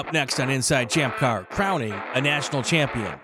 Up 0.00 0.14
next 0.14 0.40
on 0.40 0.48
Inside 0.48 0.88
Champ 0.88 1.14
Car, 1.16 1.44
crowning 1.50 1.92
a 2.14 2.22
national 2.22 2.62
champion. 2.62 3.20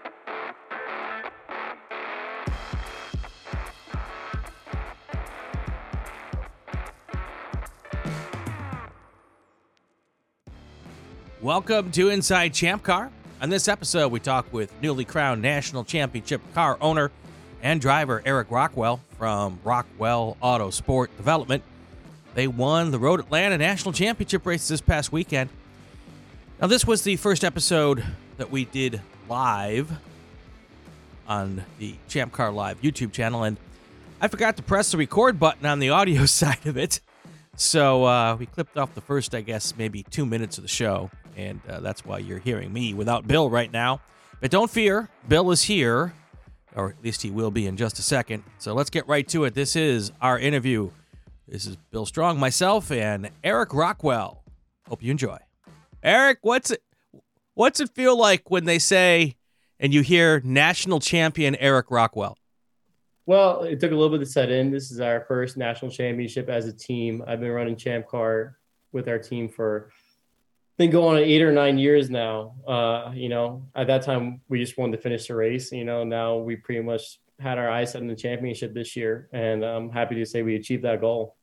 Welcome 11.40 11.90
to 11.92 12.10
Inside 12.10 12.52
Champ 12.52 12.82
Car. 12.82 13.10
On 13.40 13.48
this 13.48 13.68
episode, 13.68 14.12
we 14.12 14.20
talk 14.20 14.52
with 14.52 14.70
newly 14.82 15.06
crowned 15.06 15.40
national 15.40 15.82
championship 15.82 16.42
car 16.52 16.76
owner 16.82 17.10
and 17.62 17.80
driver 17.80 18.20
Eric 18.26 18.50
Rockwell 18.50 19.00
from 19.16 19.58
Rockwell 19.64 20.36
Auto 20.42 20.68
Sport 20.68 21.16
Development. 21.16 21.62
They 22.34 22.46
won 22.46 22.90
the 22.90 22.98
Road 22.98 23.18
Atlanta 23.18 23.56
National 23.56 23.94
Championship 23.94 24.44
race 24.44 24.68
this 24.68 24.82
past 24.82 25.10
weekend. 25.10 25.48
Now, 26.58 26.68
this 26.68 26.86
was 26.86 27.02
the 27.02 27.16
first 27.16 27.44
episode 27.44 28.02
that 28.38 28.50
we 28.50 28.64
did 28.64 29.02
live 29.28 29.92
on 31.28 31.62
the 31.78 31.96
Champ 32.08 32.32
Car 32.32 32.50
Live 32.50 32.80
YouTube 32.80 33.12
channel, 33.12 33.42
and 33.42 33.58
I 34.22 34.28
forgot 34.28 34.56
to 34.56 34.62
press 34.62 34.90
the 34.90 34.96
record 34.96 35.38
button 35.38 35.66
on 35.66 35.80
the 35.80 35.90
audio 35.90 36.24
side 36.26 36.64
of 36.64 36.78
it. 36.78 37.00
So 37.56 38.04
uh, 38.04 38.36
we 38.36 38.46
clipped 38.46 38.78
off 38.78 38.94
the 38.94 39.02
first, 39.02 39.34
I 39.34 39.42
guess, 39.42 39.76
maybe 39.76 40.02
two 40.04 40.24
minutes 40.24 40.56
of 40.56 40.64
the 40.64 40.68
show, 40.68 41.10
and 41.36 41.60
uh, 41.68 41.80
that's 41.80 42.06
why 42.06 42.18
you're 42.20 42.38
hearing 42.38 42.72
me 42.72 42.94
without 42.94 43.28
Bill 43.28 43.50
right 43.50 43.70
now. 43.70 44.00
But 44.40 44.50
don't 44.50 44.70
fear, 44.70 45.10
Bill 45.28 45.50
is 45.50 45.62
here, 45.62 46.14
or 46.74 46.88
at 46.88 47.04
least 47.04 47.20
he 47.20 47.30
will 47.30 47.50
be 47.50 47.66
in 47.66 47.76
just 47.76 47.98
a 47.98 48.02
second. 48.02 48.44
So 48.56 48.72
let's 48.72 48.88
get 48.88 49.06
right 49.06 49.28
to 49.28 49.44
it. 49.44 49.52
This 49.52 49.76
is 49.76 50.10
our 50.22 50.38
interview. 50.38 50.90
This 51.46 51.66
is 51.66 51.76
Bill 51.90 52.06
Strong, 52.06 52.40
myself, 52.40 52.90
and 52.90 53.28
Eric 53.44 53.74
Rockwell. 53.74 54.42
Hope 54.88 55.02
you 55.02 55.10
enjoy. 55.10 55.36
Eric, 56.06 56.38
what's 56.42 56.70
it 56.70 56.84
what's 57.54 57.80
it 57.80 57.90
feel 57.90 58.16
like 58.16 58.48
when 58.48 58.64
they 58.64 58.78
say 58.78 59.34
and 59.80 59.92
you 59.92 60.02
hear 60.02 60.40
national 60.44 61.00
champion 61.00 61.56
Eric 61.56 61.90
Rockwell? 61.90 62.38
Well, 63.26 63.64
it 63.64 63.80
took 63.80 63.90
a 63.90 63.96
little 63.96 64.16
bit 64.16 64.24
to 64.24 64.30
set 64.30 64.52
in. 64.52 64.70
This 64.70 64.92
is 64.92 65.00
our 65.00 65.24
first 65.26 65.56
national 65.56 65.90
championship 65.90 66.48
as 66.48 66.66
a 66.66 66.72
team. 66.72 67.24
I've 67.26 67.40
been 67.40 67.50
running 67.50 67.74
Champ 67.74 68.06
Car 68.06 68.56
with 68.92 69.08
our 69.08 69.18
team 69.18 69.48
for 69.48 69.90
been 70.78 70.90
going 70.90 71.16
on 71.16 71.24
eight 71.24 71.42
or 71.42 71.50
nine 71.50 71.76
years 71.76 72.08
now. 72.08 72.54
Uh, 72.68 73.10
you 73.12 73.28
know, 73.28 73.66
at 73.74 73.88
that 73.88 74.02
time 74.02 74.42
we 74.48 74.60
just 74.60 74.78
wanted 74.78 74.98
to 74.98 75.02
finish 75.02 75.26
the 75.26 75.34
race. 75.34 75.72
You 75.72 75.84
know, 75.84 76.04
now 76.04 76.36
we 76.36 76.54
pretty 76.54 76.82
much 76.82 77.18
had 77.40 77.58
our 77.58 77.68
eyes 77.68 77.90
set 77.90 78.00
on 78.00 78.06
the 78.06 78.14
championship 78.14 78.74
this 78.74 78.94
year, 78.94 79.28
and 79.32 79.64
I'm 79.64 79.90
happy 79.90 80.14
to 80.14 80.24
say 80.24 80.42
we 80.42 80.54
achieved 80.54 80.84
that 80.84 81.00
goal. 81.00 81.35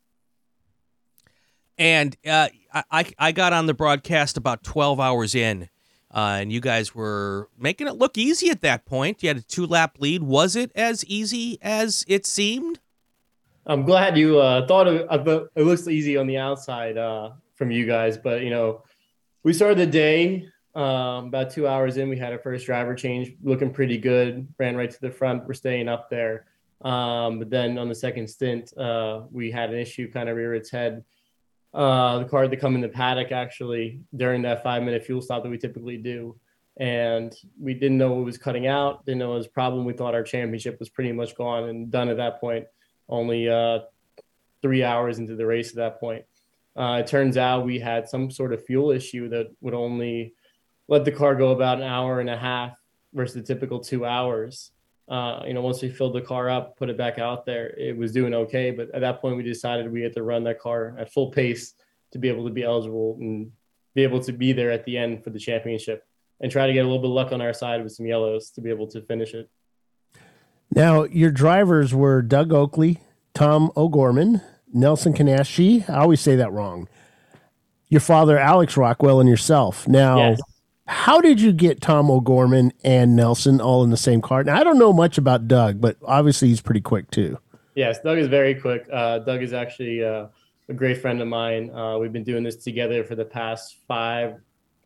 And 1.77 2.15
uh, 2.25 2.49
I 2.91 3.05
I 3.17 3.31
got 3.31 3.53
on 3.53 3.65
the 3.65 3.73
broadcast 3.73 4.37
about 4.37 4.63
12 4.63 4.99
hours 4.99 5.35
in, 5.35 5.69
uh, 6.13 6.37
and 6.39 6.51
you 6.51 6.59
guys 6.59 6.93
were 6.93 7.49
making 7.57 7.87
it 7.87 7.95
look 7.95 8.17
easy 8.17 8.49
at 8.49 8.61
that 8.61 8.85
point. 8.85 9.23
You 9.23 9.29
had 9.29 9.37
a 9.37 9.41
two 9.41 9.65
lap 9.65 9.97
lead. 9.99 10.23
Was 10.23 10.55
it 10.55 10.71
as 10.75 11.03
easy 11.05 11.57
as 11.61 12.05
it 12.07 12.25
seemed? 12.25 12.79
I'm 13.65 13.83
glad 13.83 14.17
you 14.17 14.39
uh, 14.39 14.67
thought 14.67 14.87
it, 14.87 15.07
it 15.55 15.63
looks 15.63 15.87
easy 15.87 16.17
on 16.17 16.27
the 16.27 16.37
outside 16.37 16.97
uh, 16.97 17.31
from 17.55 17.71
you 17.71 17.85
guys, 17.87 18.17
but 18.17 18.41
you 18.41 18.49
know, 18.49 18.83
we 19.43 19.53
started 19.53 19.77
the 19.77 19.87
day 19.87 20.47
um, 20.75 21.27
about 21.27 21.51
two 21.51 21.67
hours 21.67 21.97
in. 21.97 22.09
We 22.09 22.17
had 22.17 22.33
our 22.33 22.39
first 22.39 22.65
driver 22.65 22.95
change, 22.95 23.35
looking 23.41 23.71
pretty 23.71 23.97
good. 23.97 24.47
Ran 24.57 24.75
right 24.75 24.91
to 24.91 25.01
the 25.01 25.11
front. 25.11 25.47
We're 25.47 25.53
staying 25.53 25.87
up 25.87 26.09
there. 26.09 26.45
Um, 26.81 27.39
but 27.39 27.49
then 27.49 27.77
on 27.77 27.87
the 27.87 27.95
second 27.95 28.27
stint, 28.27 28.75
uh, 28.77 29.21
we 29.31 29.49
had 29.49 29.69
an 29.69 29.79
issue 29.79 30.11
kind 30.11 30.29
of 30.29 30.35
rear 30.35 30.53
its 30.53 30.69
head 30.69 31.03
uh, 31.73 32.19
the 32.19 32.25
car 32.25 32.47
to 32.47 32.57
come 32.57 32.75
in 32.75 32.81
the 32.81 32.89
paddock 32.89 33.31
actually 33.31 33.99
during 34.15 34.43
that 34.43 34.63
five 34.63 34.83
minute 34.83 35.05
fuel 35.05 35.21
stop 35.21 35.43
that 35.43 35.49
we 35.49 35.57
typically 35.57 35.97
do. 35.97 36.35
And 36.77 37.35
we 37.59 37.73
didn't 37.73 37.97
know 37.97 38.13
what 38.13 38.25
was 38.25 38.37
cutting 38.37 38.67
out, 38.67 39.05
didn't 39.05 39.19
know 39.19 39.33
it 39.33 39.37
was 39.37 39.45
a 39.45 39.51
problem. 39.51 39.85
We 39.85 39.93
thought 39.93 40.15
our 40.15 40.23
championship 40.23 40.79
was 40.79 40.89
pretty 40.89 41.11
much 41.11 41.35
gone 41.35 41.69
and 41.69 41.91
done 41.91 42.09
at 42.09 42.17
that 42.17 42.39
point, 42.39 42.65
only 43.07 43.47
uh, 43.47 43.79
three 44.61 44.83
hours 44.83 45.19
into 45.19 45.35
the 45.35 45.45
race 45.45 45.69
at 45.69 45.75
that 45.75 45.99
point. 45.99 46.25
Uh, 46.75 46.97
it 47.01 47.07
turns 47.07 47.37
out 47.37 47.65
we 47.65 47.77
had 47.77 48.09
some 48.09 48.31
sort 48.31 48.53
of 48.53 48.65
fuel 48.65 48.89
issue 48.89 49.29
that 49.29 49.51
would 49.61 49.75
only 49.75 50.33
let 50.87 51.05
the 51.05 51.11
car 51.11 51.35
go 51.35 51.51
about 51.51 51.77
an 51.77 51.83
hour 51.83 52.19
and 52.19 52.29
a 52.29 52.37
half 52.37 52.75
versus 53.13 53.35
the 53.35 53.41
typical 53.41 53.79
two 53.79 54.05
hours 54.05 54.71
uh, 55.09 55.43
you 55.45 55.53
know, 55.53 55.61
once 55.61 55.81
we 55.81 55.89
filled 55.89 56.15
the 56.15 56.21
car 56.21 56.49
up, 56.49 56.77
put 56.77 56.89
it 56.89 56.97
back 56.97 57.19
out 57.19 57.45
there, 57.45 57.67
it 57.77 57.95
was 57.97 58.11
doing 58.11 58.33
okay. 58.33 58.71
But 58.71 58.93
at 58.93 59.01
that 59.01 59.21
point, 59.21 59.37
we 59.37 59.43
decided 59.43 59.91
we 59.91 60.01
had 60.01 60.13
to 60.13 60.23
run 60.23 60.43
that 60.45 60.59
car 60.59 60.95
at 60.97 61.11
full 61.11 61.31
pace 61.31 61.73
to 62.11 62.19
be 62.19 62.29
able 62.29 62.45
to 62.45 62.53
be 62.53 62.63
eligible 62.63 63.17
and 63.19 63.51
be 63.95 64.03
able 64.03 64.21
to 64.21 64.31
be 64.31 64.53
there 64.53 64.71
at 64.71 64.85
the 64.85 64.97
end 64.97 65.23
for 65.23 65.29
the 65.29 65.39
championship 65.39 66.05
and 66.39 66.51
try 66.51 66.67
to 66.67 66.73
get 66.73 66.79
a 66.79 66.87
little 66.87 66.99
bit 66.99 67.09
of 67.09 67.13
luck 67.13 67.31
on 67.31 67.41
our 67.41 67.53
side 67.53 67.83
with 67.83 67.91
some 67.91 68.05
yellows 68.05 68.51
to 68.51 68.61
be 68.61 68.69
able 68.69 68.87
to 68.87 69.01
finish 69.01 69.33
it. 69.33 69.49
Now, 70.75 71.03
your 71.03 71.31
drivers 71.31 71.93
were 71.93 72.21
Doug 72.21 72.51
Oakley, 72.51 72.99
Tom 73.33 73.71
O'Gorman, 73.77 74.41
Nelson 74.73 75.13
Kanashi. 75.13 75.87
I 75.89 75.99
always 75.99 76.21
say 76.21 76.35
that 76.37 76.51
wrong. 76.51 76.87
Your 77.89 78.01
father, 78.01 78.39
Alex 78.39 78.75
Rockwell, 78.75 79.19
and 79.19 79.29
yourself. 79.29 79.87
Now, 79.87 80.29
yes. 80.29 80.39
How 80.85 81.21
did 81.21 81.39
you 81.39 81.53
get 81.53 81.79
Tom 81.79 82.11
O'Gorman 82.11 82.73
and 82.83 83.15
Nelson 83.15 83.61
all 83.61 83.83
in 83.83 83.89
the 83.89 83.97
same 83.97 84.21
car? 84.21 84.43
Now, 84.43 84.59
I 84.59 84.63
don't 84.63 84.77
know 84.77 84.91
much 84.91 85.17
about 85.17 85.47
Doug, 85.47 85.79
but 85.79 85.95
obviously 86.03 86.49
he's 86.49 86.59
pretty 86.59 86.81
quick 86.81 87.09
too. 87.09 87.37
Yes, 87.75 88.01
Doug 88.01 88.17
is 88.17 88.27
very 88.27 88.53
quick. 88.53 88.85
Uh, 88.91 89.19
Doug 89.19 89.41
is 89.41 89.53
actually 89.53 90.03
uh, 90.03 90.27
a 90.67 90.73
great 90.73 91.01
friend 91.01 91.21
of 91.21 91.27
mine. 91.27 91.71
Uh, 91.71 91.97
we've 91.97 92.11
been 92.11 92.25
doing 92.25 92.43
this 92.43 92.57
together 92.57 93.03
for 93.03 93.15
the 93.15 93.23
past 93.23 93.77
five, 93.87 94.35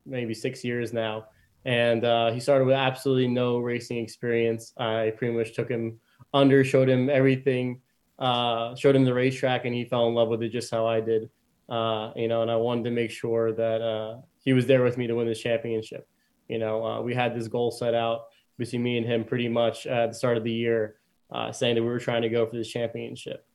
maybe 0.05 0.33
six 0.33 0.63
years 0.63 0.93
now. 0.93 1.25
And 1.65 2.05
uh, 2.05 2.31
he 2.31 2.39
started 2.39 2.65
with 2.65 2.75
absolutely 2.75 3.27
no 3.27 3.57
racing 3.57 3.97
experience. 3.97 4.73
I 4.77 5.13
pretty 5.17 5.35
much 5.35 5.53
took 5.53 5.67
him 5.67 5.99
under, 6.33 6.63
showed 6.63 6.87
him 6.87 7.09
everything, 7.09 7.81
uh, 8.19 8.75
showed 8.75 8.95
him 8.95 9.03
the 9.03 9.13
racetrack, 9.13 9.65
and 9.65 9.73
he 9.73 9.83
fell 9.83 10.07
in 10.07 10.13
love 10.13 10.29
with 10.29 10.43
it 10.43 10.49
just 10.49 10.71
how 10.71 10.85
I 10.85 11.01
did. 11.01 11.29
Uh, 11.67 12.11
you 12.15 12.27
know, 12.27 12.43
and 12.43 12.51
I 12.51 12.55
wanted 12.55 12.85
to 12.85 12.91
make 12.91 13.11
sure 13.11 13.51
that 13.51 14.21
he 14.43 14.53
was 14.53 14.65
there 14.65 14.83
with 14.83 14.97
me 14.97 15.07
to 15.07 15.15
win 15.15 15.27
this 15.27 15.41
championship. 15.41 16.07
You 16.47 16.59
know, 16.59 16.85
uh, 16.85 17.01
we 17.01 17.13
had 17.13 17.35
this 17.35 17.47
goal 17.47 17.71
set 17.71 17.93
out 17.93 18.25
between 18.57 18.83
me 18.83 18.97
and 18.97 19.05
him 19.05 19.23
pretty 19.23 19.47
much 19.47 19.85
at 19.85 20.07
the 20.07 20.15
start 20.15 20.37
of 20.37 20.43
the 20.43 20.51
year, 20.51 20.95
uh, 21.31 21.51
saying 21.51 21.75
that 21.75 21.83
we 21.83 21.89
were 21.89 21.99
trying 21.99 22.21
to 22.21 22.29
go 22.29 22.45
for 22.45 22.55
this 22.55 22.69
championship. 22.69 23.45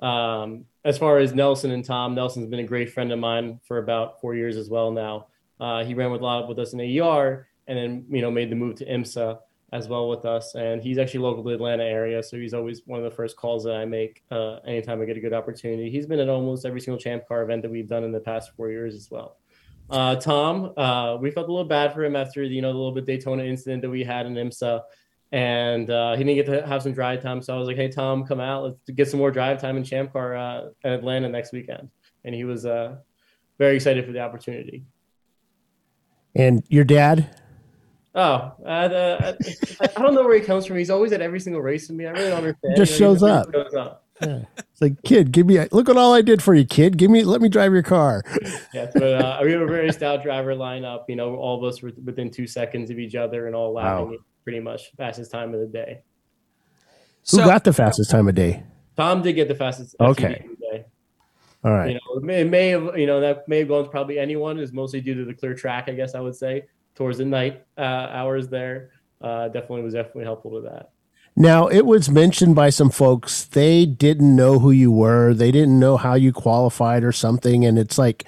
Um, 0.00 0.64
as 0.84 0.98
far 0.98 1.18
as 1.18 1.34
Nelson 1.34 1.70
and 1.70 1.84
Tom, 1.84 2.14
Nelson's 2.14 2.48
been 2.48 2.60
a 2.60 2.64
great 2.64 2.92
friend 2.92 3.12
of 3.12 3.18
mine 3.18 3.60
for 3.64 3.78
about 3.78 4.20
four 4.20 4.34
years 4.34 4.56
as 4.56 4.68
well 4.68 4.90
now. 4.90 5.26
Uh, 5.60 5.84
he 5.84 5.94
ran 5.94 6.10
with 6.10 6.20
a 6.20 6.24
lot 6.24 6.48
with 6.48 6.58
us 6.58 6.72
in 6.72 6.80
AER 6.80 7.46
and 7.68 7.78
then, 7.78 8.04
you 8.10 8.20
know, 8.20 8.30
made 8.30 8.50
the 8.50 8.56
move 8.56 8.76
to 8.76 8.86
IMSA 8.86 9.38
as 9.72 9.88
well 9.88 10.08
with 10.08 10.24
us. 10.24 10.54
And 10.54 10.82
he's 10.82 10.98
actually 10.98 11.20
local 11.20 11.42
to 11.44 11.50
the 11.50 11.54
Atlanta 11.54 11.84
area. 11.84 12.22
So 12.22 12.36
he's 12.36 12.52
always 12.52 12.82
one 12.84 12.98
of 12.98 13.04
the 13.04 13.14
first 13.14 13.36
calls 13.36 13.64
that 13.64 13.76
I 13.76 13.84
make 13.84 14.24
uh, 14.30 14.56
anytime 14.66 15.00
I 15.00 15.04
get 15.04 15.16
a 15.16 15.20
good 15.20 15.32
opportunity. 15.32 15.90
He's 15.90 16.06
been 16.06 16.18
at 16.18 16.28
almost 16.28 16.66
every 16.66 16.80
single 16.80 16.98
Champ 16.98 17.26
Car 17.28 17.42
event 17.42 17.62
that 17.62 17.70
we've 17.70 17.88
done 17.88 18.04
in 18.04 18.12
the 18.12 18.20
past 18.20 18.50
four 18.56 18.70
years 18.70 18.94
as 18.94 19.10
well. 19.10 19.36
Uh, 19.92 20.16
Tom, 20.16 20.72
uh, 20.78 21.18
we 21.20 21.30
felt 21.30 21.48
a 21.48 21.52
little 21.52 21.68
bad 21.68 21.92
for 21.92 22.02
him 22.02 22.16
after 22.16 22.42
you 22.42 22.62
know 22.62 22.72
the 22.72 22.78
little 22.78 22.94
bit 22.94 23.04
Daytona 23.04 23.44
incident 23.44 23.82
that 23.82 23.90
we 23.90 24.02
had 24.02 24.24
in 24.24 24.32
IMSA, 24.32 24.80
and 25.32 25.90
uh, 25.90 26.12
he 26.16 26.24
didn't 26.24 26.36
get 26.36 26.46
to 26.46 26.66
have 26.66 26.82
some 26.82 26.94
drive 26.94 27.22
time. 27.22 27.42
So 27.42 27.54
I 27.54 27.58
was 27.58 27.68
like, 27.68 27.76
"Hey, 27.76 27.88
Tom, 27.88 28.24
come 28.24 28.40
out. 28.40 28.64
Let's 28.64 28.78
get 28.94 29.08
some 29.10 29.18
more 29.18 29.30
drive 29.30 29.60
time 29.60 29.76
in 29.76 29.84
Champ 29.84 30.10
Car 30.10 30.34
uh, 30.34 30.68
at 30.82 30.92
Atlanta 30.92 31.28
next 31.28 31.52
weekend." 31.52 31.90
And 32.24 32.34
he 32.34 32.44
was 32.44 32.64
uh, 32.64 32.96
very 33.58 33.76
excited 33.76 34.06
for 34.06 34.12
the 34.12 34.20
opportunity. 34.20 34.84
And 36.34 36.64
your 36.70 36.84
dad? 36.84 37.38
Oh, 38.14 38.20
uh, 38.20 38.54
I, 38.66 39.34
I 39.94 40.00
don't 40.00 40.14
know 40.14 40.24
where 40.24 40.34
he 40.38 40.40
comes 40.40 40.64
from. 40.64 40.78
He's 40.78 40.90
always 40.90 41.12
at 41.12 41.20
every 41.20 41.40
single 41.40 41.60
race 41.60 41.88
with 41.88 41.98
me. 41.98 42.06
I 42.06 42.12
really 42.12 42.28
don't 42.30 42.38
understand. 42.38 42.76
Just 42.76 42.98
you 42.98 43.06
know, 43.06 43.12
shows, 43.14 43.22
up. 43.22 43.52
shows 43.52 43.74
up. 43.74 44.01
Yeah. 44.20 44.42
It's 44.58 44.80
like, 44.80 45.02
kid, 45.02 45.32
give 45.32 45.46
me 45.46 45.56
a, 45.56 45.68
look 45.72 45.88
at 45.88 45.96
all 45.96 46.14
I 46.14 46.22
did 46.22 46.42
for 46.42 46.54
you, 46.54 46.64
kid. 46.64 46.96
Give 46.96 47.10
me, 47.10 47.24
let 47.24 47.40
me 47.40 47.48
drive 47.48 47.72
your 47.72 47.82
car. 47.82 48.22
yeah, 48.74 48.90
but 48.92 49.02
uh, 49.02 49.40
we 49.42 49.52
have 49.52 49.62
a 49.62 49.66
very 49.66 49.92
stout 49.92 50.22
driver 50.22 50.54
lineup. 50.54 51.04
You 51.08 51.16
know, 51.16 51.34
all 51.36 51.58
of 51.58 51.64
us 51.64 51.82
were 51.82 51.92
within 52.04 52.30
two 52.30 52.46
seconds 52.46 52.90
of 52.90 52.98
each 52.98 53.14
other 53.14 53.46
and 53.46 53.56
all 53.56 53.72
lapping 53.72 54.10
wow. 54.10 54.16
pretty 54.44 54.60
much 54.60 54.92
fastest 54.96 55.30
time 55.30 55.54
of 55.54 55.60
the 55.60 55.66
day. 55.66 56.02
Who 57.30 57.38
so, 57.38 57.44
got 57.44 57.64
the 57.64 57.72
fastest 57.72 58.10
time 58.10 58.28
of 58.28 58.34
day? 58.34 58.64
Tom 58.96 59.22
did 59.22 59.34
get 59.34 59.48
the 59.48 59.54
fastest. 59.54 59.96
Okay. 60.00 60.46
All 61.64 61.72
right. 61.72 61.88
You 61.88 61.94
know, 61.94 62.16
it 62.16 62.22
may, 62.22 62.40
it 62.40 62.50
may, 62.50 62.68
have, 62.68 62.98
you 62.98 63.06
know, 63.06 63.20
that 63.20 63.46
may 63.48 63.60
have 63.60 63.68
gone 63.68 63.84
to 63.84 63.90
probably 63.90 64.18
anyone. 64.18 64.58
Is 64.58 64.72
mostly 64.72 65.00
due 65.00 65.14
to 65.14 65.24
the 65.24 65.34
clear 65.34 65.54
track, 65.54 65.88
I 65.88 65.92
guess 65.92 66.14
I 66.14 66.20
would 66.20 66.34
say, 66.34 66.64
towards 66.94 67.18
the 67.18 67.24
night 67.24 67.64
uh, 67.78 67.80
hours 67.80 68.48
there. 68.48 68.90
Uh, 69.20 69.46
definitely 69.46 69.82
was 69.82 69.94
definitely 69.94 70.24
helpful 70.24 70.50
to 70.60 70.68
that. 70.68 70.90
Now, 71.34 71.66
it 71.66 71.86
was 71.86 72.10
mentioned 72.10 72.54
by 72.54 72.70
some 72.70 72.90
folks 72.90 73.44
they 73.44 73.86
didn't 73.86 74.36
know 74.36 74.58
who 74.58 74.70
you 74.70 74.90
were, 74.90 75.32
they 75.32 75.50
didn't 75.50 75.78
know 75.80 75.96
how 75.96 76.14
you 76.14 76.32
qualified 76.32 77.04
or 77.04 77.12
something, 77.12 77.64
and 77.64 77.78
it's 77.78 77.96
like 77.96 78.24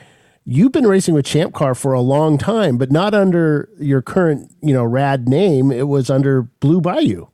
you've 0.47 0.73
been 0.73 0.87
racing 0.87 1.15
with 1.15 1.27
Champ 1.27 1.53
Car 1.53 1.75
for 1.75 1.93
a 1.93 2.01
long 2.01 2.39
time, 2.39 2.79
but 2.79 2.91
not 2.91 3.13
under 3.13 3.69
your 3.79 4.01
current, 4.01 4.51
you 4.63 4.73
know, 4.73 4.85
rad 4.85 5.29
name. 5.29 5.71
It 5.71 5.89
was 5.89 6.09
under 6.09 6.43
Blue 6.61 6.81
Bayou. 6.81 7.27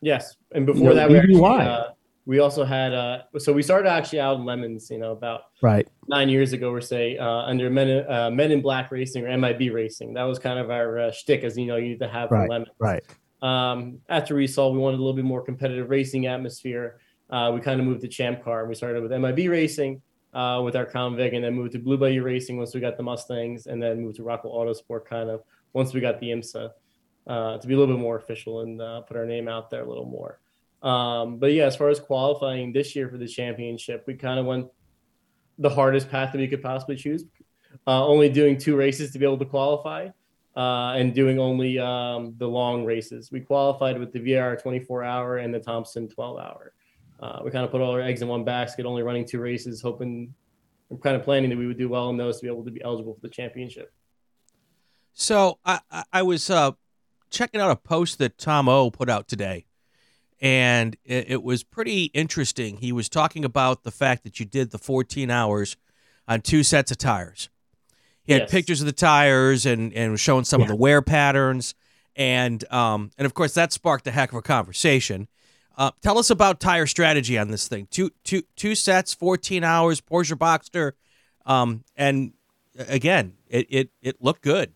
Yes, 0.00 0.36
and 0.50 0.66
before 0.66 0.82
you 0.82 0.88
know, 0.88 0.94
that, 0.96 1.08
we 1.08 1.18
actually, 1.18 1.44
uh, 1.44 1.84
we 2.26 2.40
also 2.40 2.64
had 2.64 2.92
uh, 2.92 3.22
so 3.38 3.52
we 3.52 3.62
started 3.62 3.88
actually 3.88 4.18
out 4.18 4.38
in 4.38 4.42
LeMons 4.42 4.90
you 4.90 4.98
know 4.98 5.12
about 5.12 5.42
right. 5.62 5.86
nine 6.08 6.28
years 6.28 6.52
ago 6.52 6.70
or 6.70 6.80
say 6.80 7.16
uh, 7.16 7.24
under 7.24 7.70
men, 7.70 8.04
uh, 8.10 8.28
men 8.28 8.50
in 8.50 8.60
black 8.60 8.90
racing 8.90 9.24
or 9.24 9.38
mib 9.38 9.60
racing. 9.72 10.14
That 10.14 10.24
was 10.24 10.40
kind 10.40 10.58
of 10.58 10.68
our 10.68 10.98
uh, 10.98 11.12
shtick 11.12 11.44
as 11.44 11.56
you 11.56 11.66
know 11.66 11.76
you 11.76 11.90
need 11.90 12.00
to 12.00 12.08
have 12.08 12.32
right. 12.32 12.50
LeMons. 12.50 12.66
Right 12.80 13.04
um, 13.42 13.98
after 14.08 14.46
saw 14.46 14.70
we 14.70 14.78
wanted 14.78 14.96
a 14.96 15.02
little 15.02 15.14
bit 15.16 15.24
more 15.24 15.42
competitive 15.42 15.90
racing 15.90 16.26
atmosphere 16.26 17.00
uh, 17.30 17.50
we 17.54 17.60
kind 17.60 17.80
of 17.80 17.86
moved 17.86 18.00
to 18.00 18.08
champ 18.08 18.42
car 18.42 18.66
we 18.66 18.74
started 18.74 19.02
with 19.02 19.12
mib 19.12 19.38
racing 19.50 20.00
uh, 20.34 20.60
with 20.64 20.76
our 20.76 20.86
Crown 20.86 21.16
Vic 21.16 21.32
and 21.32 21.44
then 21.44 21.54
moved 21.54 21.72
to 21.72 21.78
Blue 21.78 21.98
Bayou 21.98 22.22
Racing 22.22 22.56
once 22.56 22.74
we 22.74 22.80
got 22.80 22.96
the 22.96 23.02
Mustangs 23.02 23.66
and 23.66 23.82
then 23.82 24.00
moved 24.00 24.16
to 24.16 24.22
Rockwell 24.22 24.54
Autosport 24.54 25.04
kind 25.04 25.28
of 25.28 25.42
once 25.72 25.92
we 25.92 26.00
got 26.00 26.20
the 26.20 26.30
IMSA 26.30 26.70
uh, 27.26 27.58
to 27.58 27.66
be 27.66 27.74
a 27.74 27.78
little 27.78 27.94
bit 27.94 28.00
more 28.00 28.16
official 28.16 28.60
and 28.60 28.80
uh, 28.80 29.02
put 29.02 29.16
our 29.16 29.26
name 29.26 29.48
out 29.48 29.70
there 29.70 29.82
a 29.82 29.88
little 29.88 30.06
more. 30.06 30.40
Um, 30.82 31.38
but 31.38 31.52
yeah, 31.52 31.64
as 31.64 31.76
far 31.76 31.88
as 31.88 32.00
qualifying 32.00 32.72
this 32.72 32.96
year 32.96 33.08
for 33.08 33.18
the 33.18 33.28
championship, 33.28 34.04
we 34.06 34.14
kind 34.14 34.40
of 34.40 34.46
went 34.46 34.68
the 35.58 35.70
hardest 35.70 36.10
path 36.10 36.32
that 36.32 36.38
we 36.38 36.48
could 36.48 36.62
possibly 36.62 36.96
choose. 36.96 37.24
Uh, 37.86 38.04
only 38.06 38.28
doing 38.28 38.58
two 38.58 38.76
races 38.76 39.12
to 39.12 39.18
be 39.18 39.24
able 39.24 39.38
to 39.38 39.44
qualify, 39.44 40.08
uh, 40.56 40.92
and 40.96 41.14
doing 41.14 41.38
only 41.38 41.78
um, 41.78 42.34
the 42.38 42.46
long 42.46 42.84
races. 42.84 43.30
We 43.32 43.40
qualified 43.40 43.98
with 43.98 44.12
the 44.12 44.20
VIR 44.20 44.56
24 44.56 45.04
hour 45.04 45.38
and 45.38 45.52
the 45.52 45.60
Thompson 45.60 46.08
12 46.08 46.38
hour. 46.38 46.72
Uh, 47.20 47.40
we 47.44 47.50
kind 47.50 47.64
of 47.64 47.70
put 47.70 47.80
all 47.80 47.92
our 47.92 48.00
eggs 48.00 48.20
in 48.20 48.28
one 48.28 48.44
basket, 48.44 48.84
only 48.84 49.02
running 49.02 49.24
two 49.24 49.40
races, 49.40 49.80
hoping, 49.80 50.34
I'm 50.90 50.98
kind 50.98 51.16
of 51.16 51.22
planning 51.22 51.50
that 51.50 51.56
we 51.56 51.66
would 51.66 51.78
do 51.78 51.88
well 51.88 52.10
in 52.10 52.16
those 52.16 52.38
to 52.38 52.42
be 52.42 52.48
able 52.48 52.64
to 52.64 52.70
be 52.70 52.82
eligible 52.82 53.14
for 53.14 53.20
the 53.20 53.28
championship. 53.28 53.92
So 55.14 55.58
I, 55.64 55.80
I 56.12 56.22
was 56.22 56.50
uh, 56.50 56.72
checking 57.30 57.60
out 57.60 57.70
a 57.70 57.76
post 57.76 58.18
that 58.18 58.38
Tom 58.38 58.68
O 58.68 58.90
put 58.90 59.08
out 59.08 59.28
today, 59.28 59.66
and 60.40 60.96
it, 61.04 61.30
it, 61.30 61.42
was 61.42 61.62
pretty 61.62 62.04
interesting. 62.06 62.78
He 62.78 62.92
was 62.92 63.08
talking 63.08 63.44
about 63.44 63.84
the 63.84 63.90
fact 63.90 64.24
that 64.24 64.40
you 64.40 64.46
did 64.46 64.70
the 64.70 64.78
14 64.78 65.30
hours 65.30 65.76
on 66.26 66.40
two 66.40 66.62
sets 66.62 66.90
of 66.90 66.98
tires. 66.98 67.50
He 68.24 68.32
had 68.32 68.42
yes. 68.42 68.50
pictures 68.50 68.80
of 68.80 68.86
the 68.86 68.92
tires 68.92 69.66
and 69.66 69.92
and 69.92 70.12
was 70.12 70.20
showing 70.20 70.44
some 70.44 70.60
yeah. 70.60 70.66
of 70.66 70.68
the 70.68 70.76
wear 70.76 71.02
patterns, 71.02 71.74
and 72.16 72.64
um 72.72 73.10
and 73.18 73.26
of 73.26 73.34
course 73.34 73.54
that 73.54 73.72
sparked 73.72 74.06
a 74.06 74.10
heck 74.10 74.32
of 74.32 74.38
a 74.38 74.42
conversation. 74.42 75.28
Uh, 75.76 75.90
tell 76.02 76.18
us 76.18 76.28
about 76.28 76.60
tire 76.60 76.86
strategy 76.86 77.38
on 77.38 77.50
this 77.50 77.66
thing. 77.66 77.88
Two 77.90 78.10
two 78.24 78.42
two 78.56 78.74
sets, 78.74 79.14
14 79.14 79.64
hours, 79.64 80.00
Porsche 80.00 80.36
Boxster, 80.36 80.92
um, 81.46 81.84
and 81.96 82.32
again, 82.88 83.34
it 83.48 83.66
it 83.70 83.90
it 84.02 84.16
looked 84.22 84.42
good. 84.42 84.72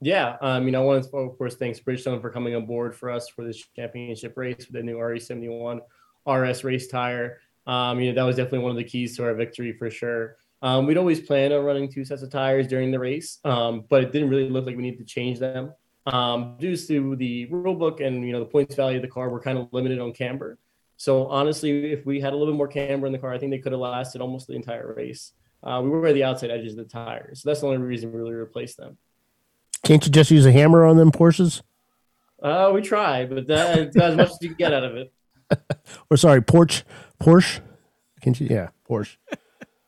Yeah, 0.00 0.36
um, 0.40 0.66
you 0.66 0.72
know, 0.72 0.82
I 0.82 0.84
want 0.84 1.04
to 1.04 1.16
of 1.16 1.38
course 1.38 1.54
thanks 1.54 1.80
Bridgestone 1.80 2.20
for 2.20 2.30
coming 2.30 2.54
on 2.54 2.66
board 2.66 2.94
for 2.94 3.10
us 3.10 3.28
for 3.28 3.44
this 3.44 3.64
championship 3.76 4.36
race 4.36 4.58
with 4.58 4.72
the 4.72 4.82
new 4.82 4.96
RE71 4.96 5.80
RS 6.26 6.64
race 6.64 6.88
tire. 6.88 7.38
Um, 7.66 8.00
you 8.00 8.10
know, 8.10 8.16
that 8.16 8.26
was 8.26 8.36
definitely 8.36 8.60
one 8.60 8.72
of 8.72 8.76
the 8.76 8.84
keys 8.84 9.16
to 9.16 9.24
our 9.24 9.34
victory 9.34 9.72
for 9.72 9.90
sure. 9.90 10.36
Um, 10.62 10.86
we'd 10.86 10.96
always 10.96 11.20
plan 11.20 11.52
on 11.52 11.64
running 11.64 11.90
two 11.90 12.04
sets 12.04 12.22
of 12.22 12.30
tires 12.30 12.68
during 12.68 12.92
the 12.92 12.98
race, 12.98 13.38
um, 13.44 13.84
but 13.88 14.04
it 14.04 14.12
didn't 14.12 14.28
really 14.28 14.48
look 14.48 14.64
like 14.64 14.76
we 14.76 14.82
needed 14.82 14.98
to 14.98 15.04
change 15.04 15.40
them. 15.40 15.74
Um, 16.06 16.56
due 16.58 16.76
to 16.76 17.16
the 17.16 17.46
rule 17.46 17.74
book 17.74 18.00
and 18.00 18.24
you 18.24 18.32
know 18.32 18.40
the 18.40 18.46
points 18.46 18.74
value 18.74 18.96
of 18.96 19.02
the 19.02 19.08
car, 19.08 19.28
we're 19.28 19.40
kind 19.40 19.58
of 19.58 19.68
limited 19.72 19.98
on 19.98 20.12
camber. 20.12 20.58
So 20.96 21.26
honestly, 21.26 21.92
if 21.92 22.06
we 22.06 22.20
had 22.20 22.32
a 22.32 22.36
little 22.36 22.54
bit 22.54 22.56
more 22.56 22.68
camber 22.68 23.06
in 23.06 23.12
the 23.12 23.18
car, 23.18 23.32
I 23.32 23.38
think 23.38 23.50
they 23.50 23.58
could 23.58 23.72
have 23.72 23.80
lasted 23.80 24.20
almost 24.20 24.46
the 24.46 24.54
entire 24.54 24.94
race. 24.94 25.32
Uh, 25.64 25.80
we 25.82 25.90
were 25.90 26.06
at 26.06 26.14
the 26.14 26.24
outside 26.24 26.50
edges 26.50 26.72
of 26.72 26.78
the 26.78 26.84
tires, 26.84 27.42
so 27.42 27.50
that's 27.50 27.60
the 27.60 27.66
only 27.66 27.78
reason 27.78 28.12
we 28.12 28.18
really 28.18 28.34
replaced 28.34 28.76
them. 28.76 28.98
Can't 29.84 30.04
you 30.04 30.12
just 30.12 30.30
use 30.30 30.46
a 30.46 30.52
hammer 30.52 30.84
on 30.84 30.96
them 30.96 31.10
Porsches? 31.10 31.62
Uh, 32.40 32.70
we 32.72 32.82
try, 32.82 33.24
but 33.24 33.48
that's 33.48 33.96
as 34.00 34.16
much 34.16 34.30
as 34.30 34.38
you 34.40 34.48
can 34.50 34.56
get 34.56 34.72
out 34.72 34.84
of 34.84 34.96
it. 34.96 35.12
or 36.10 36.16
sorry, 36.16 36.40
Porsche, 36.40 36.84
Porsche. 37.20 37.60
Can't 38.20 38.40
you? 38.40 38.46
Yeah, 38.48 38.68
Porsche. 38.88 39.16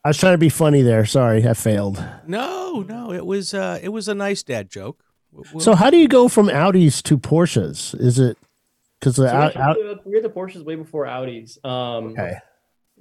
I 0.05 0.09
was 0.09 0.17
trying 0.17 0.35
to 0.35 0.37
be 0.37 0.49
funny 0.49 0.83
there. 0.83 1.03
Sorry, 1.07 1.47
I 1.47 1.55
failed. 1.55 2.03
No, 2.27 2.85
no, 2.87 3.11
it 3.11 3.25
was 3.25 3.55
uh, 3.55 3.79
it 3.81 3.89
was 3.89 4.07
a 4.07 4.13
nice 4.13 4.43
dad 4.43 4.69
joke. 4.69 5.03
We'll, 5.31 5.59
so 5.59 5.73
how 5.73 5.89
do 5.89 5.97
you 5.97 6.07
go 6.07 6.27
from 6.27 6.47
Audis 6.47 7.01
to 7.03 7.17
Porsches? 7.17 7.99
Is 7.99 8.19
it 8.19 8.37
because 8.99 9.15
the 9.15 9.27
so 9.27 9.35
out, 9.35 9.55
out, 9.55 10.05
we 10.05 10.13
had 10.13 10.23
the 10.23 10.29
Porsches 10.29 10.63
way 10.63 10.75
before 10.75 11.05
Audis. 11.05 11.57
Um, 11.65 12.11
okay. 12.11 12.37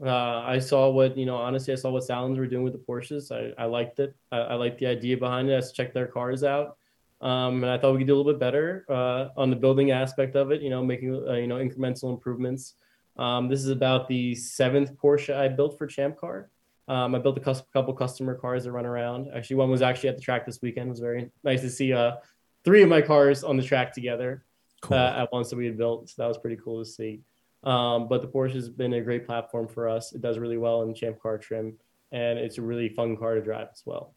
Uh, 0.03 0.41
I 0.47 0.59
saw 0.59 0.89
what 0.89 1.15
you 1.19 1.27
know. 1.27 1.37
Honestly, 1.37 1.75
I 1.75 1.77
saw 1.77 1.91
what 1.91 2.05
Salons 2.05 2.39
were 2.39 2.47
doing 2.47 2.65
with 2.65 2.73
the 2.73 2.79
Porsches. 2.79 3.31
I, 3.31 3.53
I 3.63 3.67
liked 3.67 4.01
it. 4.01 4.17
I, 4.33 4.39
I 4.39 4.55
liked 4.55 4.79
the 4.79 4.87
idea 4.87 5.19
behind 5.19 5.51
it. 5.51 5.63
I 5.63 5.73
checked 5.73 5.93
their 5.93 6.07
cars 6.07 6.43
out. 6.43 6.79
Um, 7.21 7.65
and 7.65 7.71
I 7.71 7.77
thought 7.77 7.93
we 7.93 7.99
could 7.99 8.07
do 8.07 8.15
a 8.15 8.17
little 8.17 8.33
bit 8.33 8.41
better 8.41 8.87
uh, 8.89 9.29
on 9.37 9.51
the 9.51 9.57
building 9.57 9.91
aspect 9.91 10.37
of 10.37 10.53
it. 10.53 10.63
You 10.63 10.71
know, 10.71 10.83
making 10.83 11.15
uh, 11.29 11.35
you 11.35 11.49
know 11.49 11.57
incremental 11.57 12.15
improvements. 12.15 12.77
Um, 13.19 13.51
this 13.51 13.61
is 13.61 13.69
about 13.69 14.09
the 14.09 14.35
seventh 14.35 14.97
Porsche 14.97 15.37
I 15.37 15.49
built 15.49 15.77
for 15.77 15.87
Champ 15.87 16.17
Car. 16.17 16.49
Um, 16.87 17.15
I 17.15 17.19
built 17.19 17.39
a 17.39 17.65
couple 17.73 17.95
customer 17.95 18.35
cars 18.35 18.65
that 18.65 18.73
run 18.73 18.85
around. 18.85 19.29
Actually, 19.35 19.57
one 19.57 19.71
was 19.71 19.83
actually 19.83 20.11
at 20.11 20.17
the 20.17 20.23
track 20.23 20.45
this 20.45 20.61
weekend. 20.61 20.89
It 20.89 20.91
was 20.91 21.01
very 21.01 21.31
nice 21.43 21.63
to 21.63 21.71
see 21.71 21.93
uh, 21.93 22.17
three 22.65 22.83
of 22.83 22.89
my 22.89 23.01
cars 23.01 23.43
on 23.43 23.57
the 23.57 23.63
track 23.63 23.93
together 23.93 24.45
cool. 24.83 24.97
uh, 24.97 25.23
at 25.23 25.33
once 25.33 25.51
that 25.51 25.57
we 25.57 25.67
had 25.67 25.79
built. 25.79 26.11
So 26.11 26.15
that 26.19 26.29
was 26.29 26.39
pretty 26.39 26.61
cool 26.63 26.85
to 26.85 26.89
see. 26.89 27.21
Um, 27.63 28.09
but 28.09 28.21
the 28.21 28.29
Porsche 28.29 28.55
has 28.55 28.69
been 28.69 28.93
a 28.95 29.01
great 29.01 29.27
platform 29.27 29.67
for 29.67 29.89
us. 29.89 30.13
It 30.13 30.21
does 30.21 30.39
really 30.39 30.59
well 30.59 30.83
in 30.83 30.95
Champ 30.95 31.21
Car 31.21 31.39
trim, 31.39 31.79
and 32.13 32.39
it's 32.39 32.59
a 32.59 32.63
really 32.63 32.91
fun 32.91 33.17
car 33.17 33.35
to 33.35 33.41
drive 33.41 33.69
as 33.73 33.83
well. 33.87 34.15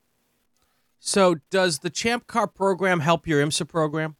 So, 0.99 1.35
does 1.49 1.79
the 1.79 1.89
Champ 1.89 2.27
Car 2.27 2.47
program 2.47 2.99
help 2.99 3.27
your 3.27 3.45
IMSA 3.45 3.69
program? 3.69 4.17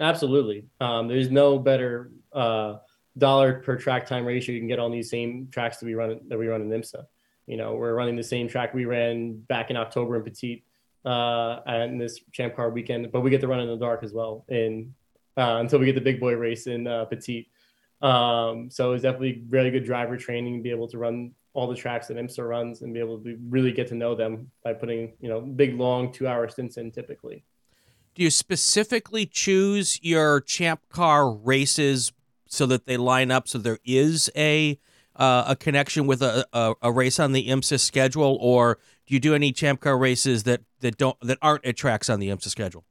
Absolutely. 0.00 0.64
Um, 0.80 1.06
there's 1.06 1.30
no 1.30 1.58
better 1.58 2.10
uh, 2.32 2.78
dollar 3.18 3.60
per 3.60 3.76
track 3.76 4.06
time 4.06 4.24
ratio 4.24 4.54
you 4.54 4.60
can 4.60 4.68
get 4.68 4.78
on 4.78 4.90
these 4.90 5.10
same 5.10 5.48
tracks 5.52 5.76
that 5.78 5.86
we 5.86 5.94
run 5.94 6.20
that 6.28 6.38
we 6.38 6.48
run 6.48 6.62
in 6.62 6.68
IMSA. 6.70 7.04
You 7.50 7.56
know, 7.56 7.74
we're 7.74 7.94
running 7.94 8.14
the 8.14 8.22
same 8.22 8.46
track 8.46 8.74
we 8.74 8.84
ran 8.84 9.40
back 9.40 9.70
in 9.70 9.76
October 9.76 10.14
in 10.14 10.22
Petit 10.22 10.62
uh, 11.04 11.58
and 11.66 12.00
this 12.00 12.20
Champ 12.30 12.54
Car 12.54 12.70
weekend, 12.70 13.10
but 13.10 13.22
we 13.22 13.30
get 13.30 13.40
to 13.40 13.48
run 13.48 13.58
in 13.58 13.66
the 13.66 13.76
dark 13.76 14.04
as 14.04 14.12
well 14.12 14.44
in 14.48 14.94
uh, 15.36 15.56
until 15.58 15.80
we 15.80 15.86
get 15.86 15.96
the 15.96 16.00
big 16.00 16.20
boy 16.20 16.34
race 16.34 16.68
in 16.68 16.86
uh, 16.86 17.06
Petit. 17.06 17.48
Um, 18.02 18.70
so 18.70 18.92
it's 18.92 19.02
definitely 19.02 19.42
really 19.48 19.72
good 19.72 19.84
driver 19.84 20.16
training 20.16 20.58
to 20.58 20.62
be 20.62 20.70
able 20.70 20.86
to 20.88 20.98
run 20.98 21.32
all 21.52 21.66
the 21.66 21.74
tracks 21.74 22.06
that 22.06 22.16
IMSA 22.16 22.48
runs 22.48 22.82
and 22.82 22.94
be 22.94 23.00
able 23.00 23.18
to 23.18 23.36
really 23.48 23.72
get 23.72 23.88
to 23.88 23.96
know 23.96 24.14
them 24.14 24.48
by 24.62 24.72
putting, 24.72 25.14
you 25.20 25.28
know, 25.28 25.40
big, 25.40 25.76
long 25.76 26.12
two 26.12 26.28
hour 26.28 26.48
stints 26.48 26.76
in 26.76 26.92
typically. 26.92 27.42
Do 28.14 28.22
you 28.22 28.30
specifically 28.30 29.26
choose 29.26 29.98
your 30.04 30.40
champ 30.40 30.82
car 30.88 31.28
races 31.28 32.12
so 32.46 32.66
that 32.66 32.86
they 32.86 32.96
line 32.96 33.32
up 33.32 33.48
so 33.48 33.58
there 33.58 33.80
is 33.84 34.30
a 34.36 34.78
uh, 35.20 35.44
a 35.48 35.54
connection 35.54 36.06
with 36.06 36.22
a, 36.22 36.46
a, 36.54 36.74
a, 36.80 36.90
race 36.90 37.20
on 37.20 37.32
the 37.32 37.46
IMSA 37.46 37.78
schedule, 37.78 38.38
or 38.40 38.78
do 39.06 39.14
you 39.14 39.20
do 39.20 39.34
any 39.34 39.52
champ 39.52 39.80
car 39.80 39.98
races 39.98 40.44
that, 40.44 40.62
that 40.80 40.96
don't 40.96 41.20
that 41.20 41.36
aren't 41.42 41.64
at 41.66 41.76
tracks 41.76 42.08
on 42.08 42.20
the 42.20 42.30
IMSA 42.30 42.48
schedule? 42.48 42.84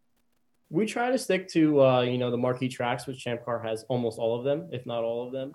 We 0.70 0.86
try 0.86 1.10
to 1.10 1.18
stick 1.18 1.48
to 1.50 1.82
uh, 1.82 2.02
you 2.02 2.20
know 2.20 2.30
the 2.30 2.38
marquee 2.38 2.70
tracks, 2.70 3.08
which 3.08 3.18
Champ 3.18 3.44
Car 3.44 3.60
has 3.64 3.84
almost 3.90 4.20
all 4.20 4.38
of 4.38 4.46
them, 4.46 4.70
if 4.72 4.86
not 4.86 5.04
all 5.04 5.26
of 5.26 5.34
them. 5.34 5.54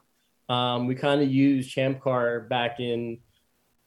Um, 0.48 0.88
we 0.88 0.96
kind 0.96 1.22
of 1.22 1.30
used 1.30 1.70
Champ 1.70 2.00
Car 2.00 2.40
back 2.40 2.80
in 2.80 3.18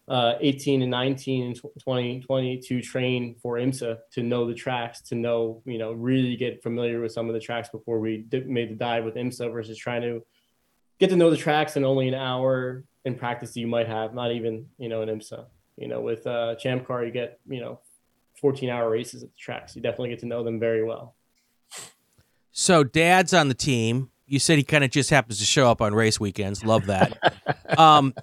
uh, 0.07 0.35
18 0.39 0.81
and 0.81 0.89
19 0.89 1.47
and 1.47 1.55
2020 1.55 2.59
to 2.59 2.81
train 2.81 3.35
for 3.41 3.55
IMSA 3.55 3.97
to 4.13 4.23
know 4.23 4.47
the 4.47 4.53
tracks, 4.53 5.01
to 5.01 5.15
know, 5.15 5.61
you 5.65 5.77
know, 5.77 5.91
really 5.91 6.37
get 6.37 6.63
familiar 6.63 7.01
with 7.01 7.11
some 7.11 7.27
of 7.27 7.33
the 7.33 7.41
tracks 7.41 7.67
before 7.67 7.99
we 7.99 8.19
did, 8.29 8.47
made 8.47 8.69
the 8.69 8.75
dive 8.75 9.03
with 9.03 9.15
IMSA 9.15 9.51
versus 9.51 9.77
trying 9.77 10.03
to 10.03 10.21
get 10.99 11.09
to 11.09 11.15
know 11.15 11.29
the 11.29 11.37
tracks 11.37 11.75
in 11.75 11.83
only 11.83 12.07
an 12.07 12.13
hour 12.13 12.83
in 13.05 13.15
practice 13.15 13.55
you 13.55 13.67
might 13.67 13.87
have, 13.87 14.13
not 14.13 14.31
even, 14.31 14.67
you 14.77 14.89
know, 14.89 15.01
an 15.01 15.09
IMSA. 15.09 15.45
You 15.77 15.87
know, 15.87 16.01
with 16.01 16.25
uh, 16.25 16.55
Champ 16.55 16.87
Car, 16.87 17.05
you 17.05 17.11
get, 17.11 17.39
you 17.47 17.61
know, 17.61 17.79
14 18.41 18.69
hour 18.69 18.89
races 18.89 19.23
at 19.23 19.29
the 19.29 19.37
tracks. 19.37 19.75
You 19.75 19.81
definitely 19.81 20.09
get 20.09 20.19
to 20.19 20.25
know 20.25 20.43
them 20.43 20.59
very 20.59 20.83
well. 20.83 21.15
So, 22.51 22.83
dad's 22.83 23.33
on 23.33 23.47
the 23.47 23.53
team 23.53 24.09
you 24.27 24.39
said 24.39 24.57
he 24.57 24.63
kind 24.63 24.83
of 24.83 24.91
just 24.91 25.09
happens 25.09 25.39
to 25.39 25.45
show 25.45 25.71
up 25.71 25.81
on 25.81 25.95
race 25.95 26.19
weekends. 26.19 26.63
Love 26.63 26.85
that. 26.87 27.17
um, 27.77 28.13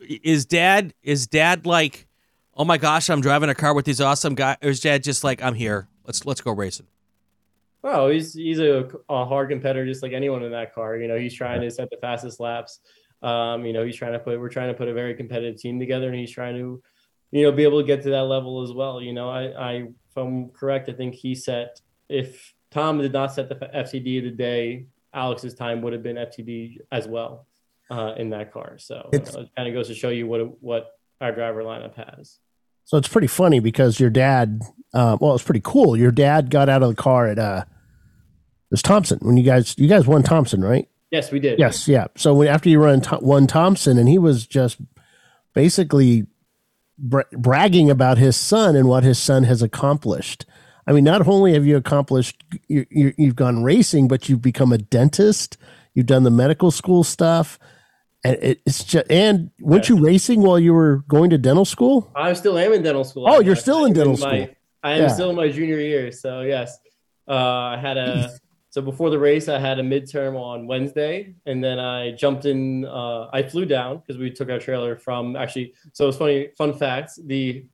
is 0.00 0.44
dad 0.44 0.94
is 1.02 1.26
dad 1.26 1.66
like, 1.66 2.06
oh 2.54 2.64
my 2.64 2.76
gosh, 2.76 3.08
I'm 3.08 3.22
driving 3.22 3.48
a 3.48 3.54
car 3.54 3.74
with 3.74 3.86
these 3.86 4.00
awesome 4.00 4.34
guys? 4.34 4.58
Or 4.62 4.68
is 4.68 4.80
dad 4.80 5.02
just 5.02 5.24
like, 5.24 5.42
I'm 5.42 5.54
here. 5.54 5.88
Let's 6.04 6.24
let's 6.26 6.42
go 6.42 6.52
racing. 6.52 6.86
Well, 7.82 8.08
he's 8.08 8.34
he's 8.34 8.58
a, 8.58 8.88
a 9.08 9.24
hard 9.24 9.48
competitor, 9.48 9.86
just 9.86 10.02
like 10.02 10.12
anyone 10.12 10.42
in 10.42 10.52
that 10.52 10.74
car. 10.74 10.96
You 10.96 11.08
know, 11.08 11.18
he's 11.18 11.34
trying 11.34 11.60
to 11.62 11.70
set 11.70 11.90
the 11.90 11.96
fastest 11.96 12.40
laps. 12.40 12.80
Um, 13.22 13.64
you 13.64 13.72
know, 13.72 13.84
he's 13.84 13.96
trying 13.96 14.12
to 14.12 14.18
put 14.18 14.38
we're 14.38 14.48
trying 14.48 14.68
to 14.68 14.74
put 14.74 14.88
a 14.88 14.94
very 14.94 15.14
competitive 15.14 15.60
team 15.60 15.78
together, 15.78 16.08
and 16.08 16.18
he's 16.18 16.30
trying 16.30 16.56
to, 16.56 16.82
you 17.30 17.42
know, 17.42 17.52
be 17.52 17.64
able 17.64 17.80
to 17.80 17.86
get 17.86 18.02
to 18.02 18.10
that 18.10 18.24
level 18.24 18.62
as 18.62 18.72
well. 18.72 19.00
You 19.00 19.12
know, 19.12 19.30
I, 19.30 19.44
I 19.44 19.72
if 19.74 20.16
I'm 20.16 20.50
correct, 20.50 20.88
I 20.88 20.92
think 20.92 21.14
he 21.14 21.34
set 21.34 21.80
if 22.08 22.54
Tom 22.70 22.98
did 22.98 23.12
not 23.12 23.32
set 23.32 23.48
the 23.48 23.54
FTD 23.54 24.18
of 24.18 24.24
the 24.24 24.30
day 24.30 24.86
Alex's 25.12 25.54
time 25.54 25.82
would 25.82 25.92
have 25.92 26.02
been 26.02 26.16
FTD 26.16 26.78
as 26.92 27.08
well 27.08 27.46
uh, 27.90 28.14
in 28.16 28.30
that 28.30 28.52
car. 28.52 28.76
So 28.78 29.08
uh, 29.12 29.16
it 29.16 29.50
kind 29.56 29.68
of 29.68 29.74
goes 29.74 29.88
to 29.88 29.94
show 29.94 30.10
you 30.10 30.26
what 30.26 30.62
what 30.62 30.92
our 31.20 31.32
driver 31.32 31.62
lineup 31.62 31.94
has. 31.94 32.38
So 32.84 32.96
it's 32.96 33.08
pretty 33.08 33.26
funny 33.26 33.60
because 33.60 34.00
your 34.00 34.10
dad, 34.10 34.62
uh, 34.92 35.16
well, 35.20 35.34
it's 35.34 35.44
pretty 35.44 35.62
cool. 35.62 35.96
Your 35.96 36.10
dad 36.10 36.50
got 36.50 36.68
out 36.68 36.82
of 36.82 36.88
the 36.88 37.00
car 37.00 37.28
at 37.28 37.38
uh, 37.38 37.64
it 37.66 38.72
was 38.72 38.82
Thompson 38.82 39.18
when 39.22 39.36
you 39.36 39.44
guys 39.44 39.74
you 39.78 39.88
guys 39.88 40.06
won 40.06 40.22
Thompson, 40.22 40.62
right? 40.62 40.88
Yes, 41.10 41.32
we 41.32 41.40
did. 41.40 41.58
Yes, 41.58 41.88
yeah. 41.88 42.06
So 42.16 42.34
when, 42.34 42.48
after 42.48 42.68
you 42.68 42.80
run 42.80 43.00
one 43.20 43.46
Thompson, 43.46 43.98
and 43.98 44.08
he 44.08 44.18
was 44.18 44.46
just 44.46 44.78
basically 45.54 46.26
bra- 46.98 47.24
bragging 47.32 47.90
about 47.90 48.18
his 48.18 48.36
son 48.36 48.76
and 48.76 48.88
what 48.88 49.02
his 49.02 49.18
son 49.18 49.42
has 49.44 49.62
accomplished. 49.62 50.46
I 50.86 50.92
mean, 50.92 51.04
not 51.04 51.26
only 51.26 51.52
have 51.54 51.66
you 51.66 51.76
accomplished, 51.76 52.42
you, 52.68 52.86
you, 52.90 53.12
you've 53.16 53.36
gone 53.36 53.62
racing, 53.62 54.08
but 54.08 54.28
you've 54.28 54.42
become 54.42 54.72
a 54.72 54.78
dentist. 54.78 55.56
You've 55.94 56.06
done 56.06 56.22
the 56.22 56.30
medical 56.30 56.70
school 56.70 57.04
stuff, 57.04 57.58
and 58.24 58.36
it's 58.40 58.84
just. 58.84 59.10
And 59.10 59.50
weren't 59.60 59.88
you 59.88 59.98
racing 59.98 60.42
while 60.42 60.58
you 60.58 60.74
were 60.74 61.04
going 61.08 61.30
to 61.30 61.38
dental 61.38 61.64
school? 61.64 62.10
I 62.14 62.32
still 62.34 62.58
am 62.58 62.72
in 62.72 62.82
dental 62.82 63.04
school. 63.04 63.26
Oh, 63.28 63.40
you're 63.40 63.56
still 63.56 63.84
in 63.84 63.92
dental 63.92 64.16
school. 64.16 64.30
My, 64.30 64.56
I 64.82 64.92
am 64.92 65.02
yeah. 65.02 65.08
still 65.08 65.30
in 65.30 65.36
my 65.36 65.48
junior 65.50 65.78
year. 65.78 66.12
So 66.12 66.42
yes, 66.42 66.78
uh, 67.28 67.34
I 67.34 67.78
had 67.80 67.96
a. 67.96 68.30
So 68.72 68.80
before 68.80 69.10
the 69.10 69.18
race, 69.18 69.48
I 69.48 69.58
had 69.58 69.80
a 69.80 69.82
midterm 69.82 70.36
on 70.36 70.68
Wednesday, 70.68 71.34
and 71.44 71.62
then 71.62 71.80
I 71.80 72.12
jumped 72.12 72.44
in. 72.44 72.84
Uh, 72.84 73.28
I 73.32 73.42
flew 73.42 73.66
down 73.66 73.98
because 73.98 74.16
we 74.16 74.30
took 74.30 74.48
our 74.48 74.60
trailer 74.60 74.96
from 74.96 75.34
actually. 75.34 75.74
So 75.92 76.06
it's 76.06 76.16
funny. 76.16 76.50
Fun 76.56 76.74
facts: 76.74 77.18
the 77.20 77.66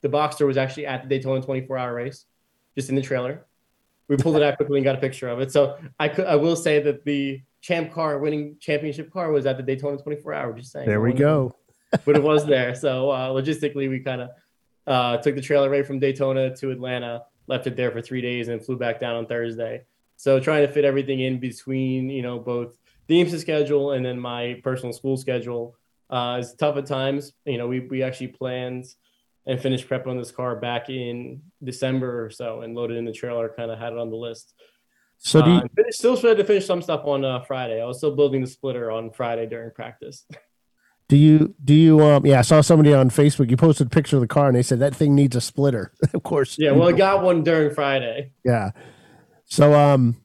the 0.00 0.08
Boxster 0.08 0.44
was 0.44 0.56
actually 0.56 0.86
at 0.86 1.04
the 1.04 1.08
Daytona 1.08 1.40
24 1.40 1.78
hour 1.78 1.94
race, 1.94 2.26
just 2.74 2.88
in 2.88 2.96
the 2.96 3.02
trailer. 3.02 3.46
We 4.08 4.16
pulled 4.16 4.34
it 4.34 4.42
out 4.42 4.56
quickly 4.56 4.78
and 4.78 4.84
got 4.84 4.96
a 4.96 5.00
picture 5.00 5.28
of 5.28 5.40
it. 5.40 5.52
So 5.52 5.78
I 6.00 6.08
could, 6.08 6.26
I 6.26 6.34
will 6.34 6.56
say 6.56 6.82
that 6.82 7.04
the 7.04 7.40
champ 7.62 7.92
car, 7.92 8.18
winning 8.18 8.56
championship 8.60 9.10
car, 9.10 9.32
was 9.32 9.46
at 9.46 9.56
the 9.56 9.62
Daytona 9.62 9.96
24 9.96 10.34
hour. 10.34 10.52
Just 10.52 10.72
saying. 10.72 10.86
There 10.86 11.00
we 11.00 11.14
go. 11.14 11.54
but 12.04 12.16
it 12.16 12.22
was 12.22 12.44
there. 12.46 12.74
So 12.74 13.10
uh, 13.10 13.30
logistically, 13.30 13.88
we 13.88 14.00
kind 14.00 14.22
of 14.22 14.30
uh, 14.86 15.16
took 15.18 15.34
the 15.34 15.40
trailer 15.40 15.70
right 15.70 15.86
from 15.86 15.98
Daytona 15.98 16.54
to 16.56 16.70
Atlanta, 16.70 17.24
left 17.46 17.66
it 17.66 17.76
there 17.76 17.90
for 17.90 18.02
three 18.02 18.20
days, 18.20 18.48
and 18.48 18.64
flew 18.64 18.76
back 18.76 19.00
down 19.00 19.16
on 19.16 19.26
Thursday. 19.26 19.84
So 20.16 20.38
trying 20.40 20.66
to 20.66 20.72
fit 20.72 20.84
everything 20.84 21.20
in 21.20 21.38
between, 21.38 22.08
you 22.08 22.22
know, 22.22 22.38
both 22.38 22.76
the 23.06 23.20
IMSA 23.20 23.40
schedule 23.40 23.92
and 23.92 24.04
then 24.04 24.18
my 24.18 24.60
personal 24.62 24.92
school 24.92 25.16
schedule 25.16 25.76
uh, 26.10 26.38
is 26.40 26.54
tough 26.54 26.76
at 26.76 26.86
times. 26.86 27.32
You 27.44 27.58
know, 27.58 27.66
we, 27.68 27.80
we 27.80 28.02
actually 28.02 28.28
planned 28.28 28.86
and 29.46 29.60
finished 29.60 29.88
prep 29.88 30.06
on 30.06 30.16
this 30.16 30.30
car 30.30 30.56
back 30.56 30.88
in 30.88 31.42
December 31.62 32.24
or 32.24 32.30
so 32.30 32.60
and 32.60 32.74
loaded 32.74 32.96
in 32.96 33.04
the 33.04 33.12
trailer, 33.12 33.48
kind 33.48 33.70
of 33.70 33.78
had 33.78 33.92
it 33.92 33.98
on 33.98 34.10
the 34.10 34.16
list. 34.16 34.54
So 35.24 35.40
do 35.40 35.50
you, 35.50 35.58
uh, 35.58 35.90
still 35.90 36.16
tried 36.16 36.34
to 36.34 36.44
finish 36.44 36.66
some 36.66 36.82
stuff 36.82 37.02
on 37.04 37.24
uh, 37.24 37.40
Friday. 37.42 37.80
I 37.80 37.84
was 37.84 37.98
still 37.98 38.14
building 38.16 38.40
the 38.40 38.46
splitter 38.48 38.90
on 38.90 39.10
Friday 39.12 39.46
during 39.46 39.70
practice. 39.70 40.26
Do 41.08 41.18
you 41.18 41.54
do 41.62 41.74
you 41.74 42.00
um 42.00 42.24
yeah, 42.24 42.38
I 42.38 42.42
saw 42.42 42.62
somebody 42.62 42.94
on 42.94 43.10
Facebook, 43.10 43.50
you 43.50 43.56
posted 43.58 43.88
a 43.88 43.90
picture 43.90 44.16
of 44.16 44.22
the 44.22 44.28
car 44.28 44.46
and 44.46 44.56
they 44.56 44.62
said 44.62 44.78
that 44.78 44.96
thing 44.96 45.14
needs 45.14 45.36
a 45.36 45.42
splitter. 45.42 45.92
of 46.14 46.22
course. 46.22 46.56
Yeah, 46.58 46.70
well 46.70 46.88
I 46.88 46.92
got 46.92 47.22
one 47.22 47.42
during 47.42 47.74
Friday. 47.74 48.32
Yeah. 48.46 48.70
So, 49.44 49.74
um, 49.74 50.16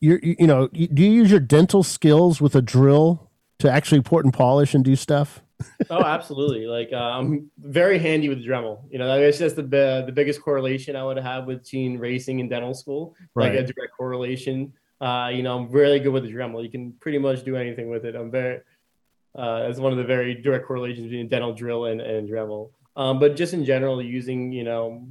you 0.00 0.18
you 0.20 0.48
know, 0.48 0.66
do 0.66 1.04
you 1.04 1.10
use 1.10 1.30
your 1.30 1.38
dental 1.38 1.84
skills 1.84 2.40
with 2.40 2.56
a 2.56 2.62
drill 2.62 3.30
to 3.60 3.70
actually 3.70 4.00
port 4.00 4.24
and 4.24 4.34
polish 4.34 4.74
and 4.74 4.84
do 4.84 4.96
stuff? 4.96 5.43
Oh, 5.90 6.04
absolutely. 6.04 6.66
Like 6.66 6.90
uh, 6.92 6.96
I'm 6.96 7.50
very 7.58 7.98
handy 7.98 8.28
with 8.28 8.44
Dremel. 8.44 8.80
You 8.90 8.98
know, 8.98 9.18
it's 9.18 9.38
just 9.38 9.56
the 9.56 9.62
the 9.62 10.12
biggest 10.12 10.42
correlation 10.42 10.96
I 10.96 11.04
would 11.04 11.18
have 11.18 11.46
with 11.46 11.64
teen 11.64 11.98
racing 11.98 12.40
and 12.40 12.50
dental 12.50 12.74
school, 12.74 13.14
right. 13.34 13.52
like 13.52 13.60
a 13.60 13.72
direct 13.72 13.92
correlation. 13.96 14.72
Uh, 15.00 15.30
you 15.32 15.42
know, 15.42 15.56
I'm 15.58 15.70
really 15.70 16.00
good 16.00 16.12
with 16.12 16.24
the 16.24 16.32
Dremel. 16.32 16.62
You 16.62 16.70
can 16.70 16.92
pretty 17.00 17.18
much 17.18 17.44
do 17.44 17.56
anything 17.56 17.90
with 17.90 18.04
it. 18.04 18.14
I'm 18.14 18.30
very. 18.30 18.60
Uh, 19.36 19.66
it's 19.68 19.80
one 19.80 19.90
of 19.90 19.98
the 19.98 20.04
very 20.04 20.34
direct 20.34 20.64
correlations 20.64 21.06
between 21.06 21.28
dental 21.28 21.52
drill 21.52 21.86
and, 21.86 22.00
and 22.00 22.28
Dremel. 22.28 22.70
Um, 22.96 23.18
but 23.18 23.34
just 23.34 23.52
in 23.52 23.64
general, 23.64 24.00
using 24.00 24.52
you 24.52 24.64
know 24.64 25.06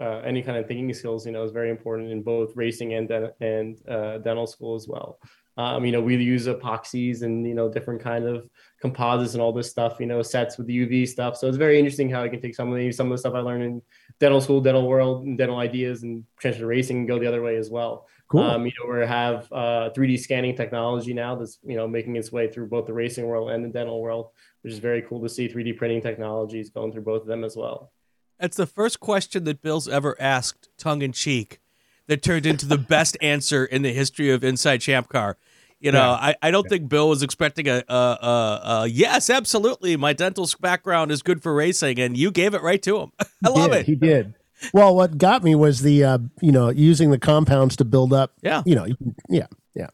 uh, 0.00 0.18
any 0.24 0.42
kind 0.42 0.58
of 0.58 0.66
thinking 0.66 0.92
skills, 0.94 1.26
you 1.26 1.32
know, 1.32 1.42
is 1.44 1.52
very 1.52 1.70
important 1.70 2.10
in 2.10 2.22
both 2.22 2.54
racing 2.56 2.94
and 2.94 3.10
and 3.40 3.88
uh, 3.88 4.18
dental 4.18 4.46
school 4.46 4.74
as 4.74 4.88
well. 4.88 5.18
Um, 5.56 5.84
you 5.84 5.92
know, 5.92 6.00
we 6.00 6.16
use 6.16 6.46
epoxies 6.46 7.22
and 7.22 7.46
you 7.46 7.54
know 7.54 7.68
different 7.68 8.02
kind 8.02 8.24
of 8.26 8.48
composites 8.80 9.34
and 9.34 9.42
all 9.42 9.52
this 9.52 9.70
stuff. 9.70 10.00
You 10.00 10.06
know, 10.06 10.20
sets 10.22 10.58
with 10.58 10.66
UV 10.66 11.06
stuff. 11.06 11.36
So 11.36 11.46
it's 11.46 11.56
very 11.56 11.78
interesting 11.78 12.10
how 12.10 12.22
I 12.22 12.28
can 12.28 12.40
take 12.40 12.54
some 12.54 12.72
of 12.72 12.76
the 12.76 12.90
some 12.90 13.06
of 13.06 13.12
the 13.12 13.18
stuff 13.18 13.34
I 13.34 13.40
learned 13.40 13.62
in 13.62 13.82
dental 14.18 14.40
school, 14.40 14.60
dental 14.60 14.86
world, 14.86 15.24
and 15.24 15.38
dental 15.38 15.58
ideas, 15.58 16.02
and 16.02 16.24
transfer 16.40 16.66
racing 16.66 16.98
and 16.98 17.08
go 17.08 17.18
the 17.18 17.26
other 17.26 17.42
way 17.42 17.56
as 17.56 17.70
well. 17.70 18.08
Cool. 18.28 18.42
Um, 18.42 18.66
you 18.66 18.72
know, 18.80 18.92
we 18.92 19.06
have 19.06 19.52
uh, 19.52 19.90
3D 19.96 20.18
scanning 20.18 20.56
technology 20.56 21.14
now 21.14 21.36
that's 21.36 21.58
you 21.64 21.76
know 21.76 21.86
making 21.86 22.16
its 22.16 22.32
way 22.32 22.50
through 22.50 22.66
both 22.66 22.86
the 22.86 22.92
racing 22.92 23.26
world 23.26 23.50
and 23.50 23.64
the 23.64 23.68
dental 23.68 24.00
world, 24.00 24.30
which 24.62 24.72
is 24.72 24.80
very 24.80 25.02
cool 25.02 25.22
to 25.22 25.28
see 25.28 25.48
3D 25.48 25.76
printing 25.76 26.00
technologies 26.00 26.70
going 26.70 26.90
through 26.92 27.02
both 27.02 27.22
of 27.22 27.28
them 27.28 27.44
as 27.44 27.56
well. 27.56 27.92
That's 28.40 28.56
the 28.56 28.66
first 28.66 28.98
question 28.98 29.44
that 29.44 29.62
Bill's 29.62 29.88
ever 29.88 30.20
asked, 30.20 30.68
tongue 30.76 31.02
in 31.02 31.12
cheek, 31.12 31.60
that 32.06 32.22
turned 32.22 32.46
into 32.46 32.66
the 32.66 32.78
best 32.78 33.16
answer 33.20 33.64
in 33.64 33.82
the 33.82 33.92
history 33.92 34.30
of 34.30 34.44
Inside 34.44 34.78
Champ 34.78 35.08
Car. 35.08 35.36
You 35.80 35.92
know, 35.92 35.98
yeah. 35.98 36.12
I, 36.12 36.34
I 36.40 36.50
don't 36.50 36.64
yeah. 36.64 36.70
think 36.70 36.88
Bill 36.88 37.10
was 37.10 37.22
expecting 37.22 37.68
a, 37.68 37.82
a, 37.88 37.94
a, 37.94 38.60
a, 38.64 38.86
yes, 38.86 39.28
absolutely. 39.28 39.96
My 39.96 40.14
dental 40.14 40.48
background 40.60 41.12
is 41.12 41.20
good 41.20 41.42
for 41.42 41.52
racing, 41.52 42.00
and 42.00 42.16
you 42.16 42.30
gave 42.30 42.54
it 42.54 42.62
right 42.62 42.82
to 42.82 43.00
him. 43.00 43.12
I 43.44 43.50
love 43.50 43.72
did, 43.72 43.80
it. 43.80 43.86
He 43.86 43.94
did. 43.94 44.34
Well, 44.72 44.96
what 44.96 45.18
got 45.18 45.42
me 45.42 45.54
was 45.54 45.82
the 45.82 46.04
uh, 46.04 46.18
you 46.40 46.52
know 46.52 46.70
using 46.70 47.10
the 47.10 47.18
compounds 47.18 47.76
to 47.76 47.84
build 47.84 48.14
up. 48.14 48.32
Yeah. 48.40 48.62
You 48.64 48.76
know. 48.76 48.86
Yeah. 49.28 49.46
Yeah. 49.74 49.88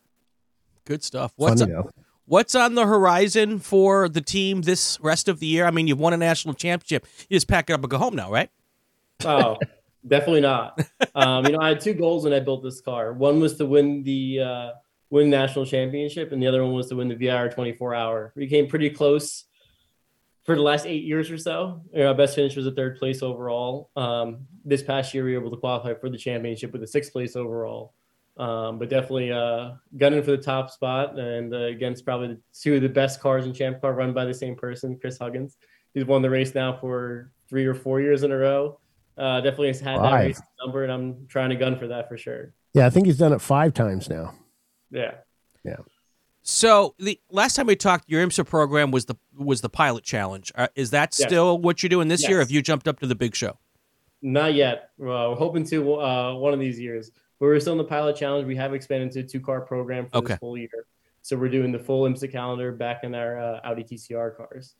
Good 0.84 1.02
stuff. 1.02 1.32
What's 1.36 1.60
Funny, 1.60 1.74
What's 2.26 2.54
on 2.54 2.76
the 2.76 2.86
horizon 2.86 3.58
for 3.58 4.08
the 4.08 4.20
team 4.20 4.62
this 4.62 5.00
rest 5.00 5.26
of 5.26 5.40
the 5.40 5.46
year? 5.48 5.66
I 5.66 5.72
mean, 5.72 5.88
you've 5.88 5.98
won 5.98 6.12
a 6.12 6.16
national 6.16 6.54
championship. 6.54 7.04
You 7.28 7.34
just 7.34 7.48
pack 7.48 7.68
it 7.68 7.72
up 7.72 7.80
and 7.80 7.90
go 7.90 7.98
home 7.98 8.14
now, 8.14 8.30
right? 8.30 8.50
Oh, 9.24 9.56
definitely 10.06 10.42
not. 10.42 10.80
Um, 11.12 11.44
you 11.44 11.52
know, 11.52 11.58
I 11.60 11.70
had 11.70 11.80
two 11.80 11.92
goals 11.92 12.22
when 12.22 12.32
I 12.32 12.38
built 12.38 12.62
this 12.62 12.80
car. 12.80 13.12
One 13.12 13.40
was 13.40 13.56
to 13.56 13.66
win 13.66 14.04
the 14.04 14.40
uh, 14.40 14.70
win 15.10 15.28
national 15.28 15.66
championship, 15.66 16.30
and 16.30 16.40
the 16.40 16.46
other 16.46 16.64
one 16.64 16.72
was 16.72 16.88
to 16.90 16.94
win 16.94 17.08
the 17.08 17.16
VIR 17.16 17.50
24 17.50 17.94
hour. 17.96 18.32
We 18.36 18.46
came 18.46 18.68
pretty 18.68 18.90
close 18.90 19.44
for 20.44 20.54
the 20.54 20.62
last 20.62 20.86
eight 20.86 21.02
years 21.02 21.30
or 21.30 21.36
so. 21.36 21.82
You 21.92 22.00
know, 22.00 22.08
our 22.08 22.14
best 22.14 22.36
finish 22.36 22.54
was 22.54 22.66
a 22.66 22.70
third 22.70 22.96
place 22.96 23.22
overall. 23.22 23.90
Um, 23.96 24.46
this 24.64 24.84
past 24.84 25.12
year, 25.12 25.24
we 25.24 25.34
were 25.34 25.40
able 25.40 25.50
to 25.50 25.56
qualify 25.56 25.94
for 25.94 26.08
the 26.08 26.16
championship 26.16 26.72
with 26.72 26.82
a 26.84 26.86
sixth 26.86 27.12
place 27.12 27.34
overall. 27.34 27.94
Um, 28.36 28.78
but 28.78 28.88
definitely 28.88 29.32
uh, 29.32 29.72
gunning 29.96 30.22
for 30.22 30.30
the 30.30 30.38
top 30.38 30.70
spot 30.70 31.18
and 31.18 31.52
uh, 31.52 31.64
against 31.64 32.04
probably 32.04 32.38
two 32.58 32.76
of 32.76 32.82
the 32.82 32.88
best 32.88 33.20
cars 33.20 33.44
in 33.44 33.52
Champ 33.52 33.80
Car 33.80 33.92
run 33.92 34.14
by 34.14 34.24
the 34.24 34.32
same 34.32 34.54
person, 34.54 34.98
Chris 34.98 35.18
Huggins. 35.18 35.56
He's 35.92 36.04
won 36.04 36.22
the 36.22 36.30
race 36.30 36.54
now 36.54 36.72
for 36.72 37.32
three 37.48 37.66
or 37.66 37.74
four 37.74 38.00
years 38.00 38.22
in 38.22 38.32
a 38.32 38.36
row. 38.36 38.78
Uh, 39.20 39.40
definitely 39.40 39.68
has 39.68 39.80
had 39.80 39.98
five. 39.98 40.10
that 40.10 40.26
race 40.26 40.42
number, 40.64 40.82
and 40.82 40.92
I'm 40.92 41.26
trying 41.28 41.50
to 41.50 41.56
gun 41.56 41.78
for 41.78 41.88
that 41.88 42.08
for 42.08 42.16
sure. 42.16 42.54
Yeah, 42.74 42.86
I 42.86 42.90
think 42.90 43.06
he's 43.06 43.18
done 43.18 43.32
it 43.32 43.40
five 43.40 43.74
times 43.74 44.08
now. 44.08 44.34
Yeah. 44.90 45.12
Yeah. 45.64 45.76
So 46.42 46.94
the 46.98 47.20
last 47.30 47.54
time 47.54 47.66
we 47.66 47.76
talked, 47.76 48.08
your 48.08 48.26
IMSA 48.26 48.46
program 48.46 48.90
was 48.90 49.04
the 49.04 49.16
was 49.36 49.60
the 49.60 49.68
pilot 49.68 50.04
challenge. 50.04 50.52
Uh, 50.54 50.68
is 50.74 50.90
that 50.90 51.14
yes. 51.18 51.28
still 51.28 51.58
what 51.58 51.82
you're 51.82 51.90
doing 51.90 52.08
this 52.08 52.22
yes. 52.22 52.30
year? 52.30 52.38
Have 52.40 52.50
you 52.50 52.62
jumped 52.62 52.88
up 52.88 52.98
to 53.00 53.06
the 53.06 53.14
big 53.14 53.36
show? 53.36 53.58
Not 54.22 54.54
yet. 54.54 54.90
we're 54.98 55.34
hoping 55.34 55.64
to 55.66 56.00
uh, 56.00 56.34
one 56.34 56.52
of 56.52 56.60
these 56.60 56.78
years 56.78 57.10
but 57.40 57.46
we're 57.46 57.58
still 57.58 57.72
in 57.72 57.78
the 57.78 57.84
pilot 57.84 58.16
challenge. 58.16 58.46
We 58.46 58.54
have 58.56 58.74
expanded 58.74 59.12
to 59.12 59.20
a 59.20 59.22
two 59.22 59.40
car 59.40 59.62
program 59.62 60.06
for 60.06 60.18
okay. 60.18 60.34
this 60.34 60.38
full 60.38 60.58
year. 60.58 60.86
So 61.22 61.36
we're 61.36 61.48
doing 61.48 61.72
the 61.72 61.78
full 61.78 62.04
IMSA 62.04 62.30
calendar 62.30 62.70
back 62.70 63.02
in 63.02 63.14
our 63.14 63.38
uh, 63.38 63.60
Audi 63.64 63.82
TCR 63.82 64.36
cars. 64.36 64.74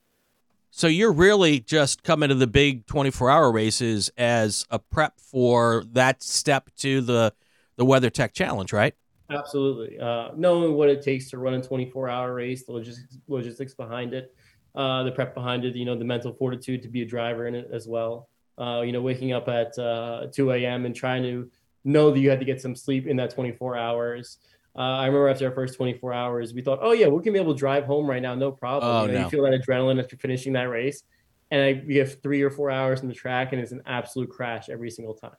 So 0.71 0.87
you're 0.87 1.13
really 1.13 1.61
just 1.61 2.03
coming 2.03 2.29
to 2.29 2.35
the 2.35 2.47
big 2.47 2.87
24 2.87 3.31
hour 3.31 3.51
races 3.51 4.11
as 4.17 4.65
a 4.71 4.79
prep 4.79 5.19
for 5.21 5.85
that 5.93 6.23
step 6.23 6.71
to 6.79 7.01
the 7.01 7.35
the 7.77 7.85
WeatherTech 7.85 8.33
Challenge, 8.33 8.73
right? 8.73 8.95
Absolutely. 9.31 9.99
Uh, 9.99 10.31
knowing 10.37 10.75
what 10.75 10.89
it 10.91 11.03
takes 11.03 11.31
to 11.31 11.39
run 11.39 11.55
a 11.55 11.63
24 11.63 12.09
hour 12.09 12.35
race, 12.35 12.65
the 12.65 12.73
logistics, 12.73 13.17
logistics 13.27 13.75
behind 13.75 14.13
it, 14.13 14.35
uh, 14.75 15.03
the 15.03 15.13
prep 15.13 15.35
behind 15.35 15.65
it, 15.65 15.75
you 15.75 15.85
know, 15.85 15.97
the 15.97 16.05
mental 16.05 16.33
fortitude 16.33 16.83
to 16.83 16.89
be 16.89 17.03
a 17.03 17.07
driver 17.07 17.47
in 17.47 17.55
it 17.55 17.69
as 17.73 17.89
well. 17.89 18.29
Uh, 18.59 18.83
you 18.83 18.93
know, 18.93 19.01
waking 19.01 19.33
up 19.33 19.49
at 19.49 19.79
uh, 19.79 20.27
2 20.33 20.53
a.m. 20.53 20.85
and 20.85 20.95
trying 20.95 21.23
to 21.23 21.51
know 21.85 22.11
that 22.11 22.21
you 22.21 22.29
had 22.29 22.39
to 22.39 22.45
get 22.45 22.61
some 22.61 22.77
sleep 22.77 23.07
in 23.07 23.17
that 23.17 23.31
24 23.31 23.77
hours. 23.77 24.39
Uh, 24.77 24.83
I 24.83 25.07
remember 25.07 25.29
after 25.29 25.47
our 25.47 25.55
first 25.55 25.75
24 25.77 26.13
hours, 26.13 26.55
we 26.55 26.63
thought, 26.63 26.79
oh, 26.81 26.93
yeah, 26.93 27.09
we 27.09 27.23
can 27.23 27.33
be 27.33 27.39
able 27.39 27.55
to 27.55 27.59
drive 27.59 27.85
home 27.85 28.09
right 28.09 28.23
now, 28.23 28.35
no 28.35 28.53
problem. 28.53 28.91
Oh, 28.91 29.03
you, 29.03 29.09
know, 29.09 29.15
no. 29.15 29.25
you 29.25 29.31
feel 29.31 29.43
that 29.43 29.53
adrenaline 29.53 30.01
after 30.01 30.17
finishing 30.17 30.53
that 30.55 30.69
race. 30.69 31.03
And 31.51 31.63
I, 31.63 31.83
we 31.87 31.97
have 31.97 32.23
three 32.23 32.43
or 32.43 32.51
four 32.51 32.71
hours 32.71 33.01
in 33.01 33.09
the 33.09 33.15
track, 33.15 33.53
and 33.53 33.61
it's 33.61 33.73
an 33.73 33.83
absolute 33.87 34.31
crash 34.31 34.69
every 34.69 34.91
single 34.91 35.15
time. 35.15 35.35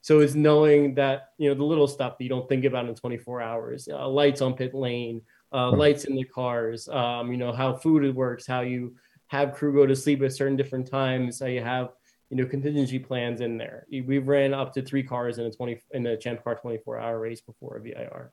So 0.00 0.20
it's 0.20 0.34
knowing 0.34 0.94
that, 0.94 1.30
you 1.38 1.48
know, 1.48 1.56
the 1.56 1.64
little 1.64 1.88
stuff 1.88 2.16
that 2.16 2.24
you 2.24 2.30
don't 2.30 2.48
think 2.48 2.64
about 2.64 2.88
in 2.88 2.94
24 2.94 3.42
hours, 3.42 3.88
uh, 3.90 4.08
lights 4.08 4.40
on 4.40 4.54
pit 4.54 4.72
lane, 4.72 5.22
uh, 5.52 5.70
lights 5.72 6.04
in 6.04 6.14
the 6.14 6.24
cars, 6.24 6.88
um, 6.88 7.32
you 7.32 7.36
know, 7.36 7.52
how 7.52 7.74
food 7.74 8.14
works, 8.14 8.46
how 8.46 8.60
you 8.60 8.94
have 9.28 9.54
crew 9.54 9.72
go 9.72 9.86
to 9.86 9.96
sleep 9.96 10.22
at 10.22 10.32
certain 10.32 10.56
different 10.56 10.90
times, 10.90 11.40
how 11.40 11.46
you 11.46 11.62
have 11.62 11.90
you 12.30 12.36
know 12.36 12.44
contingency 12.44 12.98
plans 12.98 13.40
in 13.40 13.56
there. 13.56 13.86
We 13.90 14.18
ran 14.18 14.52
up 14.52 14.72
to 14.74 14.82
three 14.82 15.02
cars 15.02 15.38
in 15.38 15.46
a 15.46 15.50
twenty 15.50 15.80
in 15.92 16.06
a 16.06 16.16
Champ 16.16 16.42
Car 16.44 16.56
twenty 16.56 16.78
four 16.78 16.98
hour 16.98 17.18
race 17.18 17.40
before 17.40 17.76
a 17.76 17.80
VIR. 17.80 18.32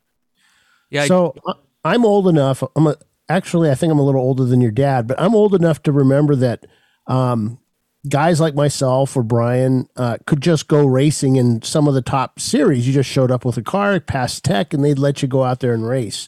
Yeah. 0.90 1.06
So 1.06 1.36
I, 1.48 1.54
I'm 1.94 2.06
old 2.06 2.28
enough. 2.28 2.64
I'm 2.76 2.88
a, 2.88 2.98
actually 3.30 3.70
I 3.70 3.76
think 3.76 3.92
I'm 3.92 4.00
a 4.00 4.06
little 4.06 4.22
older 4.22 4.46
than 4.46 4.62
your 4.62 4.72
dad, 4.72 5.08
but 5.08 5.20
I'm 5.20 5.36
old 5.36 5.56
enough 5.56 5.84
to 5.84 5.92
remember 5.92 6.36
that 6.36 6.66
um, 7.08 7.60
guys 8.10 8.40
like 8.40 8.56
myself 8.56 9.16
or 9.16 9.24
Brian 9.24 9.88
uh, 9.96 10.18
could 10.26 10.42
just 10.42 10.68
go 10.68 10.86
racing 10.86 11.36
in 11.36 11.62
some 11.62 11.88
of 11.88 11.94
the 11.94 12.02
top 12.02 12.40
series. 12.40 12.88
You 12.88 12.94
just 12.94 13.10
showed 13.10 13.32
up 13.32 13.46
with 13.46 13.58
a 13.58 13.64
car, 13.64 14.00
passed 14.00 14.44
tech, 14.44 14.74
and 14.74 14.84
they'd 14.84 15.00
let 15.00 15.22
you 15.22 15.28
go 15.28 15.44
out 15.44 15.60
there 15.60 15.74
and 15.74 15.88
race. 15.88 16.28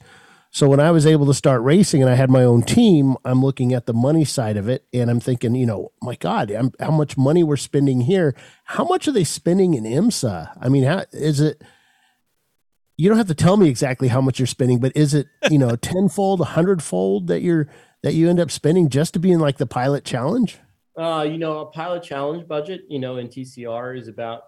So 0.50 0.68
when 0.68 0.80
I 0.80 0.92
was 0.92 1.06
able 1.06 1.26
to 1.28 1.34
start 1.34 1.62
racing 1.62 2.02
and 2.02 2.10
I 2.10 2.16
had 2.16 2.32
my 2.32 2.44
own 2.44 2.64
team, 2.64 3.16
I'm 3.26 3.44
looking 3.44 3.74
at 3.74 3.86
the 3.86 3.94
money 3.94 4.26
side 4.26 4.58
of 4.58 4.68
it 4.70 4.88
and 4.94 5.10
I'm 5.10 5.20
thinking, 5.20 5.56
you 5.56 5.66
know, 5.66 5.92
my 6.02 6.16
God, 6.16 6.50
I'm, 6.50 6.72
how 6.80 6.92
much 6.92 7.18
money 7.18 7.44
we're 7.44 7.58
spending 7.58 8.02
here? 8.02 8.34
How 8.64 8.86
much 8.86 9.08
are 9.08 9.12
they 9.12 9.24
spending 9.24 9.74
in 9.74 9.84
IMSA? 9.84 10.58
I 10.60 10.70
mean, 10.70 10.84
how 10.84 11.06
is 11.12 11.42
it? 11.42 11.62
You 12.98 13.10
don't 13.10 13.18
have 13.18 13.27
to 13.27 13.36
tell 13.36 13.58
me 13.58 13.70
exactly 13.70 14.08
how 14.08 14.22
much 14.22 14.39
you're 14.39 14.48
spending, 14.48 14.80
but 14.80 14.92
is 14.96 15.13
it 15.13 15.27
you 15.50 15.58
know 15.58 15.75
tenfold, 15.75 16.42
a 16.42 16.46
hundredfold 16.46 17.27
that 17.27 17.42
you're 17.42 17.68
that 18.04 18.13
you 18.13 18.30
end 18.30 18.39
up 18.39 18.51
spending 18.51 18.89
just 18.89 19.13
to 19.13 19.20
be 19.20 19.32
in 19.32 19.39
like 19.39 19.58
the 19.58 19.68
pilot 19.68 20.04
challenge? 20.04 20.60
Uh, 20.98 21.25
you 21.30 21.38
know, 21.38 21.60
a 21.60 21.66
pilot 21.68 22.01
challenge 22.01 22.48
budget, 22.48 22.82
you 22.89 22.98
know, 22.98 23.18
in 23.18 23.27
TCR 23.27 23.96
is 24.00 24.08
about, 24.08 24.46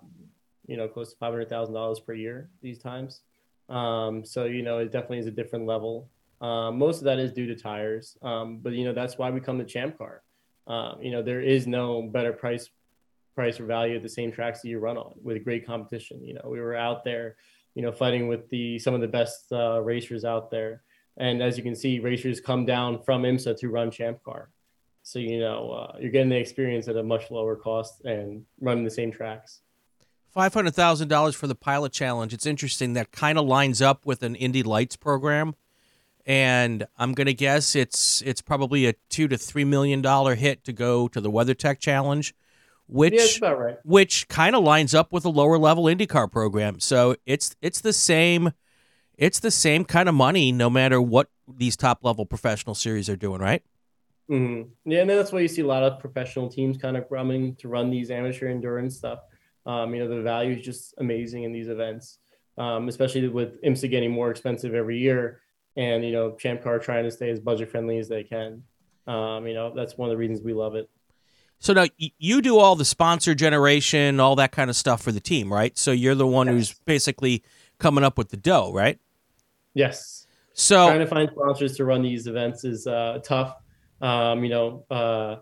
you 0.66 0.78
know, 0.78 0.88
close 0.88 1.12
to 1.12 1.18
five 1.18 1.32
hundred 1.32 1.48
thousand 1.48 1.76
dollars 1.76 2.00
per 2.00 2.14
year 2.14 2.50
these 2.62 2.80
times. 2.80 3.22
Um, 3.70 4.26
so 4.26 4.46
you 4.46 4.64
know, 4.64 4.80
it 4.80 4.92
definitely 4.92 5.20
is 5.20 5.28
a 5.28 5.32
different 5.32 5.68
level. 5.68 6.10
Um, 6.42 6.80
most 6.80 7.00
of 7.00 7.04
that 7.04 7.20
is 7.20 7.32
due 7.34 7.46
to 7.48 7.56
tires, 7.56 8.18
um, 8.24 8.60
but 8.60 8.74
you 8.74 8.86
know 8.86 8.94
that's 8.94 9.18
why 9.18 9.30
we 9.30 9.42
come 9.42 9.60
to 9.60 9.66
Champ 9.66 9.98
Car. 9.98 10.24
Um, 10.66 11.02
you 11.02 11.12
know, 11.12 11.22
there 11.22 11.42
is 11.42 11.68
no 11.68 12.02
better 12.02 12.34
price 12.34 12.70
price 13.36 13.60
or 13.60 13.66
value 13.66 13.96
at 13.96 14.04
the 14.04 14.10
same 14.10 14.32
tracks 14.32 14.62
that 14.62 14.70
you 14.70 14.80
run 14.80 14.98
on 14.98 15.14
with 15.22 15.38
a 15.38 15.40
great 15.40 15.66
competition. 15.66 16.24
You 16.24 16.34
know, 16.34 16.42
we 16.46 16.60
were 16.60 16.76
out 16.76 17.04
there, 17.04 17.36
you 17.76 17.82
know, 17.82 17.92
fighting 17.92 18.28
with 18.28 18.50
the 18.50 18.80
some 18.80 18.94
of 18.94 19.02
the 19.02 19.08
best 19.08 19.52
uh, 19.52 19.82
racers 19.82 20.26
out 20.26 20.52
there, 20.52 20.84
and 21.18 21.42
as 21.42 21.58
you 21.58 21.64
can 21.64 21.76
see, 21.76 22.00
racers 22.00 22.40
come 22.40 22.66
down 22.66 23.02
from 23.04 23.24
IMSA 23.24 23.58
to 23.60 23.70
run 23.70 23.92
Champ 23.92 24.24
Car. 24.24 24.50
So 25.04 25.20
you 25.20 25.40
know, 25.40 25.72
uh, 25.72 25.98
you're 26.00 26.12
getting 26.12 26.30
the 26.30 26.38
experience 26.38 26.88
at 26.88 26.96
a 26.96 27.04
much 27.04 27.32
lower 27.32 27.56
cost 27.56 28.06
and 28.06 28.46
running 28.60 28.84
the 28.84 28.92
same 28.92 29.12
tracks. 29.12 29.62
Five 30.32 30.54
hundred 30.54 30.76
thousand 30.76 31.08
dollars 31.08 31.36
for 31.36 31.48
the 31.48 31.56
pilot 31.56 31.92
challenge. 31.92 32.34
It's 32.34 32.46
interesting. 32.46 32.94
That 32.94 33.12
kind 33.12 33.40
of 33.40 33.46
lines 33.46 33.82
up 33.82 34.06
with 34.06 34.22
an 34.22 34.36
Indy 34.36 34.62
Lights 34.62 34.96
program, 34.96 35.56
and 36.26 36.86
I'm 36.98 37.14
gonna 37.14 37.34
guess 37.34 37.76
it's 37.76 38.22
it's 38.22 38.42
probably 38.42 38.86
a 38.86 38.94
two 39.10 39.28
to 39.28 39.38
three 39.38 39.66
million 39.66 40.02
dollar 40.02 40.36
hit 40.36 40.64
to 40.66 40.74
go 40.74 41.08
to 41.08 41.20
the 41.20 41.32
WeatherTech 41.32 41.80
challenge, 41.80 42.36
which 42.90 43.40
yeah, 43.42 43.50
right. 43.50 43.78
which 43.84 44.28
kind 44.28 44.56
of 44.56 44.64
lines 44.64 44.94
up 44.94 45.14
with 45.14 45.26
a 45.26 45.30
lower 45.30 45.58
level 45.58 45.86
IndyCar 45.86 46.32
program. 46.32 46.80
So 46.80 47.16
it's 47.26 47.56
it's 47.62 47.82
the 47.82 47.94
same, 47.94 48.52
it's 49.18 49.40
the 49.40 49.52
same 49.52 49.86
kind 49.86 50.10
of 50.10 50.16
money 50.16 50.52
no 50.52 50.70
matter 50.70 51.02
what 51.02 51.30
these 51.48 51.78
top 51.78 52.04
level 52.04 52.26
professional 52.26 52.76
series 52.76 53.10
are 53.10 53.16
doing, 53.16 53.42
right? 53.42 53.64
Mm-hmm. 54.30 54.92
Yeah, 54.92 55.02
and 55.02 55.10
that's 55.10 55.32
why 55.32 55.40
you 55.40 55.48
see 55.48 55.62
a 55.62 55.68
lot 55.68 55.84
of 55.84 56.00
professional 56.00 56.50
teams 56.50 56.78
kind 56.78 56.98
of 56.98 57.10
coming 57.10 57.56
to 57.56 57.68
run 57.68 57.90
these 57.90 58.12
amateur 58.12 58.48
endurance 58.48 58.98
stuff 58.98 59.20
um, 59.70 59.94
you 59.94 60.04
know, 60.04 60.16
the 60.16 60.22
value 60.22 60.56
is 60.56 60.66
just 60.66 60.96
amazing 60.98 61.44
in 61.44 61.52
these 61.52 61.68
events, 61.68 62.18
um, 62.58 62.88
especially 62.88 63.28
with 63.28 63.62
IMSA 63.62 63.90
getting 63.90 64.12
more 64.12 64.32
expensive 64.32 64.74
every 64.74 64.98
year, 64.98 65.42
and 65.76 66.04
you 66.04 66.12
know, 66.12 66.36
Champ 66.36 66.64
Car 66.64 66.80
trying 66.80 67.04
to 67.04 67.12
stay 67.12 67.30
as 67.30 67.40
budget 67.40 67.70
friendly 67.70 68.00
as 68.00 68.08
they 68.08 68.24
can. 68.24 68.64
Um, 69.06 69.46
you 69.46 69.54
know, 69.54 69.72
that's 69.76 69.98
one 69.98 70.10
of 70.10 70.14
the 70.14 70.18
reasons 70.18 70.42
we 70.42 70.54
love 70.54 70.74
it. 70.76 70.90
So 71.60 71.74
now 71.74 71.86
you 71.98 72.42
do 72.42 72.58
all 72.58 72.76
the 72.76 72.86
sponsor 72.86 73.36
generation, 73.36 74.20
all 74.20 74.36
that 74.38 74.54
kind 74.54 74.70
of 74.70 74.78
stuff 74.78 75.02
for 75.02 75.12
the 75.12 75.20
team, 75.20 75.52
right? 75.52 75.78
So 75.78 75.92
you're 75.92 76.16
the 76.16 76.28
one 76.28 76.48
yes. 76.48 76.56
who's 76.56 76.74
basically 76.86 77.44
coming 77.80 78.04
up 78.04 78.18
with 78.18 78.30
the 78.30 78.38
dough, 78.38 78.72
right? 78.74 78.98
Yes. 79.74 80.26
So 80.54 80.88
trying 80.88 81.00
to 81.00 81.08
find 81.08 81.30
sponsors 81.30 81.76
to 81.78 81.86
run 81.86 82.02
these 82.02 82.28
events 82.28 82.64
is 82.64 82.88
uh, 82.88 83.20
tough. 83.24 83.56
Um, 84.02 84.44
you 84.44 84.50
know, 84.50 84.86
uh, 84.90 85.38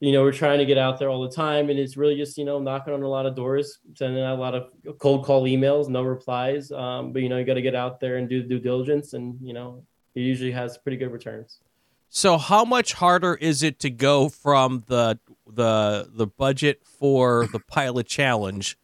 you 0.00 0.12
know, 0.12 0.22
we're 0.22 0.32
trying 0.32 0.58
to 0.58 0.66
get 0.66 0.78
out 0.78 0.98
there 0.98 1.08
all 1.08 1.22
the 1.22 1.34
time, 1.34 1.70
and 1.70 1.78
it's 1.78 1.96
really 1.96 2.16
just 2.16 2.36
you 2.36 2.44
know 2.44 2.58
knocking 2.58 2.92
on 2.92 3.02
a 3.02 3.08
lot 3.08 3.26
of 3.26 3.34
doors, 3.34 3.78
sending 3.94 4.22
out 4.22 4.38
a 4.38 4.40
lot 4.40 4.54
of 4.54 4.70
cold 4.98 5.24
call 5.24 5.44
emails, 5.44 5.88
no 5.88 6.02
replies. 6.02 6.70
Um, 6.70 7.12
but 7.12 7.22
you 7.22 7.28
know, 7.28 7.38
you 7.38 7.44
got 7.44 7.54
to 7.54 7.62
get 7.62 7.74
out 7.74 8.00
there 8.00 8.16
and 8.16 8.28
do 8.28 8.42
the 8.42 8.48
due 8.48 8.58
diligence, 8.58 9.14
and 9.14 9.38
you 9.40 9.54
know, 9.54 9.84
it 10.14 10.20
usually 10.20 10.52
has 10.52 10.76
pretty 10.78 10.96
good 10.96 11.12
returns. 11.12 11.60
So, 12.08 12.38
how 12.38 12.64
much 12.64 12.94
harder 12.94 13.34
is 13.34 13.62
it 13.62 13.78
to 13.80 13.90
go 13.90 14.28
from 14.28 14.84
the 14.86 15.18
the 15.46 16.08
the 16.12 16.26
budget 16.26 16.82
for 16.84 17.46
the 17.52 17.60
pilot 17.60 18.06
challenge 18.06 18.78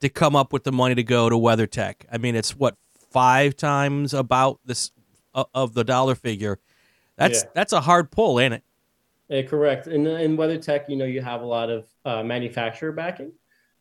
to 0.00 0.08
come 0.08 0.34
up 0.34 0.52
with 0.52 0.64
the 0.64 0.72
money 0.72 0.94
to 0.94 1.02
go 1.02 1.28
to 1.28 1.36
WeatherTech? 1.36 2.06
I 2.10 2.18
mean, 2.18 2.34
it's 2.34 2.56
what 2.56 2.76
five 3.10 3.56
times 3.56 4.12
about 4.12 4.60
this 4.64 4.90
uh, 5.34 5.44
of 5.54 5.74
the 5.74 5.84
dollar 5.84 6.14
figure. 6.14 6.58
That's 7.16 7.44
yeah. 7.44 7.50
that's 7.54 7.72
a 7.72 7.80
hard 7.80 8.10
pull, 8.10 8.40
ain't 8.40 8.54
it? 8.54 8.64
Uh, 9.30 9.48
correct. 9.48 9.86
In 9.86 10.06
in 10.06 10.36
WeatherTech, 10.36 10.88
you 10.88 10.96
know, 10.96 11.04
you 11.04 11.22
have 11.22 11.42
a 11.42 11.46
lot 11.46 11.70
of 11.70 11.86
uh, 12.04 12.22
manufacturer 12.22 12.92
backing, 12.92 13.32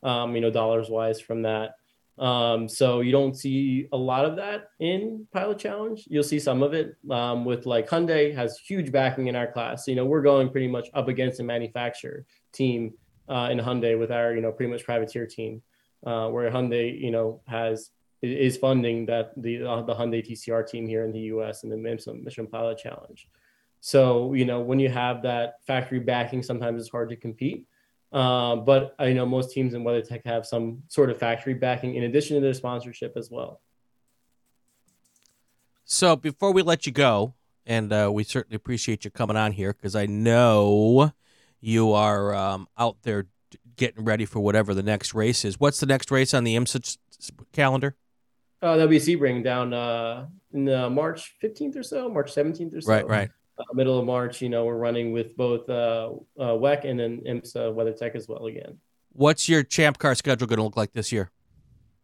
um, 0.03 0.35
you 0.35 0.41
know, 0.41 0.51
dollars 0.51 0.89
wise 0.89 1.19
from 1.19 1.41
that. 1.43 1.75
Um, 2.19 2.69
so 2.69 3.01
you 3.01 3.11
don't 3.11 3.35
see 3.35 3.87
a 3.91 3.97
lot 3.97 4.25
of 4.25 4.35
that 4.35 4.69
in 4.79 5.27
Pilot 5.33 5.57
Challenge. 5.57 6.03
You'll 6.07 6.23
see 6.23 6.39
some 6.39 6.61
of 6.61 6.73
it 6.73 6.95
um, 7.09 7.43
with 7.43 7.65
like 7.65 7.89
Hyundai 7.89 8.35
has 8.35 8.59
huge 8.59 8.91
backing 8.91 9.27
in 9.27 9.35
our 9.35 9.51
class. 9.51 9.87
You 9.87 9.95
know, 9.95 10.05
we're 10.05 10.21
going 10.21 10.49
pretty 10.49 10.67
much 10.67 10.89
up 10.93 11.07
against 11.07 11.39
a 11.39 11.43
manufacturer 11.43 12.25
team 12.51 12.93
uh, 13.27 13.49
in 13.51 13.57
Hyundai 13.57 13.97
with 13.97 14.11
our 14.11 14.33
you 14.33 14.41
know 14.41 14.51
pretty 14.51 14.71
much 14.71 14.83
privateer 14.83 15.25
team, 15.25 15.63
uh, 16.05 16.29
where 16.29 16.51
Hyundai 16.51 16.99
you 16.99 17.11
know 17.11 17.41
has 17.47 17.89
is 18.21 18.57
funding 18.57 19.05
that 19.07 19.31
the 19.35 19.63
uh, 19.63 19.81
the 19.81 19.95
Hyundai 19.95 20.25
TCR 20.25 20.67
team 20.67 20.87
here 20.87 21.05
in 21.05 21.11
the 21.11 21.19
U.S. 21.19 21.63
and 21.63 21.71
the 21.71 21.77
Michelin 21.77 22.47
Pilot 22.47 22.77
Challenge. 22.77 23.27
So, 23.85 24.31
you 24.31 24.45
know, 24.45 24.61
when 24.61 24.79
you 24.79 24.87
have 24.87 25.23
that 25.23 25.55
factory 25.67 25.99
backing, 25.99 26.41
sometimes 26.41 26.81
it's 26.81 26.89
hard 26.89 27.09
to 27.09 27.17
compete. 27.17 27.67
Uh, 28.13 28.57
but 28.57 28.95
I 28.99 29.11
know 29.11 29.25
most 29.25 29.51
teams 29.51 29.73
in 29.73 29.83
WeatherTech 29.83 30.21
have 30.25 30.45
some 30.45 30.83
sort 30.87 31.09
of 31.09 31.17
factory 31.17 31.55
backing 31.55 31.95
in 31.95 32.03
addition 32.03 32.35
to 32.35 32.41
their 32.41 32.53
sponsorship 32.53 33.17
as 33.17 33.31
well. 33.31 33.59
So 35.83 36.15
before 36.15 36.53
we 36.53 36.61
let 36.61 36.85
you 36.85 36.91
go, 36.91 37.33
and 37.65 37.91
uh, 37.91 38.11
we 38.13 38.23
certainly 38.23 38.55
appreciate 38.55 39.03
you 39.03 39.09
coming 39.09 39.35
on 39.35 39.53
here 39.53 39.73
because 39.73 39.95
I 39.95 40.05
know 40.05 41.11
you 41.59 41.91
are 41.93 42.35
um, 42.35 42.67
out 42.77 42.97
there 43.01 43.25
getting 43.77 44.05
ready 44.05 44.25
for 44.25 44.41
whatever 44.41 44.73
the 44.75 44.83
next 44.83 45.15
race 45.15 45.43
is. 45.43 45.59
What's 45.59 45.79
the 45.79 45.85
next 45.87 46.11
race 46.11 46.33
on 46.33 46.43
the 46.43 46.55
IMSA 46.55 46.97
calendar? 47.51 47.95
Uh, 48.61 48.75
that'll 48.77 48.87
be 48.87 48.99
Sebring 48.99 49.43
down 49.43 49.73
uh, 49.73 50.27
in 50.53 50.69
uh, 50.69 50.89
March 50.89 51.33
15th 51.41 51.77
or 51.77 51.83
so, 51.83 52.09
March 52.09 52.33
17th 52.33 52.77
or 52.77 52.81
so. 52.81 52.91
Right, 52.91 53.07
right 53.07 53.29
uh, 53.57 53.63
middle 53.73 53.99
of 53.99 54.05
March, 54.05 54.41
you 54.41 54.49
know, 54.49 54.65
we're 54.65 54.77
running 54.77 55.11
with 55.11 55.35
both 55.37 55.69
uh, 55.69 56.11
uh, 56.39 56.53
WEC 56.53 56.85
and 56.85 56.99
then 56.99 57.21
IMSA 57.21 57.73
WeatherTech 57.73 58.15
as 58.15 58.27
well 58.27 58.45
again. 58.47 58.77
What's 59.11 59.47
your 59.47 59.63
Champ 59.63 59.99
Car 59.99 60.15
schedule 60.15 60.47
going 60.47 60.57
to 60.57 60.63
look 60.63 60.77
like 60.77 60.93
this 60.93 61.11
year? 61.11 61.29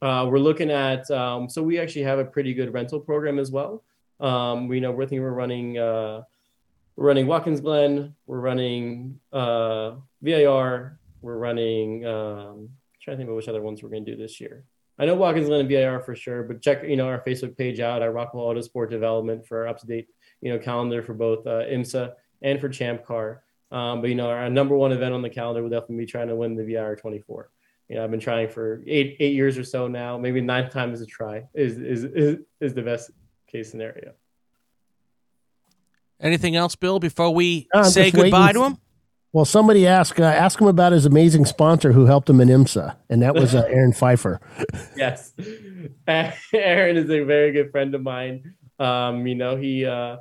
Uh, 0.02 0.28
we're 0.30 0.40
looking 0.40 0.72
at, 0.72 1.10
um, 1.12 1.50
so 1.50 1.62
we 1.62 1.80
actually 1.80 2.04
have 2.04 2.20
a 2.20 2.26
pretty 2.26 2.54
good 2.54 2.74
rental 2.74 3.00
program 3.00 3.40
as 3.40 3.52
well. 3.52 3.84
Um, 4.20 4.68
we 4.68 4.80
know 4.80 4.92
we're 4.92 5.04
thinking 5.04 5.22
we're 5.22 5.32
running, 5.32 5.78
uh, 5.78 6.22
we're 6.96 7.08
running 7.08 7.28
Watkins 7.28 7.62
Glen, 7.62 8.16
we're 8.28 8.40
running 8.40 9.20
uh, 9.34 9.96
VIR, 10.22 11.00
we're 11.22 11.38
running, 11.38 12.06
um, 12.06 12.70
trying 13.02 13.16
to 13.16 13.18
think 13.18 13.28
about 13.28 13.38
which 13.38 13.48
other 13.48 13.62
ones 13.62 13.82
we're 13.82 13.90
going 13.90 14.06
to 14.06 14.12
do 14.12 14.18
this 14.18 14.40
year. 14.40 14.64
I 15.00 15.06
know 15.06 15.16
Watkins 15.16 15.48
Glen 15.48 15.62
and 15.62 15.70
VIR 15.70 16.02
for 16.02 16.16
sure, 16.16 16.44
but 16.44 16.62
check, 16.62 16.84
you 16.84 16.98
know, 16.98 17.08
our 17.08 17.24
Facebook 17.26 17.58
page 17.58 17.80
out 17.80 18.02
at 18.02 18.14
Rockwell 18.14 18.46
Autosport 18.46 18.90
Development 18.90 19.46
for 19.48 19.68
up 19.68 19.80
to 19.80 19.88
date 19.88 20.10
you 20.41 20.52
know 20.52 20.60
calendar 20.60 21.02
for 21.02 21.13
both 21.13 21.45
uh, 21.45 21.63
IMSA 21.65 22.13
and 22.41 22.60
for 22.60 22.69
Champ 22.69 23.06
Car. 23.06 23.43
Um, 23.71 24.02
but 24.02 24.10
you 24.10 24.15
know, 24.15 24.30
our 24.30 24.49
number 24.49 24.75
one 24.75 24.91
event 24.91 25.13
on 25.13 25.21
the 25.21 25.30
calendar 25.30 25.62
would 25.62 25.71
definitely 25.71 25.97
be 25.97 26.06
trying 26.06 26.28
to 26.30 26.36
win 26.36 26.56
the 26.56 26.63
VIR 26.63 26.95
24. 26.95 27.49
You 27.88 27.95
know, 27.95 28.04
I've 28.04 28.12
been 28.12 28.19
trying 28.19 28.49
for 28.49 28.84
eight 28.88 29.17
eight 29.19 29.34
years 29.34 29.58
or 29.58 29.63
so 29.63 29.88
now. 29.88 30.17
Maybe 30.17 30.41
ninth 30.41 30.71
time 30.71 30.93
is 30.93 31.02
a 31.02 31.06
try 31.06 31.43
is 31.54 31.78
is 31.78 32.04
is, 32.04 32.38
is 32.60 32.73
the 32.73 32.84
best 32.84 33.12
case 33.47 33.69
scenario. 33.69 34.13
Anything 36.21 36.56
else, 36.56 36.75
Bill? 36.75 36.99
Before 36.99 37.34
we 37.34 37.67
uh, 37.73 37.84
say 37.84 38.12
goodbye 38.12 38.54
to 38.54 38.63
him. 38.63 38.78
Well, 39.32 39.45
somebody 39.45 39.86
asked 39.86 40.19
uh, 40.19 40.23
ask 40.23 40.60
him 40.60 40.67
about 40.67 40.91
his 40.91 41.06
amazing 41.06 41.45
sponsor 41.45 41.91
who 41.91 42.06
helped 42.06 42.30
him 42.30 42.41
in 42.41 42.47
IMSA, 42.47 42.95
and 43.10 43.21
that 43.21 43.36
was 43.36 43.54
uh, 43.54 43.65
Aaron 43.69 43.93
Pfeiffer. 43.93 44.41
yes, 44.95 45.34
Aaron 46.08 46.97
is 46.97 47.10
a 47.10 47.23
very 47.23 47.52
good 47.52 47.71
friend 47.71 47.93
of 47.93 48.02
mine. 48.02 48.56
Um, 48.80 49.28
you 49.28 49.36
know, 49.36 49.56
he 49.56 49.86
uh, 49.86 50.17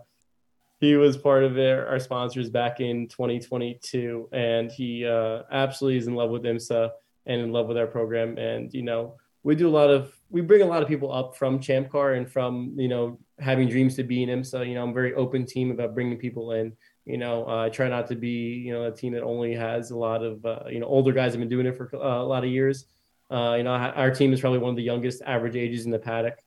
he 0.80 0.94
was 0.94 1.16
part 1.16 1.42
of 1.42 1.54
their, 1.54 1.88
our 1.88 1.98
sponsors 1.98 2.48
back 2.50 2.80
in 2.80 3.08
2022 3.08 4.28
and 4.32 4.70
he 4.70 5.04
uh, 5.04 5.42
absolutely 5.50 5.98
is 5.98 6.06
in 6.06 6.14
love 6.14 6.30
with 6.30 6.44
imsa 6.44 6.90
and 7.26 7.40
in 7.40 7.52
love 7.52 7.66
with 7.66 7.76
our 7.76 7.86
program. 7.86 8.38
And 8.38 8.72
you 8.72 8.82
know 8.82 9.16
we 9.42 9.54
do 9.54 9.68
a 9.68 9.70
lot 9.70 9.90
of 9.90 10.12
we 10.30 10.40
bring 10.40 10.62
a 10.62 10.66
lot 10.66 10.82
of 10.82 10.88
people 10.88 11.12
up 11.12 11.36
from 11.36 11.58
champ 11.58 11.90
car 11.90 12.14
and 12.14 12.30
from 12.30 12.74
you 12.76 12.88
know 12.88 13.18
having 13.38 13.68
dreams 13.68 13.96
to 13.96 14.04
be 14.04 14.22
in 14.22 14.28
imsa. 14.28 14.66
You 14.66 14.74
know 14.74 14.82
i'm 14.82 14.94
very 14.94 15.14
open 15.14 15.46
team 15.46 15.70
about 15.70 15.94
bringing 15.94 16.16
people 16.16 16.52
in. 16.52 16.72
You 17.04 17.18
know 17.18 17.46
uh, 17.48 17.66
i 17.66 17.68
try 17.68 17.88
not 17.88 18.06
to 18.08 18.16
be 18.16 18.62
you 18.64 18.72
know 18.72 18.84
a 18.84 18.92
team 18.92 19.12
that 19.14 19.22
only 19.22 19.54
has 19.54 19.90
a 19.90 19.96
lot 19.96 20.22
of 20.22 20.44
uh, 20.44 20.64
you 20.70 20.80
know 20.80 20.86
older 20.86 21.12
guys 21.12 21.32
have 21.32 21.40
been 21.40 21.48
doing 21.48 21.66
it 21.66 21.76
for 21.76 21.90
a 21.92 22.22
lot 22.24 22.44
of 22.44 22.50
years. 22.50 22.86
Uh, 23.30 23.54
you 23.58 23.62
know 23.64 23.72
our 23.72 24.10
team 24.10 24.32
is 24.32 24.40
probably 24.40 24.58
one 24.58 24.70
of 24.70 24.76
the 24.76 24.82
youngest 24.82 25.22
average 25.22 25.56
ages 25.56 25.84
in 25.84 25.90
the 25.90 25.98
paddock 25.98 26.38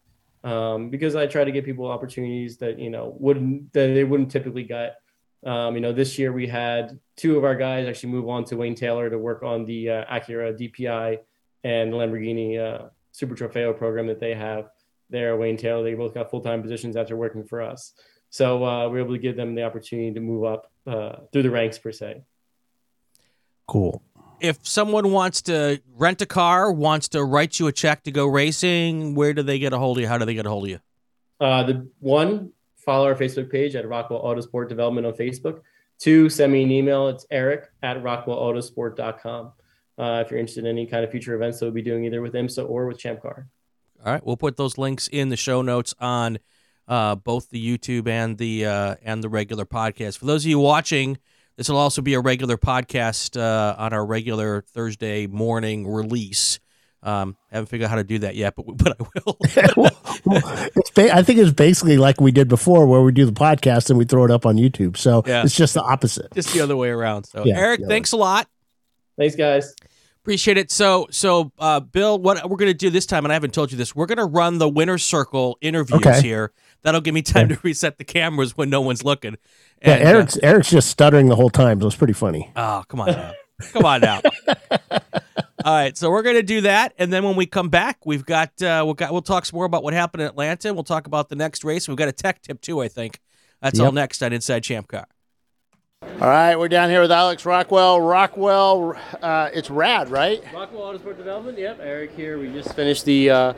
um, 0.43 0.89
because 0.89 1.15
I 1.15 1.27
try 1.27 1.43
to 1.43 1.51
give 1.51 1.65
people 1.65 1.87
opportunities 1.87 2.57
that 2.57 2.79
you 2.79 2.89
know 2.89 3.15
wouldn't 3.19 3.73
that 3.73 3.87
they 3.87 4.03
wouldn't 4.03 4.31
typically 4.31 4.63
get 4.63 4.97
Um, 5.43 5.75
you 5.75 5.81
know, 5.81 5.91
this 5.91 6.19
year 6.19 6.31
we 6.31 6.47
had 6.47 6.99
two 7.15 7.37
of 7.37 7.43
our 7.43 7.55
guys 7.55 7.87
actually 7.87 8.11
move 8.11 8.29
on 8.29 8.45
to 8.45 8.57
Wayne 8.57 8.75
Taylor 8.75 9.09
to 9.09 9.17
work 9.17 9.41
on 9.43 9.65
the 9.65 9.89
uh, 9.89 10.05
Acura 10.05 10.53
DPI 10.59 11.17
and 11.63 11.93
Lamborghini 11.93 12.59
uh, 12.59 12.89
Super 13.11 13.35
Trofeo 13.35 13.75
program 13.75 14.07
that 14.07 14.19
they 14.19 14.35
have 14.35 14.69
there. 15.09 15.37
Wayne 15.37 15.57
Taylor, 15.57 15.83
they 15.83 15.95
both 15.95 16.13
got 16.13 16.29
full 16.29 16.41
time 16.41 16.61
positions 16.61 16.95
after 16.95 17.15
working 17.15 17.43
for 17.43 17.61
us. 17.61 17.93
So 18.29 18.63
uh, 18.63 18.87
we're 18.87 18.99
able 18.99 19.13
to 19.13 19.19
give 19.19 19.35
them 19.35 19.55
the 19.55 19.63
opportunity 19.63 20.13
to 20.13 20.19
move 20.19 20.45
up 20.45 20.71
uh, 20.87 21.17
through 21.31 21.43
the 21.43 21.51
ranks 21.51 21.77
per 21.77 21.91
se. 21.91 22.23
Cool. 23.67 24.01
If 24.41 24.65
someone 24.65 25.11
wants 25.11 25.43
to 25.43 25.81
rent 25.95 26.21
a 26.21 26.25
car, 26.25 26.71
wants 26.71 27.09
to 27.09 27.23
write 27.23 27.59
you 27.59 27.67
a 27.67 27.71
check 27.71 28.03
to 28.03 28.11
go 28.11 28.25
racing, 28.25 29.13
where 29.13 29.33
do 29.33 29.43
they 29.43 29.59
get 29.59 29.71
a 29.71 29.77
hold 29.77 29.97
of 29.97 30.01
you? 30.01 30.07
How 30.07 30.17
do 30.17 30.25
they 30.25 30.33
get 30.33 30.45
a 30.47 30.49
hold 30.49 30.63
of 30.63 30.69
you? 30.71 30.79
Uh, 31.39 31.63
the 31.63 31.87
one, 31.99 32.51
follow 32.77 33.05
our 33.05 33.15
Facebook 33.15 33.51
page 33.51 33.75
at 33.75 33.87
Rockwell 33.87 34.23
Autosport 34.23 34.67
Development 34.67 35.05
on 35.05 35.13
Facebook. 35.13 35.61
Two, 35.99 36.29
send 36.29 36.51
me 36.51 36.63
an 36.63 36.71
email. 36.71 37.07
It's 37.09 37.25
eric 37.29 37.69
at 37.83 38.01
rockwellautosport.com. 38.01 39.53
Uh, 39.99 40.23
if 40.25 40.31
you're 40.31 40.39
interested 40.39 40.65
in 40.65 40.69
any 40.71 40.87
kind 40.87 41.03
of 41.03 41.11
future 41.11 41.35
events 41.35 41.59
that 41.59 41.65
we'll 41.65 41.73
be 41.73 41.83
doing 41.83 42.03
either 42.05 42.21
with 42.21 42.33
IMSA 42.33 42.67
or 42.67 42.87
with 42.87 42.97
Champ 42.97 43.21
Car. 43.21 43.47
All 44.03 44.11
right, 44.11 44.25
we'll 44.25 44.37
put 44.37 44.57
those 44.57 44.79
links 44.79 45.07
in 45.07 45.29
the 45.29 45.37
show 45.37 45.61
notes 45.61 45.93
on 45.99 46.39
uh, 46.87 47.15
both 47.15 47.51
the 47.51 47.77
YouTube 47.77 48.07
and 48.07 48.37
the 48.39 48.65
uh, 48.65 48.95
and 49.03 49.23
the 49.23 49.29
regular 49.29 49.65
podcast. 49.65 50.17
For 50.17 50.25
those 50.25 50.43
of 50.43 50.49
you 50.49 50.57
watching, 50.57 51.19
this 51.57 51.69
will 51.69 51.77
also 51.77 52.01
be 52.01 52.13
a 52.15 52.19
regular 52.19 52.57
podcast 52.57 53.39
uh, 53.39 53.75
on 53.77 53.93
our 53.93 54.05
regular 54.05 54.63
Thursday 54.73 55.27
morning 55.27 55.87
release. 55.87 56.59
Um, 57.03 57.35
haven't 57.51 57.65
figured 57.67 57.85
out 57.87 57.89
how 57.89 57.95
to 57.95 58.03
do 58.03 58.19
that 58.19 58.35
yet, 58.35 58.53
but 58.55 58.65
but 58.77 58.95
I 58.99 59.03
will. 59.25 59.37
it's 60.75 60.91
ba- 60.91 61.15
I 61.15 61.23
think 61.23 61.39
it's 61.39 61.51
basically 61.51 61.97
like 61.97 62.21
we 62.21 62.31
did 62.31 62.47
before, 62.47 62.85
where 62.85 63.01
we 63.01 63.11
do 63.11 63.25
the 63.25 63.31
podcast 63.31 63.89
and 63.89 63.97
we 63.97 64.05
throw 64.05 64.23
it 64.25 64.31
up 64.31 64.45
on 64.45 64.55
YouTube. 64.57 64.97
So 64.97 65.23
Yeah. 65.25 65.43
it's 65.43 65.55
just 65.55 65.73
the 65.73 65.81
opposite. 65.81 66.31
Just 66.33 66.53
the 66.53 66.61
other 66.61 66.75
way 66.77 66.89
around. 66.89 67.23
So, 67.25 67.43
Yeah, 67.45 67.57
Eric, 67.57 67.79
yeah. 67.81 67.87
thanks 67.87 68.11
a 68.11 68.17
lot. 68.17 68.47
Thanks, 69.17 69.35
guys. 69.35 69.73
Appreciate 70.23 70.57
it. 70.57 70.69
So, 70.69 71.07
so 71.09 71.51
uh, 71.57 71.79
Bill, 71.79 72.19
what 72.19 72.47
we're 72.49 72.57
going 72.57 72.69
to 72.69 72.77
do 72.77 72.91
this 72.91 73.07
time, 73.07 73.25
and 73.25 73.31
I 73.31 73.35
haven't 73.35 73.55
told 73.55 73.71
you 73.71 73.77
this, 73.77 73.95
we're 73.95 74.05
going 74.05 74.19
to 74.19 74.25
run 74.25 74.59
the 74.59 74.69
winner 74.69 74.99
circle 74.99 75.57
interviews 75.61 76.05
Okay. 76.05 76.21
here. 76.21 76.51
That'll 76.83 77.01
give 77.01 77.13
me 77.15 77.21
time 77.23 77.49
to 77.49 77.57
reset 77.63 77.97
the 77.97 78.03
cameras 78.03 78.55
when 78.55 78.69
no 78.69 78.81
one's 78.81 79.03
looking. 79.03 79.37
Yeah, 79.81 79.93
And, 79.95 80.03
uh, 80.03 80.09
Eric's 80.11 80.37
Eric's 80.43 80.69
just 80.69 80.89
stuttering 80.89 81.27
the 81.27 81.35
whole 81.35 81.49
time. 81.49 81.81
So 81.81 81.87
it's 81.87 81.95
pretty 81.95 82.13
funny. 82.13 82.51
Oh, 82.55 82.83
come 82.87 83.01
on 83.01 83.07
now. 83.07 83.31
come 83.73 83.85
on 83.85 84.01
now. 84.01 84.21
All 85.63 85.73
right, 85.75 85.95
so 85.95 86.09
we're 86.09 86.23
going 86.23 86.37
to 86.37 86.43
do 86.43 86.61
that, 86.61 86.93
and 86.97 87.13
then 87.13 87.23
when 87.23 87.35
we 87.35 87.45
come 87.45 87.69
back, 87.69 88.03
we've 88.05 88.25
got 88.25 88.49
uh, 88.63 88.81
we'll 88.83 88.95
got 88.95 89.11
we'll 89.11 89.21
talk 89.21 89.45
some 89.45 89.57
more 89.57 89.65
about 89.65 89.83
what 89.83 89.93
happened 89.93 90.21
in 90.21 90.27
Atlanta. 90.27 90.73
We'll 90.73 90.83
talk 90.83 91.05
about 91.05 91.29
the 91.29 91.35
next 91.35 91.63
race. 91.63 91.87
We've 91.87 91.97
got 91.97 92.07
a 92.07 92.11
tech 92.11 92.41
tip 92.41 92.61
too. 92.61 92.81
I 92.81 92.87
think 92.87 93.19
that's 93.61 93.79
all 93.79 93.91
next 93.91 94.23
on 94.23 94.33
Inside 94.33 94.63
Champ 94.63 94.87
Car. 94.87 95.05
All 96.21 96.27
right, 96.27 96.55
we're 96.55 96.67
down 96.67 96.91
here 96.91 97.01
with 97.01 97.11
Alex 97.11 97.47
Rockwell. 97.47 97.99
Rockwell, 97.99 98.95
uh, 99.23 99.49
it's 99.55 99.71
rad, 99.71 100.09
right? 100.09 100.43
Rockwell 100.53 100.93
Autosport 100.93 101.17
Development. 101.17 101.57
Yep, 101.57 101.79
Eric 101.81 102.15
here. 102.15 102.37
We 102.37 102.53
just 102.53 102.75
finished 102.75 103.05
the 103.05 103.31
uh, 103.31 103.53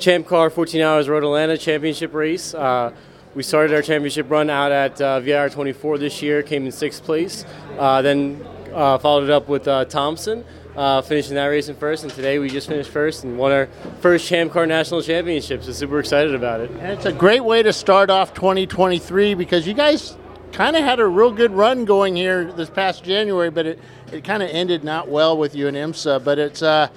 Champ 0.00 0.26
Car 0.26 0.50
14 0.50 0.80
Hours 0.80 1.08
Road 1.08 1.22
Atlanta 1.22 1.56
Championship 1.56 2.12
race. 2.12 2.54
Uh, 2.54 2.92
we 3.36 3.44
started 3.44 3.72
our 3.72 3.82
championship 3.82 4.28
run 4.28 4.50
out 4.50 4.72
at 4.72 5.00
uh, 5.00 5.20
VIR 5.20 5.48
24 5.48 5.98
this 5.98 6.20
year, 6.20 6.42
came 6.42 6.66
in 6.66 6.72
sixth 6.72 7.04
place. 7.04 7.44
Uh, 7.78 8.02
then 8.02 8.44
uh, 8.74 8.98
followed 8.98 9.22
it 9.22 9.30
up 9.30 9.48
with 9.48 9.68
uh, 9.68 9.84
Thompson, 9.84 10.44
uh, 10.74 11.02
finishing 11.02 11.36
that 11.36 11.46
race 11.46 11.68
in 11.68 11.76
first. 11.76 12.02
And 12.02 12.12
today 12.12 12.40
we 12.40 12.48
just 12.48 12.66
finished 12.66 12.90
first 12.90 13.22
and 13.22 13.38
won 13.38 13.52
our 13.52 13.68
first 14.00 14.26
Champ 14.26 14.52
Car 14.52 14.66
National 14.66 15.02
Championship. 15.02 15.62
So 15.62 15.70
super 15.70 16.00
excited 16.00 16.34
about 16.34 16.62
it. 16.62 16.70
And 16.72 16.92
it's 16.92 17.06
a 17.06 17.12
great 17.12 17.44
way 17.44 17.62
to 17.62 17.72
start 17.72 18.10
off 18.10 18.34
2023 18.34 19.34
because 19.34 19.68
you 19.68 19.74
guys 19.74 20.16
kind 20.52 20.76
of 20.76 20.82
had 20.82 21.00
a 21.00 21.06
real 21.06 21.32
good 21.32 21.52
run 21.52 21.84
going 21.84 22.16
here 22.16 22.52
this 22.52 22.70
past 22.70 23.04
January, 23.04 23.50
but 23.50 23.66
it, 23.66 23.78
it 24.12 24.24
kind 24.24 24.42
of 24.42 24.50
ended 24.50 24.84
not 24.84 25.08
well 25.08 25.36
with 25.36 25.54
you 25.54 25.68
and 25.68 25.76
IMSA. 25.76 26.24
But 26.24 26.38
it's 26.38 26.62
a 26.62 26.90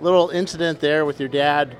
little 0.00 0.30
incident 0.30 0.80
there 0.80 1.04
with 1.04 1.20
your 1.20 1.28
dad. 1.28 1.76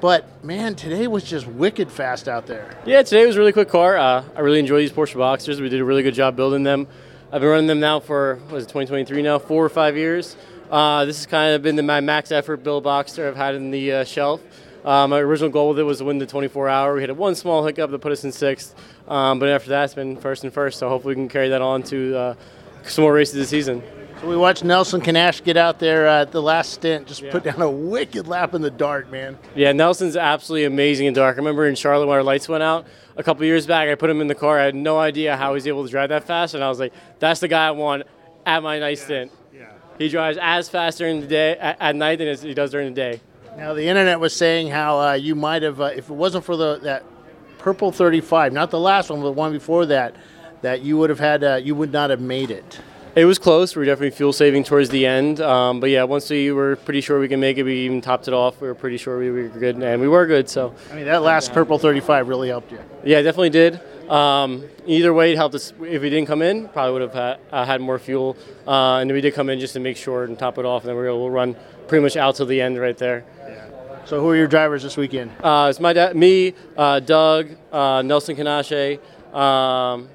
But 0.00 0.44
man, 0.44 0.74
today 0.74 1.06
was 1.06 1.24
just 1.24 1.46
wicked 1.46 1.90
fast 1.90 2.28
out 2.28 2.46
there. 2.46 2.76
Yeah, 2.84 3.02
today 3.02 3.26
was 3.26 3.36
a 3.36 3.38
really 3.38 3.52
quick 3.52 3.68
car. 3.68 3.96
Uh, 3.96 4.24
I 4.36 4.40
really 4.40 4.58
enjoy 4.58 4.78
these 4.78 4.92
Porsche 4.92 5.14
Boxsters. 5.14 5.60
We 5.60 5.68
did 5.68 5.80
a 5.80 5.84
really 5.84 6.02
good 6.02 6.14
job 6.14 6.36
building 6.36 6.64
them. 6.64 6.86
I've 7.32 7.40
been 7.40 7.50
running 7.50 7.66
them 7.66 7.80
now 7.80 8.00
for 8.00 8.36
what 8.48 8.58
is 8.58 8.64
it 8.64 8.68
2023 8.68 9.22
now, 9.22 9.38
four 9.38 9.64
or 9.64 9.68
five 9.68 9.96
years. 9.96 10.36
Uh, 10.70 11.04
this 11.04 11.16
has 11.16 11.26
kind 11.26 11.54
of 11.54 11.62
been 11.62 11.76
the, 11.76 11.82
my 11.82 12.00
max 12.00 12.30
effort 12.30 12.58
build 12.58 12.84
Boxster 12.84 13.26
I've 13.26 13.36
had 13.36 13.54
in 13.54 13.70
the 13.70 13.92
uh, 13.92 14.04
shelf. 14.04 14.42
Uh, 14.84 15.08
my 15.08 15.18
original 15.18 15.50
goal 15.50 15.70
with 15.70 15.78
it 15.80 15.82
was 15.82 15.98
to 15.98 16.04
win 16.04 16.18
the 16.18 16.26
24 16.26 16.68
hour. 16.68 16.94
We 16.94 17.00
had 17.00 17.10
one 17.16 17.34
small 17.34 17.64
hiccup 17.64 17.90
that 17.90 17.98
put 17.98 18.12
us 18.12 18.22
in 18.22 18.30
sixth, 18.30 18.74
um, 19.08 19.38
but 19.38 19.48
after 19.48 19.70
that, 19.70 19.84
it's 19.84 19.94
been 19.94 20.16
first 20.16 20.44
and 20.44 20.52
first. 20.52 20.78
So 20.78 20.88
hopefully 20.88 21.14
we 21.14 21.20
can 21.20 21.28
carry 21.28 21.48
that 21.50 21.62
on 21.62 21.82
to 21.84 22.16
uh, 22.16 22.34
some 22.84 23.02
more 23.02 23.12
races 23.12 23.34
this 23.34 23.48
season. 23.48 23.82
So 24.20 24.28
we 24.28 24.36
watched 24.36 24.64
Nelson 24.64 25.02
Canache 25.02 25.44
get 25.44 25.56
out 25.58 25.78
there 25.78 26.08
uh, 26.08 26.22
at 26.22 26.32
the 26.32 26.40
last 26.40 26.72
stint, 26.72 27.06
just 27.06 27.28
put 27.28 27.44
down 27.44 27.60
a 27.60 27.70
wicked 27.70 28.26
lap 28.26 28.54
in 28.54 28.62
the 28.62 28.70
dark, 28.70 29.10
man. 29.10 29.38
Yeah, 29.54 29.72
Nelson's 29.72 30.16
absolutely 30.16 30.64
amazing 30.64 31.06
in 31.06 31.12
dark. 31.12 31.36
I 31.36 31.38
remember 31.38 31.66
in 31.66 31.74
Charlotte 31.74 32.06
when 32.06 32.16
our 32.16 32.22
lights 32.22 32.48
went 32.48 32.62
out 32.62 32.86
a 33.16 33.22
couple 33.22 33.44
years 33.44 33.66
back. 33.66 33.88
I 33.88 33.94
put 33.94 34.08
him 34.08 34.22
in 34.22 34.26
the 34.26 34.34
car. 34.34 34.58
I 34.58 34.64
had 34.64 34.74
no 34.74 34.98
idea 34.98 35.36
how 35.36 35.50
he 35.50 35.54
was 35.54 35.66
able 35.66 35.84
to 35.84 35.90
drive 35.90 36.08
that 36.08 36.24
fast, 36.24 36.54
and 36.54 36.64
I 36.64 36.68
was 36.68 36.80
like, 36.80 36.94
"That's 37.18 37.40
the 37.40 37.48
guy 37.48 37.68
I 37.68 37.72
want 37.72 38.04
at 38.46 38.62
my 38.62 38.78
night 38.78 38.98
stint." 38.98 39.32
He 39.98 40.08
drives 40.08 40.38
as 40.40 40.68
fast 40.68 40.98
during 40.98 41.20
the 41.20 41.26
day 41.26 41.52
at, 41.58 41.76
at 41.80 41.96
night 41.96 42.16
than 42.16 42.36
he 42.36 42.54
does 42.54 42.70
during 42.70 42.88
the 42.88 42.94
day. 42.94 43.20
Now 43.56 43.72
the 43.72 43.86
internet 43.86 44.20
was 44.20 44.34
saying 44.34 44.68
how 44.68 45.00
uh, 45.00 45.12
you 45.14 45.34
might 45.34 45.62
have, 45.62 45.80
uh, 45.80 45.84
if 45.84 46.10
it 46.10 46.14
wasn't 46.14 46.44
for 46.44 46.56
the 46.56 46.78
that 46.82 47.04
purple 47.66 47.90
35, 47.90 48.52
not 48.52 48.70
the 48.70 48.78
last 48.78 49.10
one, 49.10 49.18
but 49.18 49.24
the 49.24 49.32
one 49.32 49.50
before 49.50 49.86
that, 49.86 50.14
that 50.62 50.82
you 50.82 50.96
would 50.96 51.10
have 51.10 51.18
had, 51.18 51.42
uh, 51.42 51.56
you 51.56 51.74
would 51.74 51.90
not 51.90 52.10
have 52.10 52.20
made 52.20 52.48
it. 52.48 52.78
It 53.16 53.24
was 53.24 53.40
close. 53.40 53.74
We 53.74 53.80
were 53.80 53.86
definitely 53.86 54.12
fuel 54.12 54.32
saving 54.32 54.62
towards 54.62 54.88
the 54.88 55.04
end, 55.04 55.40
um, 55.40 55.80
but 55.80 55.90
yeah, 55.90 56.04
once 56.04 56.30
we 56.30 56.52
were 56.52 56.76
pretty 56.76 57.00
sure 57.00 57.18
we 57.18 57.26
could 57.26 57.40
make 57.40 57.58
it, 57.58 57.64
we 57.64 57.78
even 57.78 58.00
topped 58.00 58.28
it 58.28 58.34
off. 58.34 58.60
We 58.60 58.68
were 58.68 58.76
pretty 58.76 58.98
sure 58.98 59.18
we 59.18 59.32
were 59.32 59.48
good, 59.48 59.82
and 59.82 60.00
we 60.00 60.06
were 60.06 60.26
good. 60.26 60.48
So 60.48 60.76
I 60.92 60.94
mean, 60.94 61.06
that 61.06 61.22
last 61.22 61.52
purple 61.52 61.76
35 61.76 62.28
really 62.28 62.46
helped 62.46 62.70
you. 62.70 62.78
Yeah, 63.04 63.20
definitely 63.20 63.50
did. 63.50 63.80
Um, 64.08 64.62
either 64.86 65.12
way, 65.12 65.32
it 65.32 65.36
helped 65.36 65.56
us. 65.56 65.72
If 65.80 66.02
we 66.02 66.08
didn't 66.08 66.26
come 66.26 66.42
in, 66.42 66.68
probably 66.68 66.92
would 66.92 67.02
have 67.02 67.14
had, 67.14 67.40
uh, 67.50 67.64
had 67.64 67.80
more 67.80 67.98
fuel. 67.98 68.36
Uh, 68.64 68.98
and 68.98 69.10
we 69.10 69.20
did 69.20 69.34
come 69.34 69.50
in 69.50 69.58
just 69.58 69.72
to 69.72 69.80
make 69.80 69.96
sure 69.96 70.22
and 70.22 70.38
top 70.38 70.58
it 70.58 70.64
off, 70.64 70.82
and 70.84 70.90
then 70.90 70.94
we 70.94 71.02
were 71.02 71.08
able 71.08 71.26
to 71.26 71.32
run 71.32 71.56
pretty 71.88 72.04
much 72.04 72.16
out 72.16 72.36
till 72.36 72.46
the 72.46 72.60
end 72.60 72.78
right 72.78 72.96
there. 72.96 73.24
So 74.06 74.20
who 74.20 74.30
are 74.30 74.36
your 74.36 74.46
drivers 74.46 74.84
this 74.84 74.96
weekend? 74.96 75.32
Uh, 75.42 75.66
it's 75.68 75.80
my 75.80 75.92
dad, 75.92 76.14
me, 76.14 76.54
uh, 76.76 77.00
Doug, 77.00 77.50
uh, 77.72 78.02
Nelson 78.02 78.36
Canache. 78.36 79.00
Um, 79.32 80.08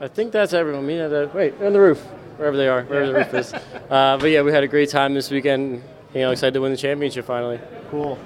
I 0.00 0.08
think 0.08 0.32
that's 0.32 0.54
everyone. 0.54 0.86
Me, 0.86 0.98
and, 0.98 1.12
uh, 1.12 1.28
wait, 1.34 1.60
on 1.60 1.74
the 1.74 1.78
roof, 1.78 2.00
wherever 2.38 2.56
they 2.56 2.68
are, 2.68 2.84
wherever 2.84 3.12
the 3.12 3.18
roof 3.18 3.34
is. 3.34 3.52
Uh, 3.90 4.16
but 4.18 4.30
yeah, 4.30 4.40
we 4.40 4.52
had 4.52 4.62
a 4.62 4.68
great 4.68 4.88
time 4.88 5.14
this 5.14 5.32
weekend. 5.32 5.82
You 6.14 6.20
know, 6.20 6.30
excited 6.30 6.54
to 6.54 6.60
win 6.60 6.70
the 6.70 6.78
championship 6.78 7.24
finally. 7.24 7.60
Cool. 7.90 8.16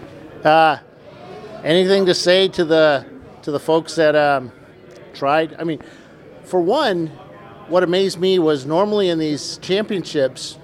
Uh, 0.44 0.76
anything 1.64 2.04
to 2.04 2.14
say 2.14 2.48
to 2.48 2.66
the 2.66 3.06
to 3.42 3.50
the 3.50 3.58
folks 3.58 3.94
that 3.94 4.14
um, 4.14 4.52
tried? 5.14 5.56
I 5.58 5.64
mean, 5.64 5.80
for 6.42 6.60
one, 6.60 7.06
what 7.68 7.82
amazed 7.82 8.20
me 8.20 8.38
was 8.38 8.66
normally 8.66 9.08
in 9.08 9.18
these 9.18 9.56
championships, 9.58 10.58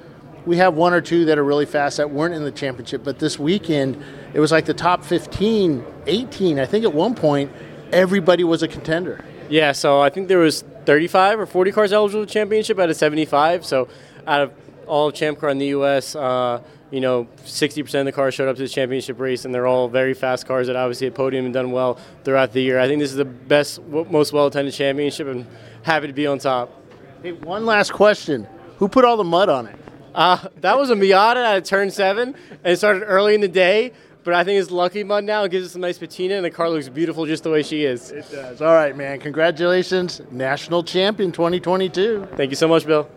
we 0.50 0.56
have 0.56 0.74
one 0.74 0.92
or 0.92 1.00
two 1.00 1.26
that 1.26 1.38
are 1.38 1.44
really 1.44 1.64
fast 1.64 1.98
that 1.98 2.10
weren't 2.10 2.34
in 2.34 2.42
the 2.42 2.50
championship. 2.50 3.04
But 3.04 3.20
this 3.20 3.38
weekend, 3.38 4.02
it 4.34 4.40
was 4.40 4.50
like 4.50 4.64
the 4.64 4.74
top 4.74 5.04
15, 5.04 5.86
18. 6.08 6.58
I 6.58 6.66
think 6.66 6.84
at 6.84 6.92
one 6.92 7.14
point, 7.14 7.52
everybody 7.92 8.42
was 8.42 8.64
a 8.64 8.66
contender. 8.66 9.24
Yeah, 9.48 9.70
so 9.70 10.00
I 10.00 10.10
think 10.10 10.26
there 10.26 10.40
was 10.40 10.62
35 10.86 11.38
or 11.38 11.46
40 11.46 11.70
cars 11.70 11.92
eligible 11.92 12.22
for 12.22 12.26
the 12.26 12.32
championship 12.32 12.80
out 12.80 12.90
of 12.90 12.96
75. 12.96 13.64
So 13.64 13.86
out 14.26 14.40
of 14.40 14.52
all 14.88 15.06
of 15.06 15.14
Champ 15.14 15.38
Car 15.38 15.50
in 15.50 15.58
the 15.58 15.68
U.S., 15.68 16.16
uh, 16.16 16.60
you 16.90 17.00
know, 17.00 17.28
60% 17.44 18.00
of 18.00 18.06
the 18.06 18.10
cars 18.10 18.34
showed 18.34 18.48
up 18.48 18.56
to 18.56 18.62
the 18.62 18.68
championship 18.68 19.20
race, 19.20 19.44
and 19.44 19.54
they're 19.54 19.68
all 19.68 19.86
very 19.86 20.14
fast 20.14 20.48
cars 20.48 20.66
that 20.66 20.74
obviously 20.74 21.06
had 21.06 21.14
podium 21.14 21.44
and 21.44 21.54
done 21.54 21.70
well 21.70 21.96
throughout 22.24 22.52
the 22.52 22.60
year. 22.60 22.80
I 22.80 22.88
think 22.88 22.98
this 22.98 23.12
is 23.12 23.16
the 23.16 23.24
best, 23.24 23.80
most 23.86 24.32
well-attended 24.32 24.74
championship, 24.74 25.28
and 25.28 25.46
happy 25.84 26.08
to 26.08 26.12
be 26.12 26.26
on 26.26 26.40
top. 26.40 26.74
Hey, 27.22 27.30
one 27.30 27.66
last 27.66 27.92
question: 27.92 28.48
Who 28.78 28.88
put 28.88 29.04
all 29.04 29.16
the 29.16 29.22
mud 29.22 29.48
on 29.48 29.68
it? 29.68 29.76
Uh, 30.14 30.48
that 30.60 30.76
was 30.78 30.90
a 30.90 30.94
Miata 30.94 31.56
at 31.56 31.64
turn 31.64 31.90
seven, 31.90 32.34
and 32.64 32.72
it 32.72 32.76
started 32.76 33.04
early 33.04 33.34
in 33.34 33.40
the 33.40 33.48
day. 33.48 33.92
But 34.22 34.34
I 34.34 34.44
think 34.44 34.60
it's 34.60 34.70
lucky 34.70 35.02
mud 35.02 35.24
now. 35.24 35.44
It 35.44 35.50
gives 35.50 35.66
us 35.66 35.74
a 35.76 35.78
nice 35.78 35.96
patina, 35.98 36.34
and 36.34 36.44
the 36.44 36.50
car 36.50 36.68
looks 36.68 36.88
beautiful 36.90 37.24
just 37.24 37.42
the 37.42 37.50
way 37.50 37.62
she 37.62 37.84
is. 37.84 38.10
It 38.10 38.30
does. 38.30 38.60
All 38.60 38.74
right, 38.74 38.94
man. 38.94 39.18
Congratulations, 39.18 40.20
national 40.30 40.82
champion 40.84 41.32
2022. 41.32 42.28
Thank 42.36 42.50
you 42.50 42.56
so 42.56 42.68
much, 42.68 42.84
Bill. 42.86 43.08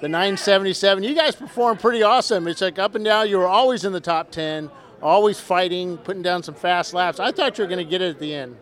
the 0.00 0.08
977. 0.08 1.04
You 1.04 1.14
guys 1.14 1.36
performed 1.36 1.78
pretty 1.78 2.02
awesome. 2.02 2.48
It's 2.48 2.60
like 2.60 2.78
up 2.80 2.96
and 2.96 3.04
down. 3.04 3.28
You 3.28 3.38
were 3.38 3.46
always 3.46 3.84
in 3.84 3.92
the 3.92 4.00
top 4.00 4.32
10, 4.32 4.68
always 5.00 5.38
fighting, 5.38 5.96
putting 5.98 6.22
down 6.22 6.42
some 6.42 6.54
fast 6.56 6.92
laps. 6.92 7.20
I 7.20 7.30
thought 7.30 7.56
you 7.58 7.62
were 7.64 7.68
going 7.68 7.84
to 7.84 7.88
get 7.88 8.02
it 8.02 8.10
at 8.10 8.18
the 8.18 8.34
end. 8.34 8.56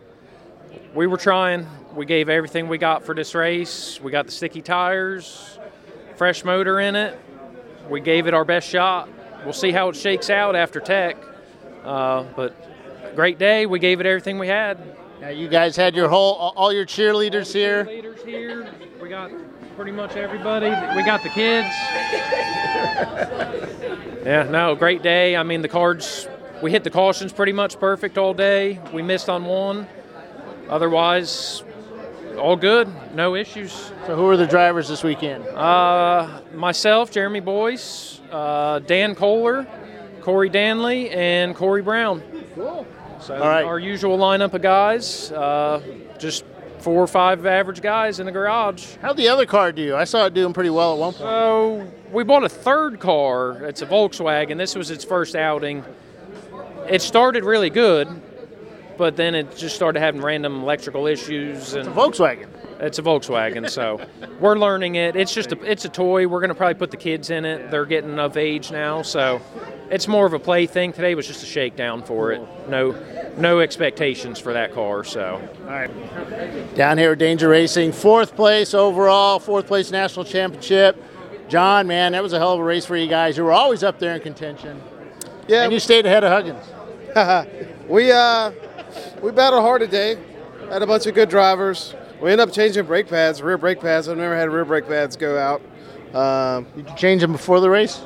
we 0.93 1.07
were 1.07 1.17
trying. 1.17 1.65
We 1.95 2.05
gave 2.05 2.29
everything 2.29 2.67
we 2.67 2.77
got 2.77 3.03
for 3.05 3.15
this 3.15 3.33
race. 3.33 3.99
We 4.03 4.11
got 4.11 4.27
the 4.27 4.31
sticky 4.31 4.61
tires, 4.61 5.57
fresh 6.15 6.43
motor 6.43 6.79
in 6.79 6.95
it. 6.95 7.19
We 7.89 7.99
gave 7.99 8.27
it 8.27 8.33
our 8.33 8.45
best 8.45 8.69
shot. 8.69 9.09
We'll 9.43 9.53
see 9.53 9.71
how 9.71 9.89
it 9.89 9.95
shakes 9.95 10.29
out 10.29 10.55
after 10.55 10.79
tech. 10.79 11.17
Uh, 11.83 12.25
but 12.35 13.15
great 13.15 13.39
day. 13.39 13.65
We 13.65 13.79
gave 13.79 13.99
it 13.99 14.05
everything 14.05 14.37
we 14.37 14.47
had. 14.47 14.79
Now 15.21 15.29
you 15.29 15.47
guys 15.47 15.75
had 15.75 15.95
your 15.95 16.07
whole 16.07 16.33
all 16.33 16.71
your 16.71 16.85
cheerleaders 16.85 17.51
here. 17.51 17.85
Leaders 17.85 18.21
here. 18.23 18.69
We 19.01 19.09
got 19.09 19.31
pretty 19.75 19.91
much 19.91 20.15
everybody. 20.15 20.69
We 20.95 21.03
got 21.03 21.23
the 21.23 21.29
kids. 21.29 21.67
yeah, 24.25 24.47
no, 24.49 24.75
great 24.75 25.01
day. 25.01 25.35
I 25.35 25.43
mean, 25.43 25.61
the 25.61 25.67
cards. 25.67 26.27
We 26.61 26.71
hit 26.71 26.83
the 26.83 26.89
cautions 26.89 27.31
pretty 27.31 27.53
much 27.53 27.79
perfect 27.79 28.17
all 28.17 28.33
day. 28.33 28.79
We 28.93 29.01
missed 29.01 29.29
on 29.29 29.45
one. 29.45 29.87
Otherwise, 30.69 31.63
all 32.39 32.55
good. 32.55 32.87
No 33.13 33.35
issues. 33.35 33.71
So 34.07 34.15
who 34.15 34.27
are 34.29 34.37
the 34.37 34.47
drivers 34.47 34.87
this 34.87 35.03
weekend? 35.03 35.45
Uh, 35.47 36.41
myself, 36.53 37.11
Jeremy 37.11 37.39
Boyce, 37.41 38.19
uh, 38.31 38.79
Dan 38.79 39.13
Kohler, 39.15 39.67
Corey 40.21 40.49
Danley, 40.49 41.09
and 41.11 41.55
Corey 41.55 41.81
Brown. 41.81 42.23
Cool. 42.55 42.87
So 43.21 43.35
All 43.35 43.47
right. 43.47 43.65
our 43.65 43.79
usual 43.79 44.17
lineup 44.17 44.53
of 44.53 44.61
guys, 44.61 45.31
uh, 45.31 45.81
just 46.17 46.45
four 46.79 47.03
or 47.03 47.07
five 47.07 47.45
average 47.45 47.81
guys 47.81 48.19
in 48.21 48.25
the 48.25 48.31
garage. 48.31 48.95
How'd 49.01 49.17
the 49.17 49.27
other 49.27 49.45
car 49.45 49.71
do? 49.73 49.95
I 49.95 50.05
saw 50.05 50.25
it 50.25 50.33
doing 50.33 50.53
pretty 50.53 50.69
well 50.69 50.93
at 50.93 50.99
one 50.99 51.11
point. 51.13 51.19
So 51.19 51.87
we 52.11 52.23
bought 52.23 52.45
a 52.45 52.49
third 52.49 52.99
car. 53.01 53.63
It's 53.65 53.81
a 53.81 53.85
Volkswagen. 53.85 54.57
This 54.57 54.75
was 54.75 54.89
its 54.89 55.03
first 55.03 55.35
outing. 55.35 55.83
It 56.89 57.01
started 57.01 57.43
really 57.43 57.69
good, 57.69 58.07
but 58.99 59.15
then 59.15 59.33
it 59.33 59.55
just 59.55 59.75
started 59.77 60.01
having 60.01 60.21
random 60.21 60.61
electrical 60.61 61.07
issues 61.07 61.73
and 61.73 61.87
Volkswagen. 61.87 62.49
it's 62.81 62.99
a 62.99 63.01
Volkswagen, 63.01 63.69
so 63.69 64.05
we're 64.41 64.59
learning 64.59 64.95
it. 64.95 65.15
It's 65.15 65.33
just 65.33 65.53
a, 65.53 65.61
it's 65.63 65.85
a 65.85 65.89
toy. 65.89 66.27
We're 66.27 66.41
gonna 66.41 66.53
probably 66.53 66.75
put 66.75 66.91
the 66.91 66.97
kids 66.97 67.29
in 67.29 67.45
it. 67.45 67.71
They're 67.71 67.85
getting 67.85 68.19
of 68.19 68.35
age 68.35 68.71
now, 68.71 69.01
so 69.01 69.41
it's 69.89 70.09
more 70.09 70.25
of 70.25 70.33
a 70.33 70.39
play 70.39 70.67
thing. 70.67 70.91
Today 70.91 71.15
was 71.15 71.25
just 71.25 71.41
a 71.43 71.45
shakedown 71.45 72.03
for 72.03 72.33
it. 72.33 72.41
No, 72.67 72.93
no 73.37 73.61
expectations 73.61 74.37
for 74.37 74.51
that 74.51 74.73
car. 74.73 75.05
So 75.05 75.41
all 75.63 75.69
right. 75.69 76.75
Down 76.75 76.97
here 76.97 77.13
at 77.13 77.19
Danger 77.19 77.47
Racing, 77.47 77.93
fourth 77.93 78.35
place 78.35 78.73
overall, 78.73 79.39
fourth 79.39 79.65
place 79.65 79.91
national 79.91 80.25
championship. 80.25 81.01
John, 81.47 81.87
man, 81.87 82.11
that 82.11 82.21
was 82.21 82.33
a 82.33 82.37
hell 82.37 82.53
of 82.53 82.59
a 82.59 82.63
race 82.65 82.85
for 82.85 82.97
you 82.97 83.07
guys. 83.07 83.37
You 83.37 83.45
were 83.45 83.53
always 83.53 83.81
up 83.81 83.97
there 83.97 84.13
in 84.13 84.21
contention, 84.21 84.81
Yeah, 85.47 85.63
and 85.63 85.71
you 85.71 85.79
stayed 85.79 86.05
ahead 86.05 86.25
of 86.25 86.31
Huggins. 86.31 86.65
we 87.87 88.11
uh, 88.11 88.51
we 89.21 89.31
battled 89.31 89.61
hard 89.61 89.81
today. 89.81 90.17
Had 90.69 90.81
a 90.81 90.87
bunch 90.87 91.05
of 91.05 91.15
good 91.15 91.29
drivers. 91.29 91.95
We 92.21 92.31
ended 92.31 92.47
up 92.47 92.53
changing 92.53 92.85
brake 92.85 93.07
pads, 93.07 93.41
rear 93.41 93.57
brake 93.57 93.79
pads. 93.79 94.07
I've 94.07 94.17
never 94.17 94.35
had 94.35 94.49
rear 94.49 94.65
brake 94.65 94.87
pads 94.87 95.15
go 95.15 95.37
out. 95.37 95.61
Um, 96.15 96.67
Did 96.75 96.89
you 96.89 96.95
change 96.95 97.21
them 97.21 97.31
before 97.31 97.59
the 97.59 97.69
race? 97.69 98.01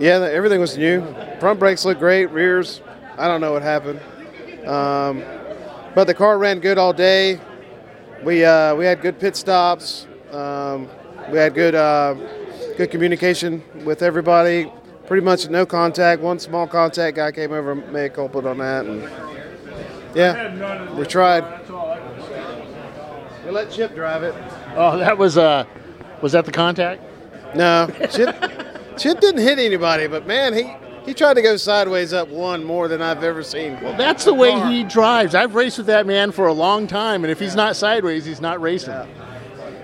yeah, 0.00 0.28
everything 0.30 0.60
was 0.60 0.76
new. 0.76 1.02
Front 1.40 1.58
brakes 1.58 1.84
look 1.84 1.98
great. 1.98 2.26
Rears, 2.26 2.80
I 3.16 3.26
don't 3.28 3.40
know 3.40 3.52
what 3.52 3.62
happened. 3.62 4.00
Um, 4.66 5.22
but 5.94 6.04
the 6.06 6.14
car 6.14 6.38
ran 6.38 6.60
good 6.60 6.78
all 6.78 6.92
day. 6.92 7.40
We 8.24 8.44
uh, 8.44 8.74
we 8.74 8.84
had 8.84 9.00
good 9.00 9.18
pit 9.18 9.36
stops. 9.36 10.06
Um, 10.32 10.88
we 11.30 11.38
had 11.38 11.54
good 11.54 11.74
uh, 11.74 12.14
good 12.76 12.90
communication 12.90 13.62
with 13.84 14.02
everybody. 14.02 14.70
Pretty 15.06 15.24
much 15.24 15.48
no 15.48 15.64
contact. 15.64 16.20
One 16.20 16.38
small 16.38 16.66
contact 16.66 17.16
guy 17.16 17.32
came 17.32 17.52
over 17.52 17.72
and 17.72 17.92
made 17.92 18.06
a 18.06 18.10
culprit 18.10 18.46
on 18.46 18.58
that. 18.58 18.84
And 18.84 19.02
yeah, 20.18 20.94
we 20.94 21.06
tried. 21.06 21.44
We 23.44 23.50
let 23.50 23.70
Chip 23.70 23.94
drive 23.94 24.22
it. 24.22 24.34
Oh, 24.74 24.98
that 24.98 25.16
was 25.16 25.38
uh, 25.38 25.64
was 26.20 26.32
that 26.32 26.44
the 26.44 26.52
contact? 26.52 27.02
No, 27.54 27.88
Chip, 28.10 28.36
Chip 28.98 29.20
didn't 29.20 29.40
hit 29.40 29.58
anybody, 29.58 30.06
but 30.06 30.26
man, 30.26 30.52
he, 30.52 30.70
he 31.06 31.14
tried 31.14 31.34
to 31.34 31.42
go 31.42 31.56
sideways 31.56 32.12
up 32.12 32.28
one 32.28 32.62
more 32.62 32.88
than 32.88 33.00
I've 33.00 33.24
ever 33.24 33.42
seen. 33.42 33.80
Well, 33.80 33.96
that's 33.96 34.24
the 34.24 34.34
way 34.34 34.58
he 34.68 34.84
drives. 34.84 35.34
I've 35.34 35.54
raced 35.54 35.78
with 35.78 35.86
that 35.86 36.06
man 36.06 36.32
for 36.32 36.46
a 36.46 36.52
long 36.52 36.86
time, 36.86 37.24
and 37.24 37.30
if 37.30 37.38
he's 37.38 37.54
not 37.54 37.76
sideways, 37.76 38.24
he's 38.24 38.40
not 38.40 38.60
racing. 38.60 39.06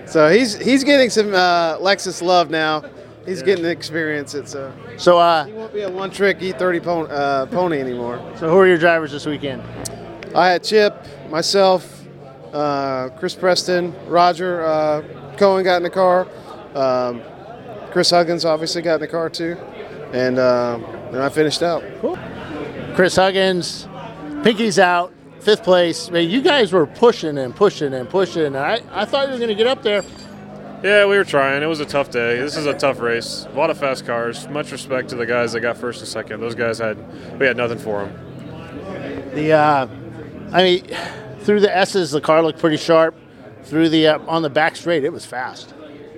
So 0.05 0.29
he's 0.29 0.55
he's 0.57 0.83
getting 0.83 1.09
some 1.09 1.33
uh, 1.33 1.77
Lexus 1.77 2.21
love 2.21 2.49
now. 2.51 2.83
He's 3.25 3.41
getting 3.41 3.63
to 3.63 3.71
experience 3.71 4.35
it. 4.35 4.47
So 4.47 4.71
So, 4.97 5.17
uh, 5.17 5.45
he 5.45 5.53
won't 5.53 5.73
be 5.73 5.81
a 5.81 5.89
one-trick 5.89 6.37
E30 6.37 6.83
pony, 6.83 7.09
uh, 7.09 7.47
pony 7.47 7.79
anymore. 7.79 8.19
so 8.37 8.47
who 8.51 8.57
are 8.59 8.67
your 8.67 8.77
drivers 8.77 9.11
this 9.11 9.25
weekend? 9.25 9.63
I 10.35 10.49
had 10.49 10.63
Chip, 10.63 11.01
myself, 11.29 12.05
uh, 12.53 13.09
Chris 13.17 13.35
Preston, 13.35 13.95
Roger 14.07 14.65
uh, 14.65 15.01
Cohen 15.37 15.63
got 15.63 15.77
in 15.77 15.83
the 15.83 15.89
car. 15.89 16.27
Um, 16.75 17.21
Chris 17.91 18.09
Huggins 18.09 18.43
obviously 18.43 18.81
got 18.81 18.95
in 18.95 19.01
the 19.01 19.07
car 19.07 19.29
too, 19.29 19.57
and 20.11 20.37
uh, 20.37 20.79
then 21.11 21.21
I 21.21 21.29
finished 21.29 21.63
out. 21.63 21.83
Cool. 22.01 22.17
Chris 22.95 23.15
Huggins, 23.15 23.87
Pinky's 24.43 24.77
out, 24.77 25.13
fifth 25.39 25.63
place. 25.63 26.11
Man, 26.11 26.29
you 26.29 26.41
guys 26.41 26.73
were 26.73 26.85
pushing 26.85 27.37
and 27.37 27.55
pushing 27.55 27.93
and 27.93 28.09
pushing. 28.09 28.57
I, 28.57 28.81
I 28.91 29.05
thought 29.05 29.27
you 29.27 29.33
were 29.33 29.39
going 29.39 29.49
to 29.49 29.55
get 29.55 29.67
up 29.67 29.83
there. 29.83 30.03
Yeah, 30.83 31.05
we 31.05 31.17
were 31.17 31.23
trying. 31.23 31.63
It 31.63 31.67
was 31.67 31.79
a 31.79 31.85
tough 31.85 32.11
day. 32.11 32.37
This 32.39 32.57
is 32.57 32.65
a 32.65 32.73
tough 32.73 32.99
race. 32.99 33.47
A 33.49 33.57
lot 33.57 33.69
of 33.69 33.77
fast 33.77 34.05
cars. 34.05 34.47
Much 34.49 34.71
respect 34.73 35.09
to 35.09 35.15
the 35.15 35.25
guys 35.25 35.53
that 35.53 35.61
got 35.61 35.77
first 35.77 36.01
and 36.01 36.09
second. 36.09 36.41
Those 36.41 36.55
guys 36.55 36.77
had 36.77 36.97
we 37.39 37.45
had 37.45 37.55
nothing 37.55 37.79
for 37.79 38.05
them. 38.05 39.31
The, 39.33 39.53
uh, 39.53 39.87
I 40.51 40.63
mean, 40.63 40.87
through 41.41 41.59
the 41.59 41.75
S's, 41.75 42.11
the 42.11 42.21
car 42.21 42.41
looked 42.41 42.59
pretty 42.59 42.77
sharp. 42.77 43.15
Through 43.63 43.89
the 43.89 44.07
uh, 44.07 44.19
on 44.27 44.41
the 44.43 44.49
back 44.49 44.75
straight, 44.75 45.03
it 45.03 45.11
was 45.11 45.25
fast. 45.25 45.73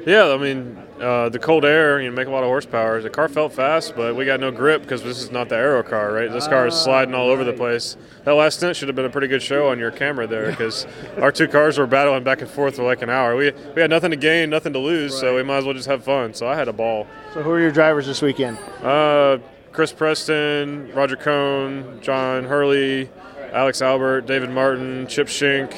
Yeah, 0.06 0.34
I 0.34 0.38
mean 0.38 0.78
uh, 1.00 1.30
the 1.30 1.40
cold 1.40 1.64
air, 1.66 2.02
you 2.02 2.10
know, 2.10 2.16
make 2.16 2.28
a 2.28 2.32
lot 2.32 2.44
of 2.44 2.48
horsepower. 2.48 3.02
The 3.02 3.10
car 3.10 3.28
felt 3.28 3.54
fast, 3.54 3.96
but 3.96 4.16
we 4.16 4.26
got 4.26 4.40
no 4.40 4.52
grip 4.52 4.82
because 4.82 5.04
this 5.04 5.22
is 5.22 5.32
not 5.32 5.50
the 5.50 5.56
aero 5.56 5.84
car, 5.84 6.12
right? 6.12 6.32
This 6.32 6.48
car 6.48 6.68
is 6.68 6.76
sliding 6.76 7.14
all 7.14 7.30
over 7.30 7.44
the 7.44 7.54
place. 7.54 7.98
That 8.24 8.34
last 8.34 8.58
stint 8.58 8.76
should 8.76 8.88
have 8.88 8.96
been 8.96 9.06
a 9.06 9.10
pretty 9.10 9.28
good 9.28 9.44
show 9.44 9.70
on 9.70 9.80
your 9.80 9.92
camera 9.92 10.28
there 10.28 10.50
because 10.50 10.88
our 11.22 11.32
two 11.32 11.48
cars 11.48 11.78
were 11.78 11.88
battling 11.88 12.24
back 12.24 12.42
and 12.42 12.50
forth 12.50 12.78
for 12.78 12.84
like 12.84 13.02
an 13.02 13.10
hour. 13.10 13.36
We 13.36 13.52
we 13.76 13.82
had 13.82 13.90
nothing 13.90 14.12
to 14.12 14.18
gain, 14.18 14.50
nothing 14.50 14.74
to 14.74 14.80
lose, 14.80 15.18
so 15.18 15.36
we 15.36 15.44
might 15.44 15.58
as 15.58 15.66
well 15.66 15.74
just 15.74 15.88
have 15.88 16.04
fun. 16.04 16.34
So 16.34 16.48
I 16.48 16.56
had 16.56 16.68
a 16.68 16.74
ball. 16.74 17.08
So, 17.34 17.44
who 17.44 17.52
are 17.52 17.60
your 17.60 17.72
drivers 17.72 18.08
this 18.08 18.22
weekend? 18.22 18.58
Uh, 18.82 19.38
Chris 19.72 19.92
Preston, 19.92 20.92
Roger 20.94 21.16
Cohn, 21.16 22.00
John 22.02 22.46
Hurley, 22.46 23.10
Alex 23.52 23.82
Albert, 23.82 24.28
David 24.28 24.50
Martin, 24.50 25.08
Chip 25.08 25.28
Shink. 25.28 25.74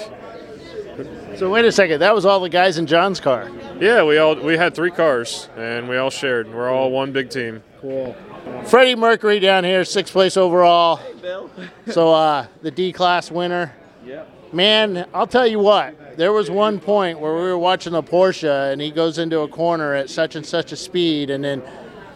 So, 1.38 1.50
wait 1.50 1.64
a 1.64 1.72
second. 1.72 2.00
That 2.00 2.14
was 2.14 2.26
all 2.26 2.40
the 2.42 2.50
guys 2.50 2.78
in 2.78 2.86
John's 2.86 3.20
car. 3.20 3.50
Yeah, 3.80 4.04
we 4.04 4.18
all 4.18 4.36
we 4.36 4.58
had 4.58 4.76
three 4.76 4.92
cars 4.92 5.48
and 5.56 5.88
we 5.88 5.96
all 5.98 6.10
shared. 6.10 6.54
We're 6.54 6.70
all 6.70 6.92
one 6.92 7.14
big 7.14 7.30
team. 7.30 7.64
Cool. 7.80 8.16
Freddie 8.66 8.96
Mercury 8.96 9.40
down 9.40 9.64
here, 9.64 9.86
sixth 9.86 10.14
place 10.14 10.36
overall. 10.38 11.00
So, 11.92 12.14
uh, 12.14 12.48
the 12.62 12.72
D 12.72 12.92
class 12.94 13.32
winner. 13.32 13.74
Man, 14.52 15.08
I'll 15.14 15.28
tell 15.28 15.46
you 15.46 15.60
what. 15.60 16.18
There 16.18 16.34
was 16.34 16.50
one 16.50 16.80
point 16.80 17.20
where 17.20 17.36
we 17.36 17.42
were 17.42 17.58
watching 17.58 17.94
the 17.94 18.02
Porsche, 18.02 18.72
and 18.72 18.82
he 18.82 18.90
goes 18.90 19.20
into 19.20 19.42
a 19.42 19.48
corner 19.48 19.94
at 19.94 20.10
such 20.10 20.36
and 20.36 20.44
such 20.46 20.72
a 20.72 20.76
speed, 20.76 21.30
and 21.30 21.44
then, 21.44 21.62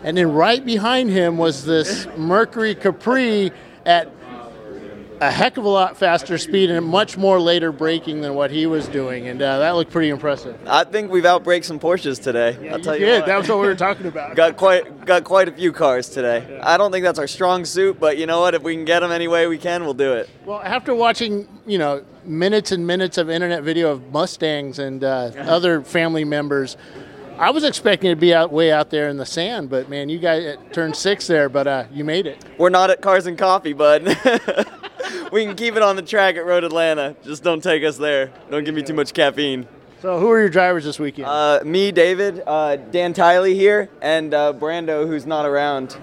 and 0.04 0.18
then 0.18 0.32
right 0.32 0.66
behind 0.66 1.12
him 1.12 1.38
was 1.38 1.64
this 1.64 2.08
Mercury 2.18 2.74
Capri 2.74 3.52
at 3.86 4.10
a 5.24 5.32
heck 5.32 5.56
of 5.56 5.64
a 5.64 5.70
lot 5.70 5.96
faster 5.96 6.38
speed 6.38 6.70
and 6.70 6.86
much 6.86 7.18
more 7.18 7.40
later 7.40 7.72
braking 7.72 8.20
than 8.20 8.36
what 8.36 8.52
he 8.52 8.66
was 8.66 8.90
doing, 8.90 9.30
and 9.30 9.42
uh, 9.42 9.60
that 9.60 9.72
looked 9.72 9.92
pretty 9.92 10.10
impressive. 10.10 10.60
I 10.68 10.84
think 10.84 11.12
we've 11.12 11.24
outbraked 11.24 11.64
some 11.64 11.80
Porsches 11.80 12.22
today. 12.22 12.70
I'll 12.70 12.80
tell 12.80 12.96
you. 12.96 13.06
did. 13.06 13.20
what. 13.22 13.28
That 13.28 13.38
was 13.38 13.48
what 13.48 13.60
we 13.62 13.68
were 13.68 13.76
talking 13.76 14.06
about. 14.14 14.36
got 14.36 14.58
quite 14.58 15.06
got 15.06 15.24
quite 15.24 15.48
a 15.48 15.54
few 15.54 15.72
cars 15.72 16.10
today. 16.10 16.60
I 16.62 16.76
don't 16.76 16.92
think 16.92 17.06
that's 17.06 17.20
our 17.20 17.28
strong 17.28 17.64
suit, 17.64 18.02
but 18.02 18.18
you 18.18 18.26
know 18.26 18.42
what? 18.42 18.54
If 18.54 18.64
we 18.64 18.76
can 18.76 18.84
get 18.84 19.00
them 19.00 19.12
any 19.12 19.30
way 19.30 19.48
we 19.48 19.58
can, 19.58 19.86
we'll 19.86 19.94
do 19.94 20.14
it. 20.14 20.30
Well, 20.46 20.62
after 20.62 20.94
watching, 20.94 21.48
you 21.66 21.78
know, 21.78 22.04
minutes 22.26 22.74
and 22.74 22.86
minutes 22.86 23.18
of 23.18 23.30
internet 23.30 23.64
video 23.64 23.92
of 23.92 24.12
Mustangs 24.12 24.78
and 24.78 25.06
uh, 25.06 25.32
other 25.38 25.84
family 25.84 26.26
members, 26.26 26.76
I 27.38 27.52
was 27.52 27.64
expecting 27.64 28.10
to 28.10 28.18
be 28.18 28.34
out 28.34 28.52
way 28.52 28.74
out 28.74 28.90
there 28.90 29.08
in 29.08 29.16
the 29.16 29.26
sand. 29.26 29.70
But 29.70 29.90
man, 29.90 30.10
you 30.10 30.20
guys 30.20 30.58
turned 30.74 30.98
six 30.98 31.28
there, 31.28 31.48
but 31.48 31.66
uh, 31.66 31.86
you 31.94 32.04
made 32.04 32.28
it. 32.28 32.44
We're 32.58 32.70
not 32.70 32.90
at 32.90 33.02
Cars 33.02 33.26
and 33.26 33.38
Coffee, 33.38 33.72
bud. 33.74 34.18
we 35.32 35.46
can 35.46 35.56
keep 35.56 35.76
it 35.76 35.82
on 35.82 35.96
the 35.96 36.02
track 36.02 36.36
at 36.36 36.46
Road 36.46 36.64
Atlanta. 36.64 37.16
Just 37.24 37.44
don't 37.44 37.62
take 37.62 37.84
us 37.84 37.98
there. 37.98 38.32
Don't 38.50 38.64
give 38.64 38.76
me 38.76 38.84
too 38.84 38.94
much 38.94 39.14
caffeine. 39.14 39.68
So, 40.02 40.20
who 40.20 40.30
are 40.32 40.40
your 40.40 40.50
drivers 40.50 40.84
this 40.84 41.00
weekend? 41.00 41.28
Uh, 41.28 41.62
me, 41.64 41.92
David, 41.94 42.44
uh, 42.46 42.76
Dan 42.76 43.14
Tiley 43.14 43.56
here, 43.56 43.90
and 44.02 44.34
uh, 44.34 44.52
Brando, 44.52 45.08
who's 45.08 45.26
not 45.26 45.46
around. 45.46 45.98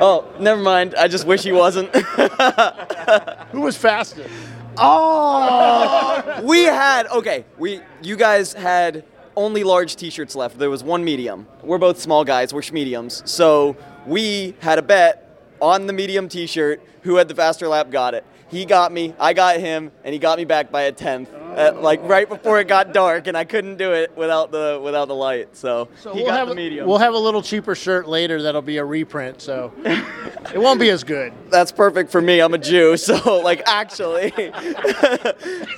Oh, 0.00 0.28
never 0.40 0.60
mind. 0.60 0.96
I 0.96 1.06
just 1.06 1.24
wish 1.24 1.44
he 1.44 1.52
wasn't. 1.52 1.94
who 3.52 3.60
was 3.60 3.76
fastest? 3.76 4.28
Oh, 4.76 6.40
we 6.42 6.64
had 6.64 7.06
okay. 7.08 7.44
We 7.58 7.80
you 8.02 8.16
guys 8.16 8.52
had 8.54 9.04
only 9.36 9.62
large 9.62 9.94
T-shirts 9.94 10.34
left. 10.34 10.58
There 10.58 10.70
was 10.70 10.82
one 10.82 11.04
medium. 11.04 11.46
We're 11.62 11.78
both 11.78 12.00
small 12.00 12.24
guys. 12.24 12.52
We're 12.52 12.62
mediums. 12.72 13.22
So 13.24 13.76
we 14.04 14.54
had 14.58 14.78
a 14.78 14.82
bet 14.82 15.54
on 15.60 15.86
the 15.86 15.92
medium 15.92 16.28
T-shirt. 16.28 16.82
Who 17.08 17.16
had 17.16 17.26
the 17.26 17.34
faster 17.34 17.66
lap 17.68 17.90
got 17.90 18.12
it. 18.12 18.22
He 18.50 18.66
got 18.66 18.92
me. 18.92 19.14
I 19.18 19.32
got 19.32 19.58
him, 19.60 19.92
and 20.04 20.12
he 20.12 20.18
got 20.18 20.36
me 20.36 20.44
back 20.44 20.70
by 20.70 20.82
a 20.82 20.92
tenth. 20.92 21.30
at, 21.56 21.80
like 21.80 22.02
right 22.02 22.28
before 22.28 22.60
it 22.60 22.68
got 22.68 22.92
dark, 22.92 23.26
and 23.26 23.34
I 23.34 23.44
couldn't 23.44 23.78
do 23.78 23.92
it 23.92 24.14
without 24.14 24.50
the 24.50 24.78
without 24.84 25.08
the 25.08 25.14
light. 25.14 25.56
So, 25.56 25.88
So 26.02 26.12
he 26.12 26.18
we'll 26.18 26.26
got 26.26 26.46
have 26.48 26.54
the 26.54 26.80
a- 26.80 26.86
We'll 26.86 26.98
have 26.98 27.14
a 27.14 27.18
little 27.18 27.40
cheaper 27.40 27.74
shirt 27.74 28.06
later 28.06 28.42
that'll 28.42 28.60
be 28.60 28.76
a 28.76 28.84
reprint, 28.84 29.40
so 29.40 29.72
it 29.86 30.58
won't 30.58 30.78
be 30.80 30.90
as 30.90 31.02
good. 31.02 31.32
That's 31.48 31.72
perfect 31.72 32.12
for 32.12 32.20
me. 32.20 32.40
I'm 32.40 32.52
a 32.52 32.58
Jew, 32.58 32.98
so 32.98 33.40
like 33.40 33.62
actually, 33.66 34.32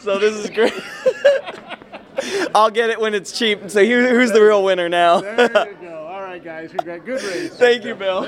so 0.03 0.19
this 0.19 0.35
is 0.35 0.51
great. 0.51 0.73
I'll 2.57 2.71
get 2.71 2.91
it 2.91 3.01
when 3.01 3.15
it's 3.15 3.31
cheap. 3.39 3.71
So 3.71 3.85
who, 3.87 4.09
who's 4.09 4.33
the 4.33 4.43
real 4.43 4.65
winner 4.65 4.89
now? 4.89 5.21
There 5.21 5.71
you 5.71 5.77
go. 5.81 6.07
All 6.11 6.23
right, 6.23 6.43
guys. 6.43 6.71
Congrats. 6.73 7.05
Good 7.05 7.23
race. 7.23 7.55
Thank 7.55 7.85
you, 7.85 7.95
Bill. 7.95 8.27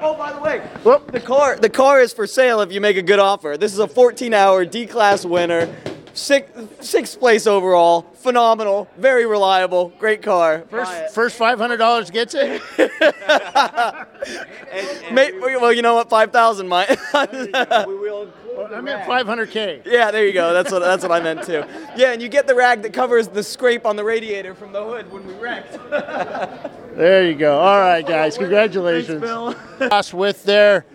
Oh, 0.00 0.14
by 0.16 0.32
the 0.32 0.40
way, 0.40 0.58
Whoop. 0.84 1.12
the 1.12 1.20
car 1.20 1.56
the 1.56 1.70
car 1.70 2.00
is 2.00 2.12
for 2.12 2.26
sale 2.26 2.60
if 2.60 2.72
you 2.72 2.80
make 2.80 2.96
a 2.96 3.02
good 3.02 3.18
offer. 3.18 3.56
This 3.58 3.72
is 3.72 3.78
a 3.78 3.86
14-hour 3.86 4.64
D-class 4.66 5.24
winner, 5.24 5.74
sixth 6.14 6.84
sixth 6.84 7.18
place 7.18 7.46
overall, 7.46 8.02
phenomenal, 8.14 8.88
very 8.96 9.26
reliable, 9.26 9.92
great 9.98 10.22
car. 10.22 10.64
First, 10.70 11.14
first 11.14 11.36
five 11.36 11.58
hundred 11.58 11.78
dollars 11.78 12.10
gets 12.10 12.34
it. 12.36 12.62
May- 15.12 15.32
well, 15.38 15.72
you 15.72 15.82
know 15.82 15.94
what? 15.94 16.10
Five 16.10 16.32
thousand 16.32 16.68
might. 16.68 16.96
I 18.58 18.80
meant 18.80 19.06
five 19.06 19.26
hundred 19.26 19.50
k. 19.50 19.82
Yeah, 19.84 20.10
there 20.10 20.26
you 20.26 20.32
go. 20.32 20.52
That's 20.52 20.72
what 20.72 20.80
that's 20.80 21.02
what 21.02 21.12
I 21.12 21.20
meant 21.20 21.42
too. 21.44 21.64
Yeah, 21.96 22.12
and 22.12 22.22
you 22.22 22.28
get 22.28 22.46
the 22.46 22.54
rag 22.54 22.82
that 22.82 22.92
covers 22.92 23.28
the 23.28 23.42
scrape 23.42 23.84
on 23.86 23.96
the 23.96 24.04
radiator 24.04 24.54
from 24.54 24.72
the 24.72 24.82
hood 24.82 25.10
when 25.12 25.26
we 25.26 25.34
wrecked. 25.34 25.78
There 26.96 27.26
you 27.28 27.34
go. 27.34 27.58
All 27.58 27.78
right, 27.78 28.06
guys. 28.06 28.38
Congratulations. 28.38 29.22
Thanks, 29.22 29.60
Us 29.92 30.14
with 30.14 30.44
their 30.44 30.86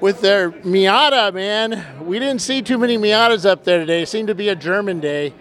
with 0.00 0.20
their 0.20 0.50
Miata, 0.50 1.32
man. 1.32 2.04
We 2.04 2.18
didn't 2.18 2.40
see 2.40 2.62
too 2.62 2.78
many 2.78 2.98
Miatas 2.98 3.46
up 3.46 3.62
there 3.62 3.78
today. 3.78 4.02
It 4.02 4.08
seemed 4.08 4.26
to 4.26 4.34
be 4.34 4.48
a 4.48 4.56
German 4.56 4.98
day, 4.98 5.34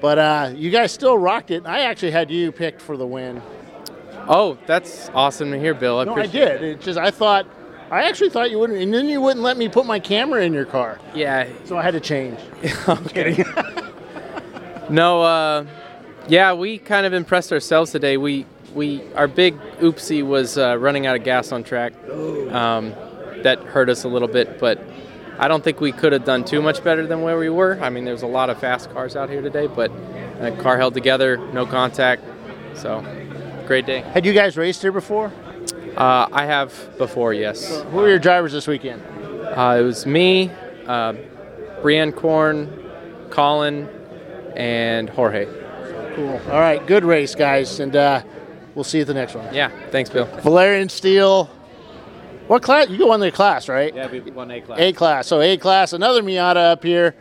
but 0.00 0.18
uh, 0.18 0.50
you 0.56 0.70
guys 0.70 0.90
still 0.90 1.16
rocked 1.16 1.52
it. 1.52 1.66
I 1.66 1.82
actually 1.82 2.10
had 2.10 2.32
you 2.32 2.50
picked 2.50 2.82
for 2.82 2.96
the 2.96 3.06
win. 3.06 3.40
Oh, 4.28 4.58
that's 4.66 5.08
awesome 5.10 5.52
to 5.52 5.58
hear, 5.60 5.72
Bill. 5.74 6.00
I 6.00 6.04
No, 6.04 6.10
I 6.16 6.24
appreciate 6.24 6.58
did. 6.58 6.62
It 6.62 6.80
just 6.80 6.98
I 6.98 7.12
thought 7.12 7.46
I 7.90 8.02
actually 8.02 8.30
thought 8.30 8.50
you 8.50 8.58
wouldn't, 8.58 8.80
and 8.80 8.92
then 8.92 9.08
you 9.08 9.20
wouldn't 9.20 9.44
let 9.44 9.56
me 9.56 9.68
put 9.68 9.86
my 9.86 10.00
camera 10.00 10.42
in 10.42 10.52
your 10.52 10.64
car. 10.64 10.98
Yeah. 11.14 11.48
so 11.64 11.78
I 11.78 11.82
had 11.82 11.92
to 11.92 12.00
change. 12.00 12.38
okay. 12.88 13.44
no, 14.90 15.22
uh, 15.22 15.66
yeah, 16.28 16.52
we 16.52 16.78
kind 16.78 17.06
of 17.06 17.12
impressed 17.12 17.52
ourselves 17.52 17.92
today. 17.92 18.16
We 18.16 18.46
we 18.74 19.02
our 19.14 19.28
big 19.28 19.56
oopsie 19.78 20.26
was 20.26 20.58
uh, 20.58 20.76
running 20.78 21.06
out 21.06 21.16
of 21.16 21.22
gas 21.22 21.52
on 21.52 21.62
track. 21.62 21.92
Um, 22.08 22.92
that 23.42 23.58
hurt 23.60 23.88
us 23.88 24.02
a 24.04 24.08
little 24.08 24.28
bit, 24.28 24.58
but 24.58 24.82
I 25.38 25.46
don't 25.46 25.62
think 25.62 25.80
we 25.80 25.92
could 25.92 26.12
have 26.12 26.24
done 26.24 26.44
too 26.44 26.60
much 26.60 26.82
better 26.82 27.06
than 27.06 27.22
where 27.22 27.38
we 27.38 27.48
were. 27.48 27.78
I 27.80 27.90
mean, 27.90 28.04
there's 28.04 28.22
a 28.22 28.26
lot 28.26 28.50
of 28.50 28.58
fast 28.58 28.90
cars 28.90 29.14
out 29.14 29.28
here 29.28 29.42
today, 29.42 29.68
but 29.68 29.92
the 30.40 30.50
car 30.60 30.76
held 30.78 30.94
together, 30.94 31.36
no 31.52 31.66
contact. 31.66 32.22
So, 32.74 33.04
great 33.66 33.86
day. 33.86 34.00
Had 34.00 34.26
you 34.26 34.32
guys 34.32 34.56
raced 34.56 34.82
here 34.82 34.92
before? 34.92 35.30
Uh, 35.96 36.28
I 36.30 36.44
have 36.44 36.98
before, 36.98 37.32
yes. 37.32 37.82
Who 37.84 37.96
were 37.96 38.08
your 38.08 38.18
drivers 38.18 38.52
this 38.52 38.66
weekend? 38.66 39.02
Uh, 39.02 39.78
it 39.80 39.82
was 39.82 40.04
me, 40.04 40.50
uh, 40.86 41.14
Brienne 41.80 42.12
Korn, 42.12 42.90
Colin, 43.30 43.88
and 44.54 45.08
Jorge. 45.08 45.46
Cool. 46.14 46.40
All 46.50 46.60
right, 46.60 46.86
good 46.86 47.04
race, 47.04 47.34
guys, 47.34 47.80
and 47.80 47.96
uh, 47.96 48.22
we'll 48.74 48.84
see 48.84 48.98
you 48.98 49.02
at 49.02 49.06
the 49.06 49.14
next 49.14 49.34
one. 49.34 49.54
Yeah, 49.54 49.70
thanks, 49.90 50.10
Bill. 50.10 50.26
Valerian 50.40 50.88
Steel. 50.90 51.46
What 52.46 52.62
class? 52.62 52.88
You 52.90 52.98
go 52.98 53.10
on 53.12 53.20
the 53.20 53.32
class, 53.32 53.68
right? 53.68 53.94
Yeah, 53.94 54.10
we 54.10 54.20
won 54.20 54.50
A 54.50 54.60
class. 54.60 54.78
A 54.78 54.92
class. 54.92 55.26
So 55.26 55.40
A 55.40 55.56
class, 55.56 55.92
another 55.94 56.22
Miata 56.22 56.72
up 56.72 56.84
here. 56.84 57.14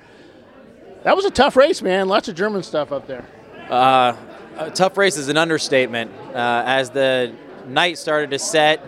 That 1.03 1.15
was 1.15 1.25
a 1.25 1.31
tough 1.31 1.55
race, 1.55 1.81
man. 1.81 2.07
Lots 2.07 2.27
of 2.27 2.35
German 2.35 2.61
stuff 2.61 2.91
up 2.91 3.07
there. 3.07 3.25
Uh, 3.69 4.15
a 4.57 4.71
tough 4.71 4.97
race 4.97 5.17
is 5.17 5.29
an 5.29 5.37
understatement. 5.37 6.11
Uh, 6.33 6.63
as 6.65 6.89
the 6.89 7.33
night 7.67 7.97
started 7.97 8.31
to 8.31 8.39
set, 8.39 8.81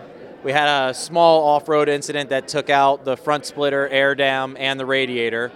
we 0.44 0.52
had 0.52 0.68
a 0.68 0.94
small 0.94 1.42
off-road 1.44 1.88
incident 1.88 2.30
that 2.30 2.48
took 2.48 2.70
out 2.70 3.04
the 3.04 3.16
front 3.16 3.44
splitter, 3.44 3.88
air 3.88 4.14
dam, 4.14 4.56
and 4.58 4.78
the 4.78 4.86
radiator. 4.86 5.50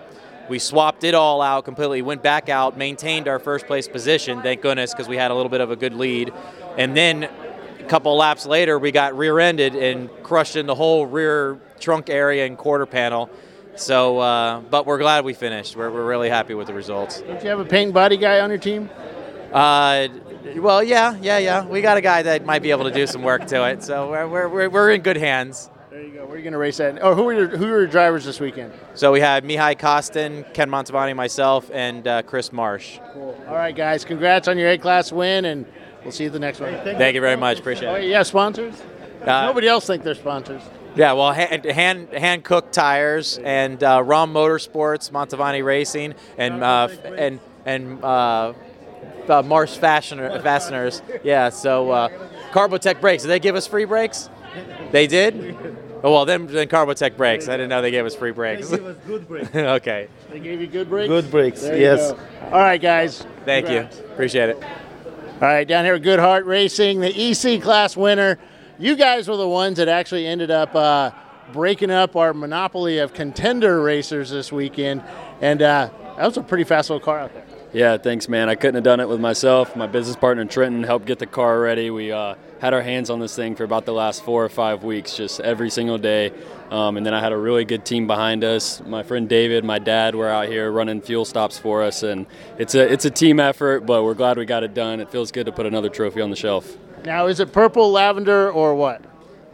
We 0.49 0.59
swapped 0.59 1.05
it 1.05 1.15
all 1.15 1.41
out 1.41 1.65
completely, 1.65 2.03
went 2.03 2.23
back 2.23 2.49
out, 2.49 2.77
maintained 2.77 3.29
our 3.29 3.39
first 3.39 3.67
place 3.67 3.87
position, 3.87 4.43
thank 4.43 4.61
goodness, 4.61 4.93
because 4.93 5.09
we 5.09 5.17
had 5.17 5.31
a 5.31 5.35
little 5.35 5.49
bit 5.49 5.61
of 5.61 5.71
a 5.71 5.77
good 5.77 5.95
lead. 5.95 6.33
And 6.77 6.97
then 6.97 7.25
a 7.25 7.85
couple 7.85 8.17
laps 8.17 8.45
later, 8.45 8.79
we 8.79 8.91
got 8.91 9.17
rear-ended 9.17 9.77
and 9.77 10.11
crushed 10.23 10.57
in 10.57 10.67
the 10.67 10.75
whole 10.75 11.07
rear 11.07 11.59
trunk 11.79 12.11
area 12.11 12.45
and 12.45 12.59
quarter 12.59 12.87
panel. 12.87 13.31
So, 13.77 14.19
uh, 14.19 14.61
but 14.61 14.85
we're 14.85 14.99
glad 14.99 15.25
we 15.25 15.33
finished. 15.33 15.77
We're, 15.77 15.91
we're 15.91 16.05
really 16.05 16.29
happy 16.29 16.55
with 16.55 16.67
the 16.67 16.75
results. 16.75 17.21
Don't 17.23 17.43
you 17.43 17.49
have 17.49 17.61
a 17.61 17.65
paint 17.65 17.95
body 17.95 18.17
guy 18.17 18.41
on 18.41 18.51
your 18.51 18.59
team? 18.59 18.91
Uh, 19.53 20.09
well, 20.57 20.83
yeah, 20.83 21.17
yeah, 21.21 21.39
yeah. 21.39 21.65
We 21.65 21.81
got 21.83 21.97
a 21.97 22.01
guy 22.01 22.23
that 22.23 22.45
might 22.45 22.63
be 22.63 22.71
able 22.71 22.85
to 22.85 22.91
do 22.91 23.07
some 23.07 23.23
work 23.23 23.47
to 23.49 23.69
it, 23.69 23.83
so 23.83 24.11
we're, 24.11 24.27
we're, 24.29 24.49
we're, 24.49 24.69
we're 24.71 24.91
in 24.93 25.03
good 25.03 25.17
hands. 25.17 25.71
There 25.91 26.01
you 26.03 26.11
go. 26.15 26.25
Where 26.25 26.35
are 26.35 26.37
you 26.39 26.43
going 26.43 26.53
to 26.53 26.59
race 26.59 26.81
at? 26.81 26.99
Oh, 27.03 27.15
who 27.15 27.29
are 27.29 27.35
your, 27.35 27.49
who 27.49 27.65
are 27.67 27.81
your 27.81 27.87
drivers 27.87 28.25
this 28.25 28.41
weekend? 28.41 28.73
So 28.95 29.13
we 29.13 29.21
have 29.21 29.45
Mihai 29.45 29.79
Kostin, 29.79 30.53
Ken 30.55 30.71
Montavani, 30.71 31.15
myself, 31.15 31.71
and 31.73 32.07
uh, 32.09 32.23
Chris 32.23 32.51
Marsh. 32.53 32.99
Cool. 33.13 33.39
All 33.47 33.55
right, 33.55 33.77
guys. 33.77 34.05
Congrats 34.05 34.49
on 34.49 34.57
your 34.57 34.71
A 34.71 34.79
class 34.79 35.13
win, 35.13 35.45
and 35.45 35.67
we'll 36.03 36.13
see 36.13 36.25
you 36.25 36.31
the 36.31 36.39
next 36.39 36.61
one. 36.61 36.73
Thank 36.83 37.15
you 37.15 37.21
very 37.21 37.37
much. 37.37 37.59
Appreciate 37.61 37.89
Oh, 37.89 37.95
it. 37.97 38.05
yeah, 38.09 38.23
sponsors. 38.23 38.75
Uh, 39.23 39.47
Nobody 39.47 39.69
else 39.69 39.87
think 39.87 40.03
they're 40.03 40.15
sponsors. 40.15 40.63
Yeah, 40.97 41.13
well, 41.13 41.33
hand 41.33 41.65
hand, 41.67 42.09
Hankook 42.11 42.71
tires 42.73 43.39
and 43.39 43.83
uh, 43.83 44.03
Rom 44.03 44.33
Motorsports, 44.35 45.11
Montavani 45.11 45.65
Racing, 45.65 46.15
and 46.37 46.63
uh, 46.63 46.89
f- 46.91 47.05
and 47.17 47.41
and 47.65 48.05
uh, 49.29 49.43
Marsh 49.43 49.77
Fastener, 49.77 50.41
Fasteners. 50.43 51.03
Yeah, 51.23 51.49
so 51.51 51.91
uh, 51.91 52.09
Carbotech 52.53 53.01
brakes. 53.01 53.23
Did 53.23 53.29
they 53.31 53.41
give 53.41 53.55
us 53.57 53.67
free 53.67 53.85
brakes? 53.85 54.29
They 54.91 55.07
did. 55.07 55.79
Oh, 56.05 56.11
well, 56.11 56.25
then 56.25 56.47
then 56.49 56.69
Carbotech 56.69 57.17
brakes. 57.17 57.49
I 57.49 57.53
didn't 57.53 57.69
know 57.69 57.81
they 57.81 57.93
gave 57.93 58.05
us 58.05 58.15
free 58.17 58.33
brakes. 58.33 58.69
They 58.71 58.79
gave 58.79 58.87
us 58.87 58.97
good 59.07 59.29
brakes. 59.29 59.55
okay. 59.55 60.09
They 60.31 60.41
gave 60.41 60.61
you 60.61 60.67
good 60.67 60.89
brakes. 60.89 61.09
Good 61.09 61.31
brakes, 61.31 61.63
yes. 61.63 62.13
go. 62.13 62.19
All 62.47 62.59
right, 62.59 62.81
guys. 62.81 63.25
Thank 63.45 63.67
Congrats. 63.67 63.99
you. 63.99 64.05
Appreciate 64.07 64.49
it. 64.51 64.63
All 64.63 65.49
right, 65.49 65.67
down 65.67 65.85
here 65.85 65.95
at 65.95 66.03
Good 66.03 66.19
Heart 66.21 66.47
Racing, 66.47 67.01
the 67.01 67.09
EC 67.31 67.61
class 67.63 67.97
winner. 67.97 68.39
You 68.79 68.97
guys 68.97 69.29
were 69.29 69.37
the 69.37 69.49
ones 69.49 69.79
that 69.79 69.89
actually 69.89 70.27
ended 70.27 70.51
up 70.51 70.75
uh, 70.75 71.11
breaking 71.53 71.91
up 71.91 72.17
our 72.17 72.33
monopoly 72.35 72.99
of 72.99 73.13
contender 73.13 73.81
racers 73.83 74.31
this 74.31 74.51
weekend, 74.53 75.03
and 75.41 75.61
uh, 75.63 75.91
that 76.17 76.27
was 76.27 76.37
a 76.37 76.43
pretty 76.43 76.65
fast 76.65 76.91
little 76.91 77.05
car 77.05 77.19
out 77.21 77.33
there. 77.33 77.42
Yeah, 77.73 77.97
thanks, 77.97 78.29
man. 78.29 78.51
I 78.51 78.55
couldn't 78.55 78.75
have 78.75 78.85
done 78.85 79.01
it 79.01 79.09
with 79.09 79.19
myself. 79.21 79.75
My 79.77 79.87
business 79.87 80.15
partner 80.17 80.45
Trenton 80.45 80.83
helped 80.83 81.07
get 81.07 81.19
the 81.19 81.27
car 81.27 81.59
ready. 81.59 81.89
We 81.91 82.13
uh, 82.13 82.35
had 82.61 82.75
our 82.75 82.83
hands 82.83 83.09
on 83.09 83.19
this 83.19 83.35
thing 83.35 83.55
for 83.57 83.65
about 83.65 83.87
the 83.87 83.95
last 83.95 84.23
four 84.25 84.45
or 84.45 84.51
five 84.51 84.85
weeks, 84.85 85.17
just 85.17 85.41
every 85.41 85.71
single 85.71 85.97
day. 85.97 86.33
Um, 86.71 86.99
and 86.99 87.07
then 87.07 87.15
I 87.15 87.21
had 87.21 87.33
a 87.33 87.37
really 87.37 87.65
good 87.65 87.87
team 87.87 88.07
behind 88.07 88.45
us. 88.45 88.83
My 88.85 89.03
friend 89.03 89.27
David, 89.27 89.65
my 89.65 89.79
dad 89.79 90.15
were 90.15 90.29
out 90.29 90.49
here 90.49 90.71
running 90.71 91.01
fuel 91.01 91.25
stops 91.25 91.59
for 91.59 91.83
us, 91.83 92.03
and 92.03 92.27
it's 92.59 92.75
a 92.75 92.93
it's 92.93 93.07
a 93.07 93.11
team 93.11 93.41
effort. 93.41 93.87
But 93.87 94.05
we're 94.05 94.15
glad 94.15 94.37
we 94.37 94.45
got 94.45 94.65
it 94.65 94.75
done. 94.75 95.01
It 95.01 95.11
feels 95.11 95.33
good 95.33 95.47
to 95.47 95.53
put 95.53 95.65
another 95.65 95.89
trophy 95.89 96.21
on 96.21 96.29
the 96.29 96.37
shelf. 96.37 96.77
Now, 97.07 97.27
is 97.27 97.41
it 97.41 97.53
purple, 97.53 97.91
lavender, 97.91 98.51
or 98.53 98.75
what? 98.75 99.03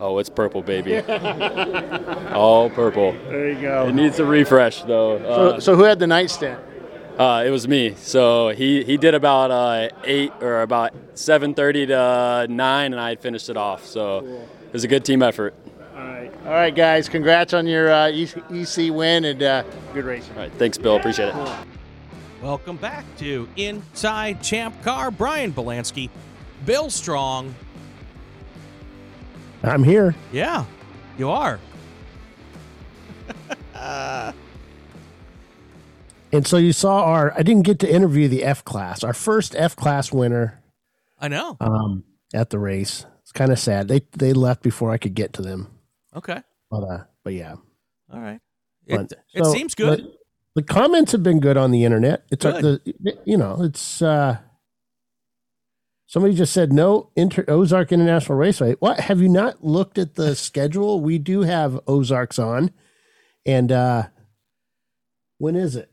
Oh, 0.00 0.18
it's 0.18 0.28
purple, 0.28 0.62
baby. 0.62 0.98
All 2.32 2.68
purple. 2.70 3.12
There 3.28 3.50
you 3.52 3.60
go. 3.60 3.88
It 3.88 3.94
needs 3.94 4.18
a 4.18 4.24
refresh, 4.24 4.82
though. 4.82 5.18
So, 5.18 5.24
Uh, 5.56 5.60
so 5.60 5.76
who 5.76 5.82
had 5.84 5.98
the 5.98 6.06
night 6.06 6.30
stint? 6.30 6.58
Uh, 7.18 7.42
it 7.44 7.50
was 7.50 7.66
me. 7.66 7.94
So 7.96 8.50
he, 8.50 8.84
he 8.84 8.96
did 8.96 9.14
about 9.14 9.50
uh, 9.50 9.88
eight 10.04 10.32
or 10.40 10.62
about 10.62 10.94
seven 11.14 11.52
thirty 11.52 11.84
to 11.86 12.46
nine, 12.48 12.92
and 12.92 13.00
I 13.00 13.08
had 13.08 13.20
finished 13.20 13.48
it 13.48 13.56
off. 13.56 13.84
So 13.84 14.18
it 14.18 14.72
was 14.72 14.84
a 14.84 14.88
good 14.88 15.04
team 15.04 15.20
effort. 15.20 15.54
All 15.96 16.04
right, 16.04 16.32
all 16.46 16.52
right, 16.52 16.72
guys. 16.74 17.08
Congrats 17.08 17.52
on 17.54 17.66
your 17.66 17.90
uh, 17.90 18.06
EC 18.08 18.92
win 18.92 19.24
and 19.24 19.42
uh, 19.42 19.64
good 19.94 20.04
race. 20.04 20.28
All 20.30 20.42
right, 20.42 20.52
thanks, 20.52 20.78
Bill. 20.78 20.94
Appreciate 20.94 21.30
it. 21.30 21.34
Welcome 22.40 22.76
back 22.76 23.04
to 23.16 23.48
Inside 23.56 24.40
Champ 24.40 24.80
Car. 24.84 25.10
Brian 25.10 25.52
Bielanski, 25.52 26.10
Bill 26.64 26.88
Strong. 26.88 27.52
I'm 29.64 29.82
here. 29.82 30.14
Yeah, 30.30 30.66
you 31.18 31.30
are. 31.30 31.58
And 36.32 36.46
so 36.46 36.56
you 36.58 36.72
saw 36.72 37.04
our. 37.04 37.32
I 37.36 37.42
didn't 37.42 37.62
get 37.62 37.78
to 37.80 37.90
interview 37.92 38.28
the 38.28 38.44
F 38.44 38.64
class, 38.64 39.02
our 39.02 39.14
first 39.14 39.54
F 39.56 39.74
class 39.76 40.12
winner 40.12 40.62
I 41.18 41.28
know. 41.28 41.56
um, 41.60 42.04
at 42.34 42.50
the 42.50 42.58
race. 42.58 43.06
It's 43.22 43.32
kind 43.32 43.50
of 43.50 43.58
sad. 43.58 43.88
They 43.88 44.02
they 44.16 44.32
left 44.32 44.62
before 44.62 44.90
I 44.90 44.98
could 44.98 45.14
get 45.14 45.32
to 45.34 45.42
them. 45.42 45.68
Okay. 46.14 46.42
But 46.70 46.82
uh, 46.84 47.04
but 47.24 47.32
yeah. 47.34 47.54
All 48.12 48.20
right. 48.20 48.40
It, 48.86 48.96
But- 48.96 49.12
it 49.34 49.44
seems 49.46 49.74
good. 49.74 50.06
The 50.54 50.62
comments 50.62 51.12
have 51.12 51.22
been 51.22 51.38
good 51.40 51.56
on 51.56 51.70
the 51.70 51.84
internet. 51.84 52.24
It's 52.32 52.44
uh, 52.44 52.60
the 52.60 53.16
you 53.24 53.36
know 53.36 53.62
it's 53.62 54.02
uh 54.02 54.38
somebody 56.06 56.34
just 56.34 56.52
said 56.52 56.72
no 56.72 57.10
inter- 57.14 57.44
Ozark 57.46 57.92
International 57.92 58.36
Raceway. 58.36 58.74
What 58.80 58.98
have 59.00 59.20
you 59.20 59.28
not 59.28 59.62
looked 59.64 59.98
at 59.98 60.16
the 60.16 60.34
schedule? 60.36 61.00
We 61.00 61.18
do 61.18 61.42
have 61.42 61.78
Ozarks 61.86 62.38
on, 62.40 62.72
and 63.46 63.70
uh 63.70 64.04
when 65.38 65.54
is 65.54 65.76
it? 65.76 65.92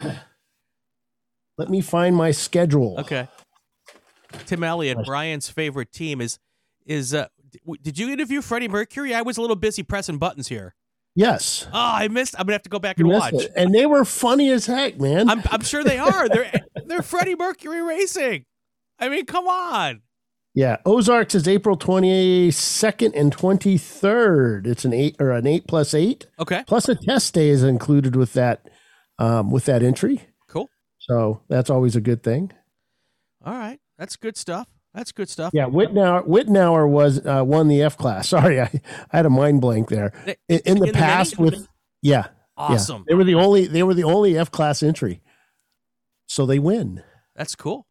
Let 1.58 1.70
me 1.70 1.80
find 1.80 2.14
my 2.14 2.30
schedule. 2.32 2.96
Okay. 3.00 3.28
Tim 4.44 4.62
Elliott, 4.62 4.98
Brian's 5.04 5.48
favorite 5.48 5.92
team 5.92 6.20
is 6.20 6.38
is. 6.84 7.14
Uh, 7.14 7.28
did 7.82 7.98
you 7.98 8.10
interview 8.10 8.42
Freddie 8.42 8.68
Mercury? 8.68 9.14
I 9.14 9.22
was 9.22 9.38
a 9.38 9.40
little 9.40 9.56
busy 9.56 9.82
pressing 9.82 10.18
buttons 10.18 10.48
here. 10.48 10.74
Yes. 11.14 11.66
Oh, 11.68 11.70
I 11.72 12.08
missed. 12.08 12.34
I'm 12.38 12.44
gonna 12.44 12.52
have 12.54 12.62
to 12.62 12.68
go 12.68 12.78
back 12.78 12.98
and 12.98 13.08
watch. 13.08 13.32
it. 13.32 13.52
And 13.56 13.74
they 13.74 13.86
were 13.86 14.04
funny 14.04 14.50
as 14.50 14.66
heck, 14.66 15.00
man. 15.00 15.30
I'm 15.30 15.42
I'm 15.50 15.62
sure 15.62 15.82
they 15.82 15.98
are. 15.98 16.28
They're 16.28 16.52
they're 16.86 17.02
Freddie 17.02 17.34
Mercury 17.36 17.82
racing. 17.82 18.44
I 18.98 19.08
mean, 19.08 19.24
come 19.24 19.46
on. 19.48 20.02
Yeah, 20.54 20.78
Ozarks 20.84 21.34
is 21.34 21.48
April 21.48 21.76
twenty 21.76 22.50
second 22.50 23.14
and 23.14 23.32
twenty 23.32 23.78
third. 23.78 24.66
It's 24.66 24.84
an 24.84 24.92
eight 24.92 25.16
or 25.18 25.30
an 25.30 25.46
eight 25.46 25.66
plus 25.66 25.94
eight. 25.94 26.26
Okay. 26.38 26.64
Plus 26.66 26.88
a 26.88 26.94
test 26.94 27.32
day 27.32 27.48
is 27.48 27.62
included 27.62 28.14
with 28.14 28.34
that 28.34 28.68
um, 29.18 29.50
with 29.50 29.64
that 29.66 29.82
entry. 29.82 30.22
Cool. 30.48 30.68
So 30.98 31.42
that's 31.48 31.70
always 31.70 31.96
a 31.96 32.00
good 32.00 32.22
thing. 32.22 32.52
All 33.44 33.54
right, 33.54 33.78
that's 33.98 34.16
good 34.16 34.36
stuff. 34.36 34.66
That's 34.94 35.12
good 35.12 35.28
stuff. 35.28 35.52
Yeah, 35.54 35.66
Wittenauer, 35.66 36.26
Wittenauer 36.26 36.88
was 36.88 37.24
uh, 37.26 37.44
won 37.46 37.68
the 37.68 37.82
F 37.82 37.96
class. 37.98 38.28
Sorry, 38.30 38.60
I, 38.60 38.70
I 39.12 39.16
had 39.18 39.26
a 39.26 39.30
mind 39.30 39.60
blank 39.60 39.88
there. 39.88 40.12
In, 40.48 40.60
in 40.64 40.78
the 40.78 40.86
In 40.88 40.92
past, 40.94 41.38
mini? 41.38 41.50
with 41.56 41.68
yeah, 42.02 42.16
yeah. 42.18 42.28
Awesome. 42.56 43.04
they 43.06 43.14
were 43.14 43.24
the 43.24 43.34
only 43.34 43.66
they 43.66 43.82
were 43.82 43.94
the 43.94 44.04
only 44.04 44.38
F 44.38 44.50
class 44.50 44.82
entry, 44.82 45.20
so 46.26 46.46
they 46.46 46.58
win. 46.58 47.02
That's 47.34 47.54
cool. 47.54 47.86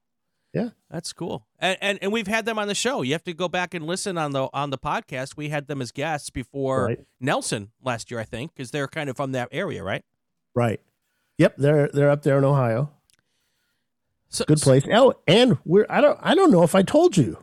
Yeah. 0.53 0.69
That's 0.89 1.11
cool. 1.11 1.45
And, 1.59 1.77
and 1.81 1.99
and 2.01 2.11
we've 2.13 2.27
had 2.27 2.45
them 2.45 2.57
on 2.57 2.67
the 2.69 2.75
show. 2.75 3.01
You 3.01 3.11
have 3.11 3.23
to 3.25 3.33
go 3.33 3.49
back 3.49 3.73
and 3.73 3.85
listen 3.85 4.17
on 4.17 4.31
the 4.31 4.47
on 4.53 4.69
the 4.69 4.77
podcast. 4.77 5.35
We 5.35 5.49
had 5.49 5.67
them 5.67 5.81
as 5.81 5.91
guests 5.91 6.29
before 6.29 6.85
Right. 6.85 6.99
Nelson 7.19 7.71
last 7.83 8.09
year, 8.09 8.19
I 8.21 8.23
think, 8.23 8.53
because 8.55 8.71
they're 8.71 8.87
kind 8.87 9.09
of 9.09 9.17
from 9.17 9.33
that 9.33 9.49
area, 9.51 9.83
right? 9.83 10.03
Right. 10.55 10.79
Yep, 11.37 11.55
they're 11.57 11.89
they're 11.93 12.09
up 12.09 12.23
there 12.23 12.37
in 12.37 12.43
Ohio. 12.43 12.91
So, 14.29 14.45
Good 14.47 14.61
place. 14.61 14.83
Oh, 14.91 15.13
and 15.27 15.57
we're 15.65 15.85
I 15.89 16.01
don't 16.01 16.19
I 16.21 16.35
don't 16.35 16.51
know 16.51 16.63
if 16.63 16.75
I 16.75 16.81
told 16.81 17.17
you. 17.17 17.37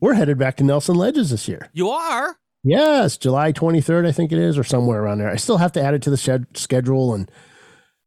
We're 0.00 0.14
headed 0.14 0.38
back 0.38 0.56
to 0.58 0.64
Nelson 0.64 0.96
Ledges 0.96 1.30
this 1.30 1.48
year. 1.48 1.70
You 1.72 1.88
are. 1.90 2.36
Yes, 2.62 3.16
July 3.16 3.52
23rd, 3.52 4.06
I 4.06 4.12
think 4.12 4.30
it 4.30 4.38
is, 4.38 4.56
or 4.56 4.62
somewhere 4.64 5.02
around 5.02 5.18
there. 5.18 5.30
I 5.30 5.36
still 5.36 5.56
have 5.56 5.72
to 5.72 5.82
add 5.82 5.94
it 5.94 6.02
to 6.02 6.10
the 6.10 6.16
shed 6.16 6.46
schedule, 6.56 7.12
and 7.14 7.28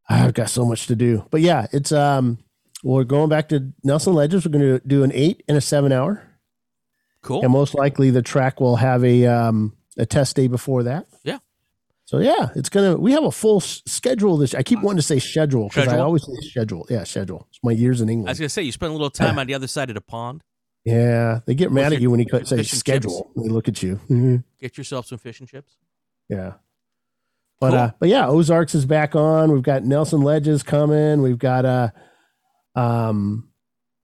I've 0.08 0.34
got 0.34 0.50
so 0.50 0.64
much 0.64 0.88
to 0.88 0.96
do. 0.96 1.26
But 1.32 1.42
yeah, 1.42 1.68
it's 1.74 1.92
um, 1.92 2.38
we're 2.84 3.04
going 3.04 3.30
back 3.30 3.50
to 3.50 3.74
Nelson 3.84 4.14
Ledges. 4.14 4.46
We're 4.46 4.52
going 4.58 4.80
to 4.80 4.88
do 4.88 5.04
an 5.04 5.12
eight 5.14 5.44
and 5.48 5.58
a 5.58 5.62
seven 5.62 5.92
hour, 5.92 6.24
Cool. 7.22 7.42
and 7.42 7.52
most 7.52 7.74
likely 7.74 8.12
the 8.12 8.22
track 8.22 8.60
will 8.62 8.76
have 8.78 9.04
a 9.04 9.26
um 9.26 9.74
a 9.98 10.06
test 10.06 10.36
day 10.36 10.48
before 10.48 10.84
that. 10.84 11.06
Yeah. 11.24 11.40
So 12.06 12.20
yeah, 12.20 12.50
it's 12.56 12.70
gonna. 12.70 12.96
We 12.98 13.14
have 13.14 13.24
a 13.24 13.32
full 13.32 13.60
schedule. 13.60 14.38
This 14.38 14.54
I 14.54 14.62
keep 14.62 14.82
wanting 14.82 14.98
to 14.98 15.02
say 15.04 15.18
schedule 15.20 15.70
because 15.70 15.88
I 15.88 15.98
always 16.00 16.24
say 16.24 16.34
schedule. 16.50 16.86
Yeah, 16.90 17.04
schedule. 17.04 17.48
It's 17.50 17.60
my 17.64 17.72
years 17.72 18.00
in 18.00 18.10
England. 18.10 18.30
I 18.30 18.32
was 18.34 18.40
gonna 18.40 18.50
say 18.50 18.62
you 18.62 18.72
spend 18.72 18.92
a 18.92 18.94
little 18.94 19.10
time 19.10 19.40
on 19.40 19.48
the 19.48 19.56
other 19.56 19.68
side 19.68 19.90
of 19.90 19.96
the 19.96 20.02
pond. 20.02 20.44
Yeah, 20.84 21.40
they 21.48 21.56
get 21.56 21.72
mad 21.72 21.94
at 21.94 22.02
you 22.02 22.12
when 22.12 22.20
you 22.20 22.28
say 22.46 22.62
schedule. 22.62 23.32
They 23.36 23.50
look 23.50 23.68
at 23.68 23.82
you. 23.82 24.00
Mhm. 24.08 24.44
Get 24.60 24.78
yourself 24.78 25.08
some 25.08 25.18
fish 25.18 25.40
and 25.40 25.50
chips. 25.50 25.78
Yeah. 26.30 26.54
But 27.60 27.72
Cool. 27.72 27.80
uh 27.80 27.92
but 28.00 28.10
yeah, 28.10 28.28
Ozarks 28.28 28.76
is 28.76 28.86
back 28.86 29.16
on. 29.16 29.52
We've 29.52 29.64
got 29.64 29.84
Nelson 29.84 30.22
Ledges 30.22 30.62
coming. 30.62 31.24
We've 31.24 31.40
got 31.40 31.66
uh 31.66 31.90
um 32.76 33.50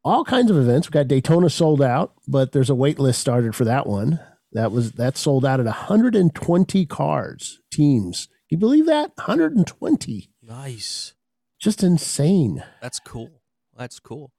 all 0.04 0.24
kinds 0.26 0.50
of 0.50 0.58
events. 0.58 0.88
We've 0.88 0.94
got 0.94 1.08
Daytona 1.08 1.52
sold 1.52 1.82
out, 1.84 2.14
but 2.28 2.52
there's 2.52 2.72
a 2.72 2.76
wait 2.76 2.98
list 2.98 3.20
started 3.20 3.54
for 3.56 3.66
that 3.66 3.86
one. 3.86 4.20
That 4.54 4.72
was 4.72 4.94
that 4.94 5.18
sold 5.18 5.46
out 5.46 5.60
at 5.60 5.66
120 5.66 6.86
cars, 6.86 7.60
teams. 7.72 8.28
Can 8.50 8.58
you 8.58 8.58
believe 8.58 8.86
that? 8.88 9.12
120. 9.16 10.30
Nice. 10.44 11.14
Just 11.60 11.84
insane. 11.84 12.64
That's 12.82 13.00
cool. 13.00 13.42
That's 13.78 14.00
cool. 14.00 14.32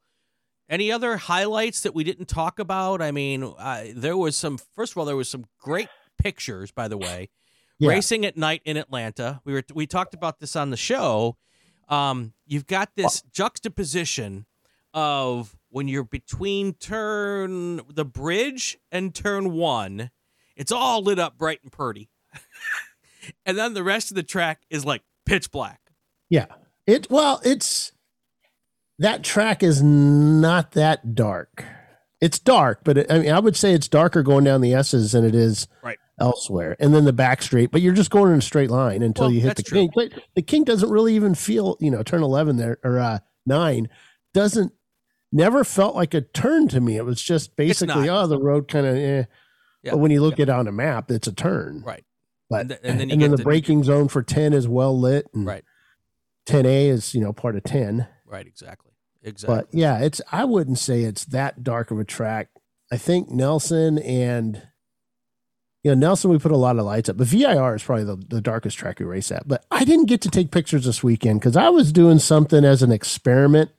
Any 0.69 0.93
other 0.93 1.17
highlights 1.17 1.81
that 1.83 1.95
we 1.95 2.05
didn't 2.05 2.27
talk 2.27 2.59
about? 2.59 3.01
I 3.01 3.11
mean, 3.11 3.43
uh, 3.59 3.85
there 3.95 4.17
was 4.17 4.37
some. 4.37 4.59
First 4.75 4.93
of 4.93 4.99
all, 4.99 5.05
there 5.05 5.17
was 5.17 5.29
some 5.29 5.47
great 5.59 5.89
pictures. 6.19 6.71
By 6.71 6.89
the 6.89 6.99
way, 6.99 7.31
Yeah. 7.79 7.91
racing 7.91 8.25
at 8.27 8.37
night 8.37 8.61
in 8.65 8.77
Atlanta. 8.77 9.41
We 9.45 9.53
were 9.55 9.63
we 9.75 9.87
talked 9.87 10.15
about 10.15 10.41
this 10.41 10.57
on 10.57 10.71
the 10.71 10.77
show. 10.77 11.37
Um, 11.89 12.35
you've 12.47 12.67
got 12.67 12.91
this 12.97 13.23
juxtaposition 13.33 14.47
of 14.95 15.57
when 15.73 15.89
you're 15.89 16.05
between 16.05 16.75
turn 16.75 17.81
the 17.93 18.05
bridge 18.05 18.79
and 18.93 19.15
turn 19.15 19.53
one, 19.53 20.11
it's 20.57 20.71
all 20.71 21.03
lit 21.03 21.19
up 21.19 21.37
bright 21.39 21.61
and 21.63 21.73
pretty, 21.73 22.09
and 23.47 23.59
then 23.59 23.75
the 23.75 23.83
rest 23.83 24.11
of 24.11 24.15
the 24.15 24.23
track 24.23 24.63
is 24.71 24.85
like 24.85 25.03
pitch 25.27 25.51
black. 25.51 25.81
Yeah. 26.31 26.47
It 26.87 27.09
well, 27.11 27.41
it's 27.45 27.93
that 28.99 29.23
track 29.25 29.63
is 29.63 29.83
not 29.83 30.73
that 30.73 31.15
dark. 31.15 31.65
It's 32.21 32.39
dark, 32.39 32.81
but 32.85 32.99
it, 32.99 33.07
I 33.11 33.19
mean, 33.19 33.33
I 33.33 33.41
would 33.41 33.57
say 33.57 33.73
it's 33.73 33.89
darker 33.89 34.23
going 34.23 34.45
down 34.45 34.61
the 34.61 34.75
S's 34.75 35.13
than 35.13 35.25
it 35.25 35.35
is 35.35 35.67
Right. 35.83 35.99
elsewhere. 36.21 36.77
And 36.79 36.95
then 36.95 37.05
the 37.05 37.13
back 37.13 37.43
straight, 37.43 37.73
but 37.73 37.81
you're 37.83 37.95
just 37.95 38.11
going 38.11 38.33
in 38.33 38.39
a 38.39 38.43
straight 38.43 38.71
line 38.71 39.03
until 39.03 39.25
Well, 39.27 39.33
you 39.35 39.41
hit 39.41 39.57
the 39.57 39.63
true. 39.65 39.79
kink. 39.79 39.93
But 39.95 40.13
the 40.37 40.43
king 40.43 40.63
doesn't 40.65 40.89
really 40.91 41.17
even 41.17 41.35
feel, 41.35 41.77
you 41.81 41.91
know, 41.91 42.03
turn 42.05 42.23
11 42.23 42.57
there 42.59 42.79
or 42.85 43.01
uh, 43.01 43.19
nine 43.45 43.89
doesn't 44.35 44.73
never 45.33 45.65
felt 45.65 45.95
like 45.97 46.15
a 46.15 46.21
turn 46.21 46.69
to 46.69 46.81
me. 46.81 46.97
It 46.97 47.05
was 47.05 47.21
just 47.23 47.57
basically, 47.57 48.09
oh, 48.09 48.27
the 48.27 48.39
road 48.39 48.69
kind 48.69 48.87
of, 48.87 48.97
eh. 48.97 49.25
Yeah. 49.83 49.93
But 49.93 49.99
when 49.99 50.11
you 50.13 50.21
look 50.21 50.35
at 50.35 50.43
it 50.43 50.49
on 50.51 50.69
a 50.69 50.73
map, 50.73 51.11
it's 51.11 51.27
a 51.27 51.33
turn. 51.33 51.83
Right. 51.85 52.05
But 52.49 52.61
And 52.61 52.69
th- 52.69 52.81
and 52.85 53.01
then 53.01 53.09
you 53.09 53.13
and 53.15 53.21
get 53.21 53.29
then 53.31 53.37
the 53.39 53.43
braking 53.43 53.83
zone 53.83 54.09
for 54.09 54.23
10 54.23 54.53
is 54.53 54.69
well 54.69 54.97
lit. 54.99 55.27
And 55.35 55.47
Right. 55.47 55.65
10A 56.47 56.89
is, 56.89 57.15
you 57.15 57.21
know, 57.21 57.33
part 57.33 57.57
of 57.57 57.65
10. 57.65 58.07
Right. 58.27 58.47
Exactly. 58.47 58.93
Exactly. 59.25 59.57
But 59.57 59.69
yeah, 59.73 59.99
it's 60.01 60.21
I 60.31 60.45
wouldn't 60.45 60.79
say 60.79 61.03
it's 61.03 61.25
that 61.27 61.63
dark 61.65 61.91
of 61.91 61.99
a 61.99 62.05
track. 62.05 62.49
I 62.93 62.97
think 62.97 63.31
Nelson 63.31 63.99
and 63.99 64.63
you 65.83 65.91
know, 65.91 65.95
Nelson 65.97 66.31
we 66.31 66.39
put 66.39 66.53
a 66.53 66.57
lot 66.57 66.79
of 66.79 66.85
lights 66.85 67.09
up, 67.09 67.17
but 67.17 67.27
VIR 67.27 67.75
is 67.75 67.83
probably 67.83 68.05
the, 68.05 68.17
the 68.17 68.41
darkest 68.41 68.79
track 68.79 69.01
we 69.01 69.07
race 69.07 69.33
at. 69.33 69.49
But 69.49 69.65
I 69.71 69.85
didn't 69.85 70.07
get 70.07 70.21
to 70.23 70.29
take 70.31 70.51
pictures 70.53 70.85
this 70.85 71.03
weekend 71.03 71.41
because 71.41 71.57
I 71.57 71.71
was 71.71 71.93
doing 71.93 72.19
something 72.21 72.65
as 72.65 72.83
an 72.83 72.93
experiment. 72.93 73.71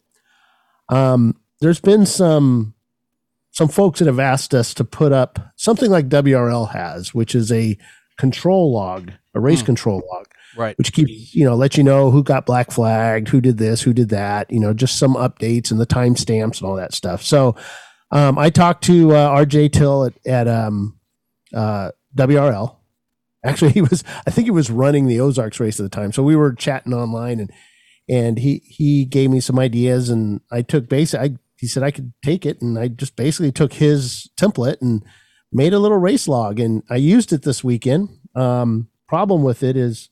Um, 0.89 1.38
there's 1.62 1.80
been 1.80 2.06
some 2.06 2.74
some 3.51 3.68
folks 3.68 3.99
that 3.99 4.08
have 4.08 4.20
asked 4.20 4.54
us 4.54 4.74
to 4.74 4.84
put 4.84 5.12
up 5.12 5.54
something 5.56 5.91
like 5.91 6.10
WRL 6.10 6.72
has, 6.72 7.14
which 7.14 7.36
is 7.36 7.51
a 7.51 7.78
control 8.18 8.74
log, 8.74 9.12
a 9.36 9.39
race 9.39 9.60
Hmm. 9.62 9.68
control 9.68 10.04
log 10.12 10.28
right. 10.58 10.78
which 10.78 10.93
keeps 10.93 11.34
you 11.34 11.43
know 11.43 11.56
let 11.56 11.78
you 11.78 11.84
know 11.84 12.12
who 12.12 12.24
got 12.24 12.45
black 12.45 12.72
flagged, 12.72 13.30
who 13.30 13.41
did 13.41 13.58
this, 13.58 13.82
who 13.82 13.93
did 13.93 14.10
that. 14.10 14.51
You 14.51 14.60
know, 14.60 14.74
just 14.74 14.97
some 14.97 15.16
updates 15.16 15.72
and 15.72 15.80
the 15.80 15.86
timestamps 15.86 16.60
and 16.60 16.64
all 16.70 16.76
that 16.76 16.93
stuff. 16.93 17.24
So, 17.24 17.56
um, 18.12 18.38
I 18.38 18.49
talked 18.49 18.84
to 18.86 19.12
uh, 19.16 19.30
RJ 19.45 19.72
Till 19.74 20.06
at, 20.06 20.14
at 20.28 20.47
um, 20.47 20.99
uh, 21.54 21.91
WRL. 22.16 22.76
Actually, 23.43 23.72
he 23.74 23.82
was 23.82 24.04
I 24.26 24.32
think 24.32 24.45
he 24.45 24.51
was 24.51 24.70
running 24.70 25.08
the 25.08 25.20
Ozarks 25.20 25.60
race 25.60 25.80
at 25.80 25.84
the 25.84 25.89
time. 25.95 26.12
So 26.12 26.24
we 26.24 26.36
were 26.36 26.54
chatting 26.54 26.93
online 26.93 27.39
and 27.39 27.51
and 28.10 28.38
he 28.38 28.62
he 28.66 29.06
gave 29.06 29.30
me 29.30 29.39
some 29.39 29.60
ideas 29.60 30.10
and 30.10 30.41
I 30.51 30.62
took 30.62 30.89
basic. 30.89 31.20
I 31.20 31.36
he 31.64 31.68
said 31.70 31.82
I 31.82 31.91
could 31.91 32.11
take 32.22 32.45
it 32.45 32.61
and 32.61 32.78
I 32.78 32.89
just 32.89 33.16
basically 33.16 33.53
took 33.53 33.72
his 33.72 34.30
template 34.38 34.82
and 34.82 35.01
made 35.53 35.74
a 35.74 35.80
little 35.80 35.97
race 35.97 36.28
log 36.28 36.59
and 36.59 36.84
I 36.89 36.97
used 36.97 37.32
it 37.32 37.43
this 37.43 37.64
weekend. 37.64 38.09
Um, 38.36 38.89
problem 39.07 39.43
with 39.43 39.64
it 39.64 39.78
is 39.78 40.09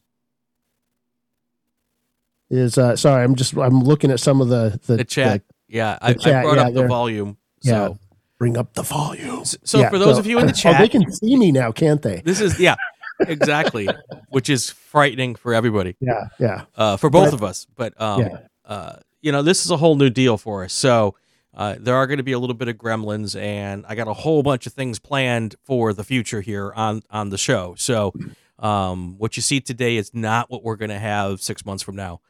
is 2.50 2.78
uh 2.78 2.96
sorry 2.96 3.24
i'm 3.24 3.36
just 3.36 3.56
i'm 3.58 3.82
looking 3.82 4.12
at 4.12 4.20
some 4.22 4.40
of 4.40 4.48
the 4.48 4.80
the, 4.88 4.98
The 4.98 5.04
chat. 5.04 5.42
yeah, 5.68 5.98
I, 6.02 6.14
the 6.14 6.20
chat, 6.20 6.36
I 6.36 6.42
brought 6.44 6.56
yeah, 6.58 6.68
up 6.68 6.74
the 6.74 6.88
volume. 6.88 7.38
yeah 7.64 7.72
So, 7.88 8.00
bring 8.40 8.58
up 8.58 8.74
the 8.74 8.84
volume 8.84 9.44
so 9.44 9.80
Yeah, 9.80 9.90
for 9.90 9.98
those 10.00 10.18
of 10.18 10.26
you 10.26 10.40
in 10.40 10.46
the 10.48 10.62
oh, 10.66 10.78
they 10.78 10.88
can 10.88 11.12
see 11.12 11.36
me 11.36 11.52
now 11.52 11.72
can't 11.74 12.02
they 12.02 12.22
this 12.24 12.40
is 12.40 12.60
yeah, 12.60 12.76
exactly, 13.20 13.90
which 14.30 14.50
is 14.50 14.70
frightening 14.70 15.36
for 15.36 15.54
everybody. 15.54 15.96
yeah 16.00 16.28
yeah 16.40 16.64
uh, 16.76 16.96
for 16.98 17.10
both 17.10 17.32
But- 17.32 17.34
of 17.34 17.44
us. 17.44 17.68
But 17.76 18.00
um, 18.00 18.22
Yeah. 18.22 18.38
uh, 18.66 18.96
you 19.22 19.32
know, 19.32 19.42
this 19.44 19.64
is 19.66 19.72
a 19.72 19.78
whole 19.78 19.96
new 19.96 20.10
deal 20.10 20.38
for 20.38 20.64
us. 20.64 20.74
So 20.74 21.16
uh, 21.54 21.76
there 21.80 21.96
are 21.96 22.08
going 22.08 22.18
to 22.18 22.24
be 22.24 22.32
a 22.32 22.40
little 22.40 22.54
bit 22.56 22.68
of 22.68 22.76
gremlins, 22.78 23.40
and 23.40 23.86
I 23.88 23.96
got 23.96 24.08
a 24.08 24.14
whole 24.14 24.44
bunch 24.44 24.66
of 24.68 24.74
things 24.74 25.00
planned 25.00 25.56
for 25.64 25.94
the 25.94 26.04
future 26.04 26.42
here 26.42 26.72
on 26.76 27.02
on 27.10 27.30
the 27.30 27.38
show. 27.38 27.76
So 27.78 28.14
um, 28.60 29.18
what 29.18 29.36
you 29.38 29.42
see 29.42 29.60
today 29.60 29.98
is 29.98 30.14
not 30.14 30.50
what 30.50 30.64
we're 30.64 30.76
going 30.78 30.90
to 30.92 31.00
have 31.00 31.42
six 31.42 31.66
months 31.66 31.84
from 31.84 31.96
now. 31.96 32.22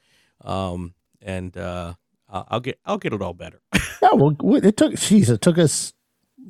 Um, 0.44 0.94
and 1.22 1.56
uh, 1.56 1.94
I'll 2.30 2.60
get 2.62 2.80
I'll 2.86 2.98
get 2.98 3.14
it 3.14 3.22
all 3.22 3.34
better. 3.34 3.62
yeah 4.02 4.10
well 4.14 4.36
it 4.64 4.78
took 4.78 4.96
geez 4.96 5.30
it 5.30 5.42
took 5.42 5.58
us 5.60 5.94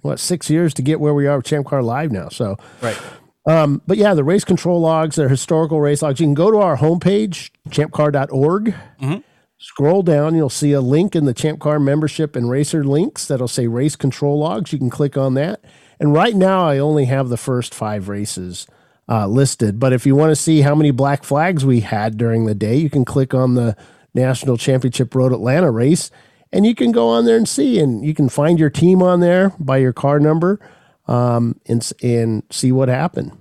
what 0.02 0.20
six 0.20 0.50
years 0.50 0.74
to 0.76 0.82
get 0.82 1.00
where 1.02 1.14
we 1.14 1.28
are 1.28 1.38
with 1.38 1.46
champ 1.46 1.68
car 1.68 1.84
live 1.84 2.12
now 2.14 2.30
so 2.30 2.56
right. 2.82 2.98
um 3.46 3.82
but 3.86 3.98
yeah 3.98 4.14
the 4.14 4.24
race 4.24 4.46
control 4.46 4.80
logs 4.80 5.18
they're 5.18 5.28
historical 5.28 5.82
race 5.82 6.02
logs 6.02 6.22
you 6.22 6.26
can 6.26 6.34
go 6.34 6.50
to 6.50 6.58
our 6.60 6.78
homepage 6.78 7.50
champcar.org 7.70 8.74
Mhm. 9.02 9.24
Scroll 9.64 10.02
down, 10.02 10.34
you'll 10.34 10.50
see 10.50 10.72
a 10.72 10.82
link 10.82 11.16
in 11.16 11.26
the 11.26 11.36
Champ 11.36 11.60
Car 11.60 11.80
membership 11.80 12.36
and 12.36 12.50
racer 12.50 12.84
links 12.84 13.28
that'll 13.28 13.48
say 13.48 13.68
race 13.68 13.96
control 13.96 14.40
logs. 14.40 14.74
You 14.74 14.80
can 14.80 14.90
click 14.90 15.18
on 15.18 15.36
that. 15.36 15.64
And 16.00 16.14
right 16.14 16.36
now, 16.36 16.68
I 16.68 16.80
only 16.80 17.06
have 17.06 17.30
the 17.30 17.38
first 17.38 17.76
five 17.76 18.10
races 18.10 18.66
uh, 19.08 19.28
listed. 19.28 19.80
But 19.80 19.94
if 19.94 20.04
you 20.04 20.16
want 20.16 20.32
to 20.32 20.36
see 20.36 20.62
how 20.62 20.74
many 20.74 20.90
black 20.90 21.24
flags 21.24 21.64
we 21.64 21.82
had 21.82 22.18
during 22.18 22.48
the 22.48 22.56
day, 22.56 22.76
you 22.76 22.90
can 22.90 23.06
click 23.06 23.36
on 23.36 23.54
the 23.54 23.78
National 24.16 24.58
Championship 24.58 25.14
Road 25.14 25.32
Atlanta 25.32 25.70
race. 25.70 26.10
and 26.52 26.66
you 26.66 26.76
can 26.76 26.92
go 26.92 27.10
on 27.10 27.26
there 27.26 27.38
and 27.38 27.48
see, 27.48 27.80
and 27.80 28.06
you 28.06 28.14
can 28.14 28.30
find 28.30 28.60
your 28.60 28.70
team 28.70 29.02
on 29.02 29.20
there 29.20 29.54
by 29.60 29.78
your 29.78 29.94
car 29.94 30.20
number, 30.20 30.60
um, 31.08 31.60
and 31.66 31.92
and 32.02 32.44
see 32.52 32.72
what 32.72 32.90
happened. 32.90 33.32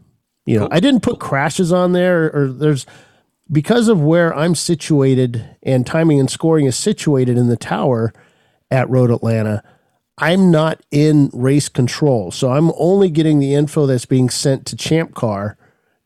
You 0.46 0.60
know, 0.60 0.68
I 0.70 0.80
didn't 0.80 1.02
put 1.02 1.20
crashes 1.20 1.72
on 1.72 1.92
there, 1.92 2.26
or, 2.26 2.44
or 2.44 2.48
there's 2.48 2.86
because 3.50 3.88
of 3.88 4.00
where 4.02 4.34
I'm 4.34 4.54
situated 4.54 5.56
and 5.62 5.86
timing 5.86 6.20
and 6.20 6.30
scoring 6.30 6.66
is 6.66 6.76
situated 6.76 7.36
in 7.36 7.48
the 7.48 7.56
tower 7.56 8.12
at 8.70 8.88
Road 8.88 9.10
Atlanta. 9.10 9.62
I'm 10.18 10.50
not 10.50 10.82
in 10.90 11.30
race 11.32 11.68
control, 11.68 12.30
so 12.30 12.50
I'm 12.52 12.70
only 12.76 13.10
getting 13.10 13.38
the 13.38 13.54
info 13.54 13.86
that's 13.86 14.04
being 14.04 14.28
sent 14.28 14.66
to 14.66 14.76
Champ 14.76 15.14
Car, 15.14 15.56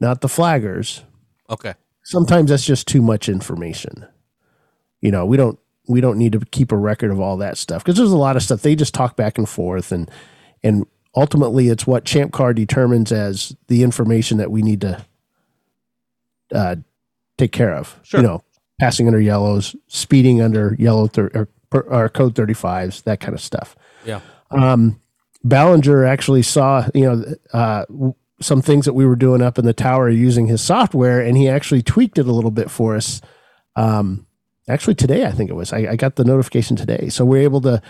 not 0.01 0.20
the 0.20 0.28
flaggers 0.28 1.03
Okay. 1.51 1.74
sometimes 2.03 2.51
that's 2.51 2.64
just 2.64 2.86
too 2.86 3.03
much 3.03 3.28
information. 3.28 4.07
You 5.01 5.11
know, 5.11 5.26
we 5.26 5.36
don't 5.36 5.59
we 5.88 6.01
don't 6.01 6.16
need 6.16 6.32
to 6.32 6.40
keep 6.40 6.72
a 6.72 6.76
record 6.76 7.11
of 7.11 7.20
all 7.20 7.36
that 7.38 7.59
stuff 7.59 7.84
because 7.84 7.99
there's 7.99 8.11
a 8.12 8.16
lot 8.16 8.36
of 8.36 8.42
stuff 8.42 8.62
they 8.62 8.74
just 8.74 8.95
talk 8.95 9.16
back 9.16 9.36
and 9.36 9.49
forth 9.49 9.92
and 9.92 10.11
and 10.62 10.86
ultimately 11.14 11.68
it's 11.68 11.86
what 11.86 12.05
Champ 12.07 12.32
Car 12.32 12.55
determines 12.55 13.12
as 13.12 13.55
the 13.68 13.82
information 13.82 14.38
that 14.38 14.51
we 14.51 14.62
need 14.62 14.80
to 14.80 15.05
uh, 16.55 16.76
take 17.39 17.53
care 17.53 17.74
of. 17.74 17.99
Sure. 18.03 18.20
You 18.20 18.26
know, 18.26 18.45
passing 18.80 19.07
under 19.07 19.20
yellows, 19.20 19.76
speeding 19.89 20.41
under 20.41 20.76
yellow 20.78 21.07
thir- 21.07 21.49
or, 21.72 21.82
or 21.82 22.09
code 22.09 22.35
35s, 22.35 23.03
that 23.05 23.20
kind 23.20 23.35
of 23.35 23.41
stuff. 23.41 23.76
Yeah. 24.05 24.20
Um, 24.51 25.01
Ballinger 25.43 26.05
actually 26.05 26.43
saw, 26.43 26.89
you 26.95 27.05
know, 27.05 27.24
uh, 27.53 27.85
some 28.41 28.62
things 28.62 28.85
that 28.85 28.95
we 28.95 29.07
were 29.07 29.16
doing 29.16 29.43
up 29.43 29.59
in 29.59 29.64
the 29.64 29.72
tower 29.72 30.09
using 30.09 30.47
his 30.47 30.62
software, 30.62 31.20
and 31.20 31.37
he 31.37 31.49
actually 31.49 31.82
tweaked 31.82 32.18
it 32.18 32.26
a 32.26 32.32
little 32.32 32.51
bit 32.51 32.70
for 32.70 32.97
us. 32.97 33.20
Um, 33.76 34.26
actually, 34.68 34.95
today 34.95 35.24
I 35.24 35.32
think 35.32 35.51
it 35.51 35.55
was. 35.55 35.72
I, 35.72 35.91
I 35.91 35.97
got 35.97 36.16
the 36.16 36.24
notification 36.24 36.76
today, 36.76 37.09
so 37.09 37.24
we're 37.24 37.43
able 37.43 37.61
to 37.62 37.82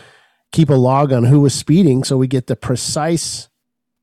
keep 0.53 0.71
a 0.71 0.75
log 0.75 1.13
on 1.13 1.25
who 1.25 1.41
was 1.41 1.55
speeding, 1.55 2.05
so 2.05 2.17
we 2.17 2.27
get 2.27 2.47
the 2.47 2.57
precise 2.57 3.49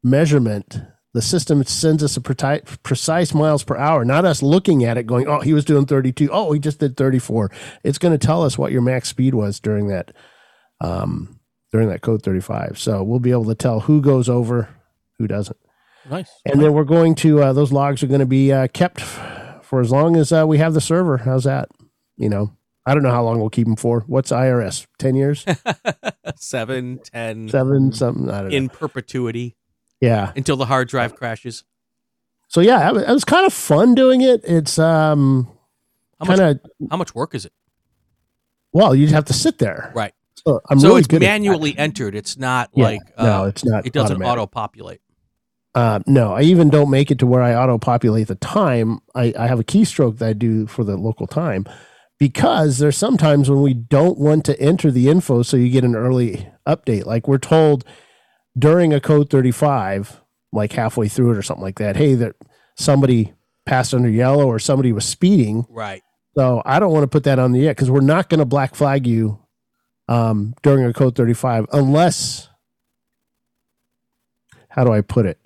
measurement. 0.03 0.81
The 1.13 1.21
system 1.21 1.61
sends 1.65 2.03
us 2.03 2.15
a 2.15 2.21
precise 2.21 3.33
miles 3.33 3.63
per 3.65 3.75
hour, 3.75 4.05
not 4.05 4.23
us 4.23 4.41
looking 4.41 4.85
at 4.85 4.97
it 4.97 5.05
going, 5.05 5.27
"Oh, 5.27 5.41
he 5.41 5.53
was 5.53 5.65
doing 5.65 5.85
32. 5.85 6.29
Oh, 6.31 6.53
he 6.53 6.59
just 6.59 6.79
did 6.79 6.95
34." 6.95 7.51
It's 7.83 7.97
going 7.97 8.17
to 8.17 8.25
tell 8.25 8.43
us 8.43 8.57
what 8.57 8.71
your 8.71 8.81
max 8.81 9.09
speed 9.09 9.33
was 9.35 9.59
during 9.59 9.87
that 9.89 10.13
um, 10.79 11.39
during 11.73 11.89
that 11.89 12.01
code 12.01 12.23
35. 12.23 12.79
So 12.79 13.03
we'll 13.03 13.19
be 13.19 13.31
able 13.31 13.45
to 13.45 13.55
tell 13.55 13.81
who 13.81 14.01
goes 14.01 14.29
over, 14.29 14.69
who 15.19 15.27
doesn't. 15.27 15.57
Nice. 16.09 16.31
And 16.45 16.61
then 16.61 16.73
we're 16.73 16.85
going 16.85 17.13
to 17.15 17.43
uh, 17.43 17.53
those 17.53 17.73
logs 17.73 18.01
are 18.03 18.07
going 18.07 18.21
to 18.21 18.25
be 18.25 18.51
uh, 18.53 18.67
kept 18.69 19.01
f- 19.01 19.59
for 19.63 19.81
as 19.81 19.91
long 19.91 20.15
as 20.15 20.31
uh, 20.31 20.45
we 20.47 20.59
have 20.59 20.73
the 20.73 20.81
server. 20.81 21.17
How's 21.17 21.43
that? 21.43 21.67
You 22.15 22.29
know, 22.29 22.55
I 22.85 22.93
don't 22.93 23.03
know 23.03 23.11
how 23.11 23.23
long 23.23 23.39
we'll 23.39 23.49
keep 23.49 23.67
them 23.67 23.75
for. 23.75 24.05
What's 24.07 24.31
IRS? 24.31 24.87
Ten 24.97 25.15
years, 25.15 25.45
Seven, 26.37 26.99
ten, 27.03 27.49
seven, 27.49 27.91
something. 27.91 28.29
I 28.29 28.41
don't 28.41 28.49
know. 28.51 28.55
in 28.57 28.69
perpetuity 28.69 29.57
yeah. 30.01 30.33
until 30.35 30.57
the 30.57 30.65
hard 30.65 30.89
drive 30.89 31.15
crashes. 31.15 31.63
So 32.49 32.59
yeah, 32.59 32.89
it 32.89 33.07
was, 33.07 33.23
kind 33.23 33.45
of 33.45 33.53
fun 33.53 33.95
doing 33.95 34.19
it. 34.21 34.41
It's 34.43 34.77
um 34.77 35.47
How 36.19 36.25
much, 36.25 36.39
kind 36.39 36.59
of 36.59 36.89
how 36.89 36.97
much 36.97 37.15
work 37.15 37.33
is 37.33 37.45
it? 37.45 37.53
well, 38.73 38.93
you'd 38.93 39.11
have 39.11 39.25
to 39.25 39.33
sit 39.33 39.57
there. 39.57 39.91
Right. 39.95 40.13
So 40.45 40.59
I'm 40.69 40.79
so 40.79 40.89
really 40.89 41.01
it's 41.01 41.11
manually 41.11 41.77
entered. 41.77 42.15
It's 42.15 42.37
not 42.37 42.69
Yeah, 42.73 42.85
like 42.85 43.01
uh, 43.15 43.25
no, 43.25 43.43
it's 43.45 43.63
not 43.63 43.85
It 43.85 43.93
doesn't 43.93 44.21
auto 44.21 44.47
populate. 44.47 45.01
Uh, 45.73 45.99
no, 46.05 46.33
I 46.33 46.41
even 46.41 46.69
don't 46.69 46.89
make 46.89 47.11
it 47.11 47.19
to 47.19 47.25
where 47.25 47.41
I 47.41 47.53
auto 47.55 47.77
populate 47.77 48.27
the 48.27 48.35
time. 48.35 48.99
I, 49.15 49.33
I 49.37 49.47
have 49.47 49.59
a 49.59 49.63
keystroke 49.63 50.17
that 50.17 50.27
I 50.27 50.33
do 50.33 50.67
for 50.67 50.83
the 50.83 50.97
local 50.97 51.27
time 51.27 51.65
because 52.19 52.79
there's 52.79 52.97
sometimes 52.97 53.49
when 53.49 53.61
we 53.61 53.73
don't 53.73 54.17
want 54.17 54.43
to 54.45 54.59
enter 54.59 54.91
the 54.91 55.07
info 55.07 55.43
so 55.43 55.55
you 55.55 55.69
get 55.69 55.85
an 55.85 55.95
early 55.95 56.49
update. 56.67 57.05
Like 57.05 57.27
we're 57.27 57.37
told 57.37 57.85
during 58.57 58.93
a 58.93 58.99
code 58.99 59.29
35, 59.29 60.21
like 60.51 60.73
halfway 60.73 61.07
through 61.07 61.31
it 61.31 61.37
or 61.37 61.41
something 61.41 61.63
like 61.63 61.79
that, 61.79 61.95
hey, 61.95 62.15
that 62.15 62.35
somebody 62.75 63.33
passed 63.65 63.93
under 63.93 64.09
yellow 64.09 64.45
or 64.45 64.59
somebody 64.59 64.91
was 64.91 65.05
speeding. 65.05 65.65
Right. 65.69 66.03
So 66.35 66.61
I 66.65 66.79
don't 66.79 66.93
want 66.93 67.03
to 67.03 67.07
put 67.07 67.23
that 67.25 67.39
on 67.39 67.51
the 67.51 67.59
yet 67.59 67.75
because 67.75 67.91
we're 67.91 68.01
not 68.01 68.29
going 68.29 68.39
to 68.39 68.45
black 68.45 68.75
flag 68.75 69.05
you 69.05 69.39
um, 70.07 70.53
during 70.61 70.85
a 70.85 70.93
code 70.93 71.15
35 71.15 71.67
unless, 71.71 72.49
how 74.69 74.83
do 74.83 74.91
I 74.91 75.01
put 75.01 75.25
it? 75.25 75.39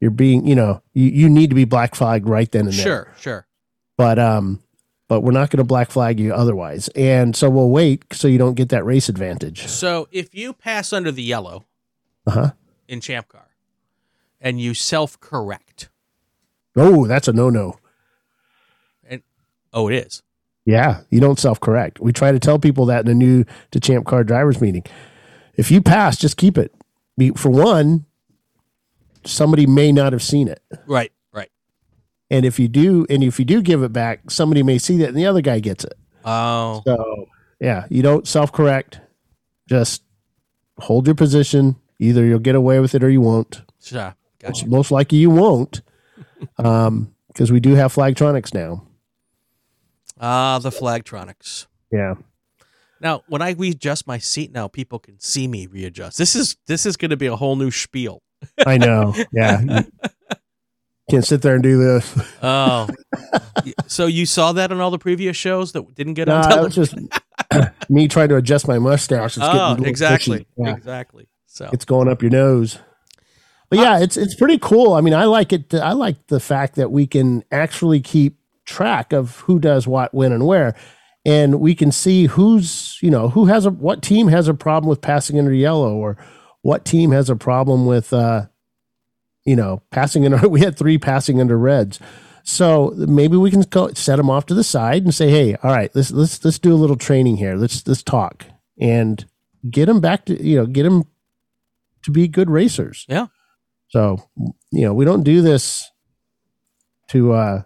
You're 0.00 0.10
being, 0.10 0.46
you 0.46 0.54
know, 0.54 0.82
you, 0.92 1.06
you 1.06 1.28
need 1.30 1.50
to 1.50 1.56
be 1.56 1.64
black 1.64 1.94
flagged 1.94 2.28
right 2.28 2.50
then 2.50 2.66
and 2.66 2.74
there. 2.74 2.84
Sure. 2.84 3.14
Sure. 3.18 3.46
But, 3.96 4.18
um, 4.18 4.62
but 5.08 5.20
we're 5.22 5.32
not 5.32 5.50
going 5.50 5.58
to 5.58 5.64
black 5.64 5.90
flag 5.90 6.20
you 6.20 6.34
otherwise. 6.34 6.88
And 6.88 7.34
so 7.34 7.48
we'll 7.48 7.70
wait 7.70 8.04
so 8.12 8.28
you 8.28 8.38
don't 8.38 8.54
get 8.54 8.68
that 8.70 8.84
race 8.84 9.08
advantage. 9.08 9.66
So 9.68 10.08
if 10.10 10.34
you 10.34 10.52
pass 10.52 10.92
under 10.92 11.10
the 11.10 11.22
yellow 11.22 11.64
Uh 12.26 12.30
huh. 12.30 12.50
in 12.88 13.00
Champ 13.00 13.28
Car 13.28 13.46
and 14.40 14.60
you 14.60 14.74
self 14.74 15.18
correct, 15.20 15.88
Oh, 16.74 17.06
that's 17.06 17.28
a 17.28 17.32
no 17.32 17.48
no. 17.50 17.78
and 19.08 19.22
oh, 19.72 19.88
it 19.88 19.94
is. 20.06 20.22
Yeah, 20.64 21.02
you 21.10 21.20
don't 21.20 21.38
self 21.38 21.60
correct. 21.60 22.00
We 22.00 22.12
try 22.12 22.32
to 22.32 22.38
tell 22.40 22.58
people 22.58 22.86
that 22.86 23.04
in 23.04 23.10
a 23.10 23.14
new 23.14 23.44
to 23.70 23.80
Champ 23.80 24.06
Car 24.06 24.24
drivers 24.24 24.60
meeting. 24.60 24.84
If 25.54 25.70
you 25.70 25.80
pass, 25.80 26.18
just 26.18 26.36
keep 26.36 26.58
it. 26.58 26.74
For 27.36 27.48
one, 27.48 28.04
somebody 29.24 29.66
may 29.66 29.92
not 29.92 30.12
have 30.12 30.22
seen 30.22 30.48
it. 30.48 30.60
Right. 30.86 31.12
Right. 31.32 31.50
And 32.30 32.44
if 32.44 32.58
you 32.58 32.68
do, 32.68 33.06
and 33.08 33.22
if 33.24 33.38
you 33.38 33.44
do 33.44 33.62
give 33.62 33.82
it 33.82 33.92
back, 33.92 34.30
somebody 34.30 34.62
may 34.62 34.78
see 34.78 34.98
that 34.98 35.08
and 35.08 35.16
the 35.16 35.26
other 35.26 35.40
guy 35.40 35.60
gets 35.60 35.84
it. 35.84 35.94
Oh. 36.24 36.82
So 36.84 37.26
yeah, 37.60 37.86
you 37.88 38.02
don't 38.02 38.26
self 38.26 38.52
correct. 38.52 39.00
Just 39.68 40.02
hold 40.78 41.06
your 41.06 41.14
position. 41.14 41.76
Either 41.98 42.24
you'll 42.24 42.38
get 42.38 42.54
away 42.54 42.80
with 42.80 42.94
it 42.94 43.02
or 43.02 43.10
you 43.10 43.20
won't. 43.20 43.62
Sure. 43.82 44.14
Most, 44.42 44.60
Gotcha. 44.60 44.68
most 44.68 44.90
likely 44.90 45.18
you 45.18 45.30
won't. 45.30 45.82
Um, 46.58 47.14
because 47.28 47.52
we 47.52 47.60
do 47.60 47.74
have 47.74 47.94
flagtronics 47.94 48.54
now. 48.54 48.86
Ah, 50.18 50.58
the 50.58 50.70
Flagtronics. 50.70 51.66
Yeah. 51.90 52.14
Now, 53.00 53.22
when 53.28 53.42
I 53.42 53.50
readjust 53.50 54.06
my 54.06 54.18
seat 54.18 54.52
now, 54.52 54.68
people 54.68 54.98
can 54.98 55.20
see 55.20 55.46
me 55.46 55.66
readjust. 55.66 56.16
This 56.16 56.34
is 56.34 56.56
this 56.66 56.86
is 56.86 56.96
going 56.96 57.10
to 57.10 57.16
be 57.16 57.26
a 57.26 57.36
whole 57.36 57.56
new 57.56 57.70
spiel. 57.70 58.22
I 58.66 58.78
know. 58.78 59.14
Yeah. 59.32 59.82
Can't 61.10 61.24
sit 61.24 61.42
there 61.42 61.54
and 61.54 61.62
do 61.62 61.78
this. 61.78 62.18
Oh, 62.42 62.88
so 63.86 64.06
you 64.06 64.26
saw 64.26 64.52
that 64.52 64.72
on 64.72 64.80
all 64.80 64.90
the 64.90 64.98
previous 64.98 65.36
shows 65.36 65.72
that 65.72 65.94
didn't 65.94 66.14
get 66.14 66.28
on 66.28 66.40
Nah, 66.40 66.56
it 66.56 66.64
was 66.64 66.74
just 66.74 66.94
me 67.90 68.08
trying 68.08 68.30
to 68.30 68.36
adjust 68.36 68.66
my 68.66 68.78
mustache. 68.78 69.36
It's 69.36 69.46
getting 69.46 69.84
oh, 69.84 69.88
exactly. 69.88 70.46
Yeah. 70.56 70.74
exactly. 70.74 71.28
So 71.56 71.70
It's 71.72 71.86
going 71.86 72.06
up 72.06 72.20
your 72.20 72.30
nose. 72.30 72.78
But 73.70 73.78
yeah, 73.78 73.98
it's 73.98 74.18
it's 74.18 74.34
pretty 74.34 74.58
cool. 74.58 74.92
I 74.92 75.00
mean, 75.00 75.14
I 75.14 75.24
like 75.24 75.54
it. 75.54 75.72
I 75.72 75.92
like 75.92 76.26
the 76.26 76.38
fact 76.38 76.76
that 76.76 76.92
we 76.92 77.06
can 77.06 77.42
actually 77.50 78.00
keep 78.00 78.38
track 78.66 79.14
of 79.14 79.40
who 79.40 79.58
does 79.58 79.86
what, 79.86 80.12
when, 80.12 80.32
and 80.32 80.46
where, 80.46 80.76
and 81.24 81.58
we 81.58 81.74
can 81.74 81.90
see 81.90 82.26
who's 82.26 82.98
you 83.02 83.10
know 83.10 83.30
who 83.30 83.46
has 83.46 83.64
a 83.64 83.70
what 83.70 84.02
team 84.02 84.28
has 84.28 84.48
a 84.48 84.54
problem 84.54 84.88
with 84.88 85.00
passing 85.00 85.38
under 85.38 85.52
yellow, 85.52 85.94
or 85.96 86.18
what 86.60 86.84
team 86.84 87.10
has 87.10 87.30
a 87.30 87.36
problem 87.36 87.86
with 87.86 88.12
uh, 88.12 88.46
you 89.46 89.56
know 89.56 89.82
passing 89.90 90.26
under. 90.26 90.48
We 90.48 90.60
had 90.60 90.76
three 90.76 90.98
passing 90.98 91.40
under 91.40 91.58
reds. 91.58 91.98
So 92.44 92.92
maybe 92.96 93.36
we 93.36 93.50
can 93.50 93.62
go 93.62 93.92
set 93.94 94.16
them 94.16 94.30
off 94.30 94.46
to 94.46 94.54
the 94.54 94.62
side 94.62 95.02
and 95.02 95.12
say, 95.12 95.30
"Hey, 95.30 95.56
all 95.62 95.72
right, 95.72 95.90
let's 95.94 96.12
let's 96.12 96.44
let's 96.44 96.60
do 96.60 96.72
a 96.72 96.76
little 96.76 96.96
training 96.96 97.38
here. 97.38 97.56
Let's 97.56 97.84
let's 97.88 98.04
talk 98.04 98.44
and 98.78 99.24
get 99.68 99.86
them 99.86 100.00
back 100.00 100.26
to 100.26 100.40
you 100.40 100.58
know 100.58 100.66
get 100.66 100.84
them 100.84 101.04
to 102.06 102.10
be 102.10 102.26
good 102.26 102.48
racers." 102.50 103.04
Yeah. 103.08 103.26
So 103.88 104.18
you 104.72 104.82
know 104.82 104.94
we 104.94 105.04
don't 105.04 105.22
do 105.22 105.42
this 105.42 105.90
to 107.08 107.32
uh 107.34 107.62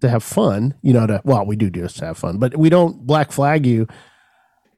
to 0.00 0.08
have 0.08 0.22
fun. 0.22 0.74
You 0.82 0.92
know 0.92 1.06
to 1.06 1.22
well 1.24 1.46
we 1.46 1.56
do 1.56 1.70
do 1.70 1.82
this 1.82 1.94
to 1.94 2.06
have 2.06 2.18
fun, 2.18 2.38
but 2.38 2.56
we 2.56 2.68
don't 2.68 3.06
black 3.06 3.30
flag 3.32 3.64
you. 3.64 3.86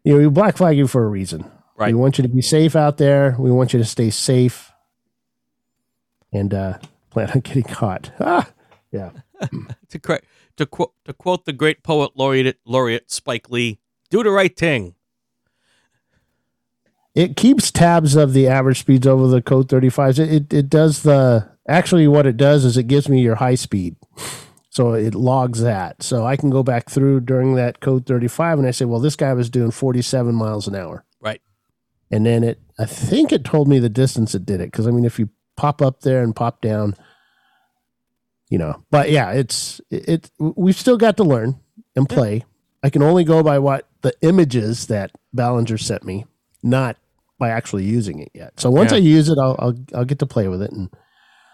You 0.05 0.13
know 0.13 0.19
we 0.19 0.29
black 0.29 0.57
flag 0.57 0.77
you 0.77 0.87
for 0.87 1.05
a 1.05 1.09
reason. 1.09 1.51
Right. 1.77 1.95
We 1.95 2.01
want 2.01 2.19
you 2.19 2.23
to 2.23 2.29
be 2.29 2.43
safe 2.43 2.77
out 2.77 2.99
there. 2.99 3.37
We 3.39 3.51
want 3.51 3.73
you 3.73 3.79
to 3.79 3.85
stay 3.87 4.11
safe 4.11 4.71
and 6.33 6.53
uh 6.53 6.79
plan 7.11 7.31
on 7.31 7.41
getting 7.41 7.65
caught. 7.65 8.13
Ah, 8.21 8.49
yeah. 8.93 9.11
to 9.89 9.99
cra- 9.99 10.21
to 10.57 10.67
quote 10.67 10.93
to 11.05 11.13
quote 11.13 11.45
the 11.47 11.53
great 11.53 11.83
poet 11.83 12.13
laureate 12.15 12.59
laureate 12.65 13.11
Spike 13.11 13.51
Lee, 13.51 13.81
do 14.11 14.23
the 14.23 14.31
right 14.31 14.57
thing. 14.57 14.95
It 17.15 17.37
keeps 17.37 17.71
tabs 17.71 18.17
of 18.17 18.33
the 18.33 18.47
average 18.47 18.81
speeds 18.81 19.07
over 19.07 19.27
the 19.27 19.43
code 19.43 19.69
35s 19.69 20.19
it, 20.19 20.33
it, 20.33 20.53
it 20.53 20.71
does 20.71 21.03
the 21.03 21.49
actually 21.69 22.09
what 22.09 22.27
it 22.27 22.37
does 22.37 22.65
is 22.65 22.77
it 22.77 22.85
gives 22.85 23.09
me 23.09 23.21
your 23.21 23.37
high 23.37 23.55
speed. 23.55 23.97
So 24.73 24.93
it 24.93 25.15
logs 25.15 25.63
that. 25.63 26.03
So 26.03 26.25
i 26.25 26.37
can 26.37 26.51
go 26.51 26.63
back 26.63 26.89
through 26.89 27.21
during 27.21 27.55
that 27.57 27.81
code 27.81 28.07
35 28.07 28.59
and 28.59 28.69
i 28.69 28.71
say 28.71 28.85
well 28.85 29.01
this 29.01 29.17
guy 29.17 29.33
was 29.33 29.51
doing 29.51 29.71
47 29.71 30.35
miles 30.35 30.69
an 30.69 30.75
hour. 30.75 31.05
Right. 31.21 31.41
and 32.11 32.25
then 32.25 32.45
it 32.45 32.61
i 32.79 32.87
think 32.87 33.33
it 33.33 33.45
told 33.45 33.69
me 33.69 33.79
the 33.79 33.89
distance 33.89 34.35
it 34.35 34.47
did 34.47 34.61
it. 34.61 34.71
Because 34.71 34.87
i 34.87 34.91
mean 34.91 35.05
if 35.05 35.19
you 35.19 35.29
pop 35.57 35.83
up 35.83 36.01
there 36.01 36.23
and 36.23 36.35
pop 36.35 36.63
down 36.63 36.95
you 38.49 38.57
know 38.57 38.83
but 38.91 39.11
yeah 39.11 39.31
it's 39.33 39.81
it, 39.91 40.09
it 40.09 40.31
we've 40.39 40.79
still 40.79 40.97
got 40.97 41.17
to 41.19 41.25
learn 41.25 41.61
and 41.97 42.09
play. 42.09 42.45
I 42.83 42.91
can 42.91 43.03
only 43.03 43.25
go 43.25 43.43
by 43.43 43.59
what 43.59 43.89
the 44.01 44.15
images 44.23 44.87
that 44.87 45.11
Ballinger 45.35 45.77
sent 45.77 46.03
me, 46.05 46.25
not 46.63 46.97
by 47.39 47.49
actually 47.49 47.85
using 47.85 48.19
it 48.21 48.31
yet. 48.35 48.59
So 48.61 48.71
once 48.71 48.93
Yeah. 48.93 48.97
I 48.99 49.01
use 49.01 49.29
it, 49.29 49.39
I'll, 49.41 49.57
I'll 49.59 49.75
I'll 49.95 50.05
get 50.05 50.19
to 50.21 50.27
play 50.27 50.49
with 50.49 50.61
it. 50.63 50.71
And 50.73 50.91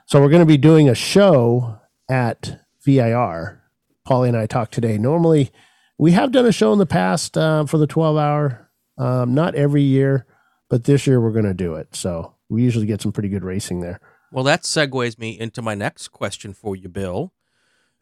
so 0.07 0.21
we're 0.21 0.29
going 0.31 0.41
to 0.41 0.47
be 0.47 0.57
doing 0.57 0.89
a 0.89 0.95
show 0.95 1.79
at 2.09 2.61
VIR. 2.85 3.63
Paulie 4.09 4.29
and 4.29 4.37
I 4.37 4.47
talked 4.47 4.73
today. 4.75 4.99
Normally, 4.99 5.51
we 5.99 6.13
have 6.13 6.31
done 6.33 6.47
a 6.47 6.53
show 6.53 6.73
in 6.73 6.79
the 6.79 6.87
past 6.87 7.37
uh, 7.37 7.65
for 7.67 7.79
the 7.79 7.87
12 7.87 8.17
hour, 8.17 8.71
um, 8.99 9.35
not 9.35 9.55
every 9.57 9.83
year, 9.83 10.27
but 10.69 10.85
this 10.85 11.07
year 11.07 11.21
we're 11.21 11.33
going 11.33 11.45
to 11.45 11.55
do 11.55 11.75
it. 11.75 11.95
So 11.97 12.35
we 12.49 12.63
usually 12.63 12.87
get 12.87 13.01
some 13.03 13.11
pretty 13.13 13.29
good 13.29 13.43
racing 13.45 13.81
there. 13.81 14.01
Well, 14.31 14.45
that 14.45 14.63
segues 14.63 15.19
me 15.19 15.39
into 15.39 15.63
my 15.63 15.75
next 15.75 16.09
question 16.09 16.53
for 16.53 16.77
you, 16.77 16.89
Bill. 16.89 17.33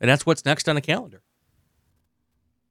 And 0.00 0.10
that's 0.10 0.26
what's 0.26 0.44
next 0.44 0.68
on 0.68 0.74
the 0.74 0.80
calendar. 0.82 1.22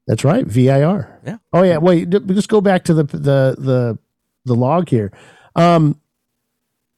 That's 0.08 0.24
right, 0.26 0.46
VIR. 0.46 1.22
Yeah. 1.26 1.38
Oh 1.54 1.64
yeah. 1.64 1.78
Wait, 1.78 2.10
d- 2.10 2.20
just 2.28 2.50
go 2.50 2.60
back 2.62 2.84
to 2.86 2.94
the 2.94 3.04
the 3.04 3.56
the 3.58 3.98
the 4.46 4.56
log 4.56 4.90
here. 4.90 5.12
Um, 5.56 6.00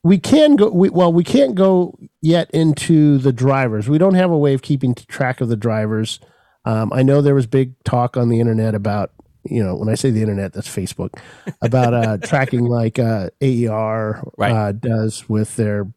we 0.04 0.20
can 0.20 0.56
go. 0.56 0.70
We, 0.70 0.90
well, 0.90 1.12
we 1.12 1.24
can't 1.24 1.56
go 1.56 1.98
yet 2.22 2.52
into 2.52 3.18
the 3.18 3.34
drivers. 3.34 3.90
We 3.90 3.98
don't 3.98 4.14
have 4.14 4.30
a 4.30 4.38
way 4.38 4.54
of 4.54 4.62
keeping 4.62 4.94
track 4.94 5.42
of 5.42 5.50
the 5.50 5.58
drivers. 5.58 6.20
Um, 6.64 6.94
I 6.94 7.02
know 7.02 7.22
there 7.22 7.36
was 7.36 7.48
big 7.48 7.74
talk 7.84 8.16
on 8.16 8.30
the 8.30 8.40
internet 8.40 8.76
about 8.76 9.12
you 9.44 9.64
know 9.64 9.76
when 9.76 9.90
I 9.90 9.96
say 9.96 10.12
the 10.12 10.22
internet, 10.22 10.54
that's 10.54 10.68
Facebook 10.68 11.20
about 11.62 11.94
uh, 11.94 12.18
tracking 12.24 12.66
like 12.66 13.00
uh, 13.00 13.30
AER 13.42 14.24
uh, 14.40 14.72
does 14.74 15.28
with 15.28 15.56
their 15.56 15.88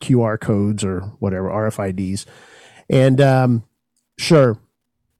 QR 0.00 0.40
codes 0.40 0.84
or 0.84 1.00
whatever 1.20 1.48
RFIDs, 1.48 2.26
and 2.88 3.20
um, 3.20 3.64
sure, 4.18 4.58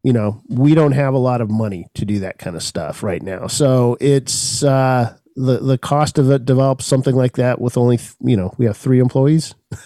you 0.03 0.13
know 0.13 0.43
we 0.49 0.75
don't 0.75 0.93
have 0.93 1.15
a 1.15 1.19
lot 1.19 1.41
of 1.41 1.49
money 1.49 1.87
to 1.95 2.05
do 2.05 2.21
that 2.21 2.39
kind 2.39 2.57
of 2.57 2.63
stuff 2.63 3.05
right 3.05 3.23
now. 3.23 3.47
So 3.47 3.97
it's 4.01 4.65
uh, 4.65 5.17
the 5.37 5.59
the 5.59 5.79
cost 5.79 6.19
of 6.19 6.31
it 6.31 6.45
develops 6.45 6.87
something 6.87 7.15
like 7.15 7.37
that 7.37 7.61
with 7.61 7.77
only 7.77 7.99
th- 7.99 8.15
you 8.21 8.37
know 8.37 8.53
we 8.59 8.67
have 8.67 8.77
three 8.77 8.99
employees. 9.01 9.55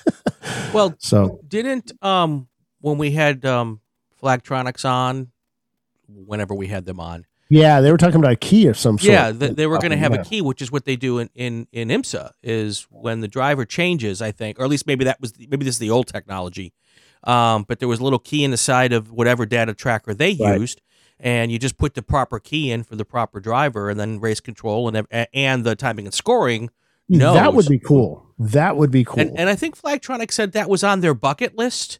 Well, 0.72 0.94
So 0.98 1.40
didn't 1.46 1.92
um 2.02 2.48
when 2.80 2.96
we 2.98 3.10
had 3.10 3.44
um 3.44 3.80
Flagtronics 4.22 4.88
on, 4.88 5.32
whenever 6.08 6.54
we 6.54 6.66
had 6.68 6.84
them 6.86 7.00
on, 7.00 7.26
yeah, 7.48 7.80
they 7.80 7.90
were 7.90 7.96
talking 7.98 8.16
about 8.20 8.32
a 8.32 8.36
key 8.36 8.66
of 8.68 8.76
some 8.78 8.98
sort. 8.98 9.12
yeah, 9.12 9.32
th- 9.32 9.56
they 9.56 9.66
were 9.66 9.78
going 9.78 9.90
to 9.90 9.96
have 9.96 10.12
Yeah. 10.14 10.20
a 10.20 10.24
key, 10.24 10.40
which 10.42 10.62
is 10.62 10.70
what 10.70 10.84
they 10.84 10.94
do 10.96 11.18
in, 11.18 11.28
in 11.34 11.66
in 11.72 11.88
IMSA. 11.88 12.30
Is 12.42 12.86
when 12.90 13.20
the 13.20 13.28
driver 13.28 13.64
changes, 13.64 14.22
I 14.22 14.30
think, 14.32 14.58
or 14.60 14.64
at 14.64 14.70
least 14.70 14.86
maybe 14.86 15.04
that 15.04 15.20
was 15.20 15.32
maybe 15.38 15.64
this 15.64 15.74
is 15.74 15.78
the 15.80 15.90
old 15.90 16.06
technology. 16.06 16.72
Um, 17.24 17.64
but 17.68 17.80
there 17.80 17.88
was 17.88 17.98
a 18.00 18.04
little 18.04 18.18
key 18.18 18.44
in 18.44 18.50
the 18.50 18.56
side 18.56 18.92
of 18.92 19.10
whatever 19.10 19.44
data 19.46 19.74
tracker 19.74 20.14
they 20.14 20.34
Right. 20.40 20.58
used, 20.60 20.80
and 21.22 21.52
you 21.52 21.58
just 21.58 21.76
put 21.78 21.94
the 21.94 22.02
proper 22.02 22.38
key 22.38 22.70
in 22.72 22.82
for 22.82 22.96
the 22.96 23.04
proper 23.04 23.40
driver, 23.40 23.88
and 23.90 23.98
then 24.00 24.20
race 24.20 24.40
control 24.40 24.88
and 24.94 25.06
and 25.32 25.64
the 25.64 25.76
timing 25.76 26.06
and 26.06 26.14
scoring. 26.14 26.70
knows. 27.08 27.34
That 27.34 27.54
would 27.54 27.66
be 27.68 27.78
cool. 27.78 28.26
That 28.38 28.76
would 28.76 28.90
be 28.90 29.04
cool. 29.04 29.20
And, 29.20 29.38
and 29.38 29.48
I 29.48 29.54
think 29.54 29.80
Flagtronics 29.80 30.32
said 30.32 30.52
that 30.52 30.68
was 30.70 30.82
on 30.82 31.00
their 31.00 31.14
bucket 31.14 31.56
list. 31.58 31.98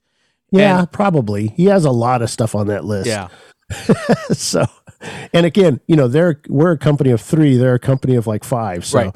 yeah, 0.50 0.80
and- 0.80 0.90
probably. 0.92 1.48
He 1.48 1.66
has 1.66 1.84
a 1.84 1.90
lot 1.90 2.22
of 2.22 2.30
stuff 2.30 2.54
on 2.54 2.66
that 2.68 2.84
list. 2.84 3.06
Yeah. 3.06 3.28
so, 4.32 4.64
and 5.32 5.46
again, 5.46 5.80
you 5.86 5.96
know, 5.96 6.08
they're 6.08 6.40
we're 6.48 6.72
a 6.72 6.78
company 6.78 7.10
of 7.10 7.20
three. 7.20 7.56
They're 7.56 7.74
a 7.74 7.78
company 7.78 8.16
of 8.16 8.26
like 8.26 8.42
five. 8.44 8.84
So, 8.84 8.98
Right. 8.98 9.14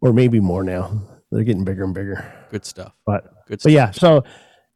or 0.00 0.12
maybe 0.12 0.40
more 0.40 0.64
now. 0.64 1.02
They're 1.30 1.44
getting 1.44 1.64
bigger 1.64 1.84
and 1.84 1.94
bigger. 1.94 2.24
Good 2.50 2.64
stuff. 2.64 2.92
But 3.06 3.24
Good 3.46 3.60
but 3.62 3.72
yeah, 3.72 3.90
so 3.90 4.24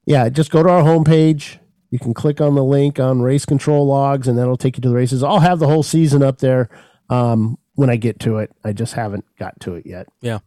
yeah, 0.06 0.28
just 0.28 0.50
go 0.50 0.62
to 0.62 0.68
our 0.68 0.82
homepage. 0.82 1.58
You 1.92 1.98
can 1.98 2.14
click 2.14 2.40
on 2.40 2.54
the 2.54 2.64
link 2.64 2.98
on 2.98 3.20
race 3.20 3.44
control 3.44 3.86
logs, 3.86 4.26
and 4.26 4.38
that'll 4.38 4.56
take 4.56 4.78
you 4.78 4.80
to 4.80 4.88
the 4.88 4.94
races. 4.94 5.22
I'll 5.22 5.40
have 5.40 5.58
the 5.58 5.68
whole 5.68 5.82
season 5.82 6.22
up 6.22 6.38
there 6.38 6.70
um, 7.10 7.58
when 7.74 7.90
I 7.90 7.96
get 7.96 8.18
to 8.20 8.38
it. 8.38 8.50
I 8.64 8.72
just 8.72 8.94
haven't 8.94 9.26
got 9.38 9.60
to 9.60 9.74
it 9.74 9.84
yet. 9.84 10.08
Yeah. 10.22 10.38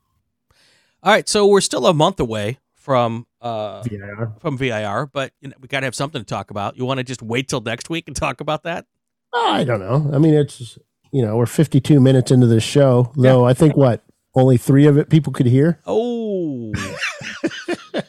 All 1.03 1.11
right, 1.11 1.29
so 1.29 1.45
we're 1.45 1.61
still 1.61 1.85
a 1.85 1.93
month 1.93 2.19
away 2.19 2.57
from 2.73 3.27
uh 3.41 3.83
VIR. 3.83 4.31
from 4.39 4.57
VIR, 4.57 5.05
but 5.13 5.33
you 5.39 5.49
know, 5.49 5.55
we 5.61 5.67
got 5.67 5.81
to 5.81 5.85
have 5.85 5.93
something 5.93 6.19
to 6.19 6.25
talk 6.25 6.49
about. 6.49 6.77
You 6.77 6.85
want 6.85 6.97
to 6.97 7.03
just 7.03 7.21
wait 7.21 7.47
till 7.47 7.61
next 7.61 7.91
week 7.91 8.07
and 8.07 8.15
talk 8.15 8.41
about 8.41 8.63
that? 8.63 8.87
I 9.31 9.63
don't 9.65 9.79
know. 9.79 10.09
I 10.11 10.17
mean, 10.17 10.33
it's 10.33 10.79
you 11.11 11.23
know 11.23 11.37
we're 11.37 11.45
52 11.45 11.99
minutes 11.99 12.31
into 12.31 12.47
this 12.47 12.63
show, 12.63 13.11
though. 13.15 13.45
I 13.45 13.53
think 13.53 13.77
what 13.77 14.03
only 14.33 14.57
three 14.57 14.87
of 14.87 14.97
it 14.97 15.11
people 15.11 15.31
could 15.31 15.45
hear. 15.45 15.79
Oh. 15.85 16.73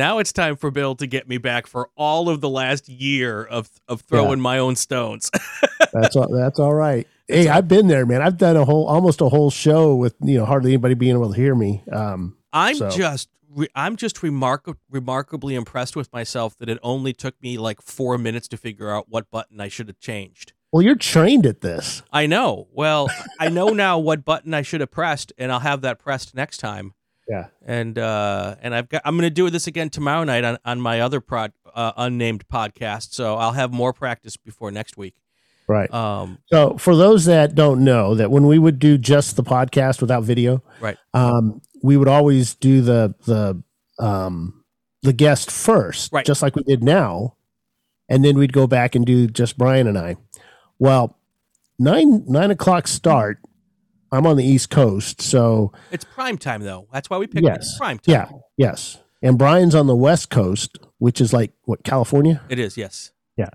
now 0.00 0.18
it's 0.18 0.32
time 0.32 0.56
for 0.56 0.70
Bill 0.70 0.94
to 0.96 1.06
get 1.06 1.28
me 1.28 1.38
back 1.38 1.66
for 1.66 1.90
all 1.96 2.28
of 2.28 2.40
the 2.40 2.48
last 2.48 2.88
year 2.88 3.44
of 3.44 3.68
of 3.86 4.00
throwing 4.02 4.38
Yeah. 4.38 4.42
my 4.50 4.58
own 4.58 4.74
stones. 4.76 5.30
That's 5.92 6.14
all, 6.16 6.28
that's 6.32 6.58
all 6.60 6.72
right. 6.74 7.06
Hey, 7.26 7.48
I've 7.48 7.66
been 7.66 7.88
there, 7.88 8.06
man. 8.06 8.22
I've 8.22 8.36
done 8.38 8.56
a 8.56 8.64
whole 8.64 8.86
almost 8.86 9.20
a 9.20 9.28
whole 9.28 9.50
show 9.50 9.94
with 9.96 10.14
you 10.22 10.38
know 10.38 10.44
hardly 10.44 10.70
anybody 10.72 10.94
being 10.94 11.14
able 11.16 11.30
to 11.32 11.36
hear 11.36 11.54
me. 11.54 11.82
Um, 11.90 12.36
I'm 12.52 12.76
so- 12.76 12.90
just 12.90 13.28
I'm 13.74 13.96
just 13.96 14.22
remark- 14.22 14.76
remarkably 14.88 15.56
impressed 15.56 15.96
with 15.96 16.12
myself 16.12 16.56
that 16.58 16.68
it 16.68 16.78
only 16.84 17.12
took 17.12 17.34
me 17.42 17.58
like 17.58 17.82
4 17.82 18.16
minutes 18.18 18.46
to 18.48 18.56
figure 18.56 18.88
out 18.94 19.06
what 19.08 19.28
button 19.32 19.60
I 19.60 19.66
should 19.66 19.88
have 19.88 19.98
changed. 19.98 20.52
well, 20.70 20.82
you're 20.82 20.94
trained 20.94 21.44
at 21.46 21.60
this. 21.60 22.02
I 22.12 22.26
know. 22.26 22.68
Well, 22.72 23.10
I 23.40 23.48
know 23.48 23.70
now 23.70 23.98
what 23.98 24.24
button 24.24 24.54
I 24.54 24.62
should 24.62 24.80
have 24.80 24.92
pressed, 24.92 25.32
and 25.36 25.50
I'll 25.50 25.58
have 25.58 25.80
that 25.80 25.98
pressed 25.98 26.36
next 26.36 26.58
time. 26.58 26.94
Yeah. 27.30 27.46
And 27.64 27.96
uh, 27.96 28.56
and 28.60 28.74
I've 28.74 28.88
got 28.88 29.02
I'm 29.04 29.14
going 29.16 29.26
to 29.28 29.30
do 29.30 29.48
this 29.50 29.66
again 29.68 29.88
tomorrow 29.88 30.24
night 30.24 30.42
on 30.44 30.58
on 30.64 30.80
my 30.80 31.00
other 31.00 31.20
prod 31.20 31.52
uh, 31.74 31.92
unnamed 31.96 32.48
podcast. 32.48 33.14
So 33.14 33.36
I'll 33.36 33.52
have 33.52 33.72
more 33.72 33.92
practice 33.92 34.36
before 34.36 34.72
next 34.72 34.96
week. 34.96 35.14
Right. 35.68 35.92
Um. 35.94 36.38
So 36.52 36.76
for 36.78 36.96
those 36.96 37.26
that 37.26 37.54
don't 37.54 37.84
know, 37.84 38.16
that 38.16 38.32
when 38.32 38.46
we 38.48 38.58
would 38.58 38.80
do 38.80 38.98
just 38.98 39.36
the 39.36 39.44
podcast 39.44 40.00
without 40.00 40.24
video, 40.24 40.64
Right. 40.80 40.98
um, 41.14 41.62
we 41.84 41.96
would 41.96 42.08
always 42.08 42.56
do 42.56 42.80
the 42.80 43.14
the 43.26 43.62
um, 44.04 44.64
the 45.02 45.12
guest 45.12 45.50
first, 45.52 46.12
Right. 46.12 46.26
just 46.26 46.42
like 46.42 46.56
we 46.56 46.64
did 46.64 46.82
now, 46.82 47.36
and 48.08 48.24
then 48.24 48.36
we'd 48.36 48.52
go 48.52 48.66
back 48.66 48.96
and 48.96 49.06
do 49.06 49.28
just 49.28 49.56
Brian 49.56 49.86
and 49.86 49.96
I. 49.96 50.16
Well, 50.80 51.16
nine 51.78 52.24
nine 52.26 52.50
o'clock 52.50 52.88
start. 52.88 53.38
I'm 54.12 54.26
on 54.26 54.36
the 54.36 54.44
East 54.44 54.70
Coast, 54.70 55.22
so 55.22 55.72
It's 55.90 56.04
prime 56.04 56.36
time 56.38 56.62
though. 56.62 56.88
That's 56.92 57.08
why 57.08 57.18
we 57.18 57.26
picked 57.26 57.44
yes, 57.46 57.76
prime 57.78 57.98
time. 57.98 58.12
yeah, 58.12 58.28
yes. 58.56 58.98
And 59.22 59.38
Brian's 59.38 59.74
on 59.74 59.86
the 59.86 59.94
West 59.96 60.30
Coast, 60.30 60.78
which 60.98 61.20
is 61.20 61.32
like 61.32 61.52
what 61.64 61.84
California. 61.84 62.40
It 62.48 62.58
is. 62.58 62.76
Yes. 62.76 63.12
Yeah. 63.36 63.50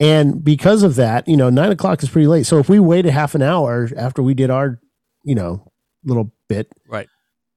And 0.00 0.42
because 0.42 0.82
of 0.82 0.96
that, 0.96 1.28
you 1.28 1.36
know, 1.36 1.50
nine 1.50 1.70
o'clock 1.70 2.02
is 2.02 2.08
pretty 2.08 2.26
late. 2.26 2.46
So 2.46 2.58
if 2.58 2.68
we 2.68 2.78
waited 2.80 3.12
half 3.12 3.34
an 3.34 3.42
hour 3.42 3.88
after 3.96 4.22
we 4.22 4.34
did 4.34 4.50
our, 4.50 4.80
you 5.22 5.34
know, 5.34 5.70
little 6.04 6.32
bit, 6.48 6.72
Right. 6.88 7.08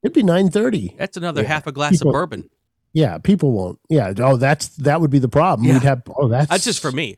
it'd 0.04 0.14
be 0.14 0.22
nine 0.22 0.50
thirty. 0.50 0.94
That's 0.98 1.16
another 1.16 1.42
Yeah. 1.42 1.48
half 1.48 1.66
a 1.66 1.72
glass 1.72 1.92
People- 1.92 2.10
of 2.10 2.12
bourbon. 2.12 2.50
Yeah, 2.92 3.18
people 3.18 3.52
won't. 3.52 3.78
Yeah. 3.90 4.12
Oh, 4.18 4.36
that's 4.36 4.68
that 4.76 5.00
would 5.00 5.10
be 5.10 5.18
the 5.18 5.28
problem. 5.28 5.66
Yeah. 5.66 5.74
We'd 5.74 5.82
have. 5.82 6.02
Oh, 6.16 6.28
that's 6.28 6.48
That's 6.48 6.64
just 6.64 6.80
for 6.80 6.92
me. 6.92 7.16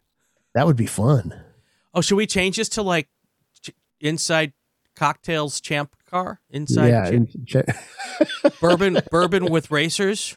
That 0.55 0.67
would 0.67 0.77
be 0.77 0.87
fun. 0.87 1.35
Oh, 1.95 2.01
should 2.01 2.17
we 2.17 2.27
change 2.27 2.57
this 2.57 2.69
to 2.71 2.83
like 2.83 3.09
inside 4.01 4.53
cocktails 4.99 5.61
champ 5.61 5.95
car? 6.11 6.41
Inside 6.51 6.89
yeah. 6.89 7.21
cha- 7.47 8.51
bourbon 8.61 8.99
bourbon 9.11 9.47
with 9.47 9.71
racers. 9.71 10.37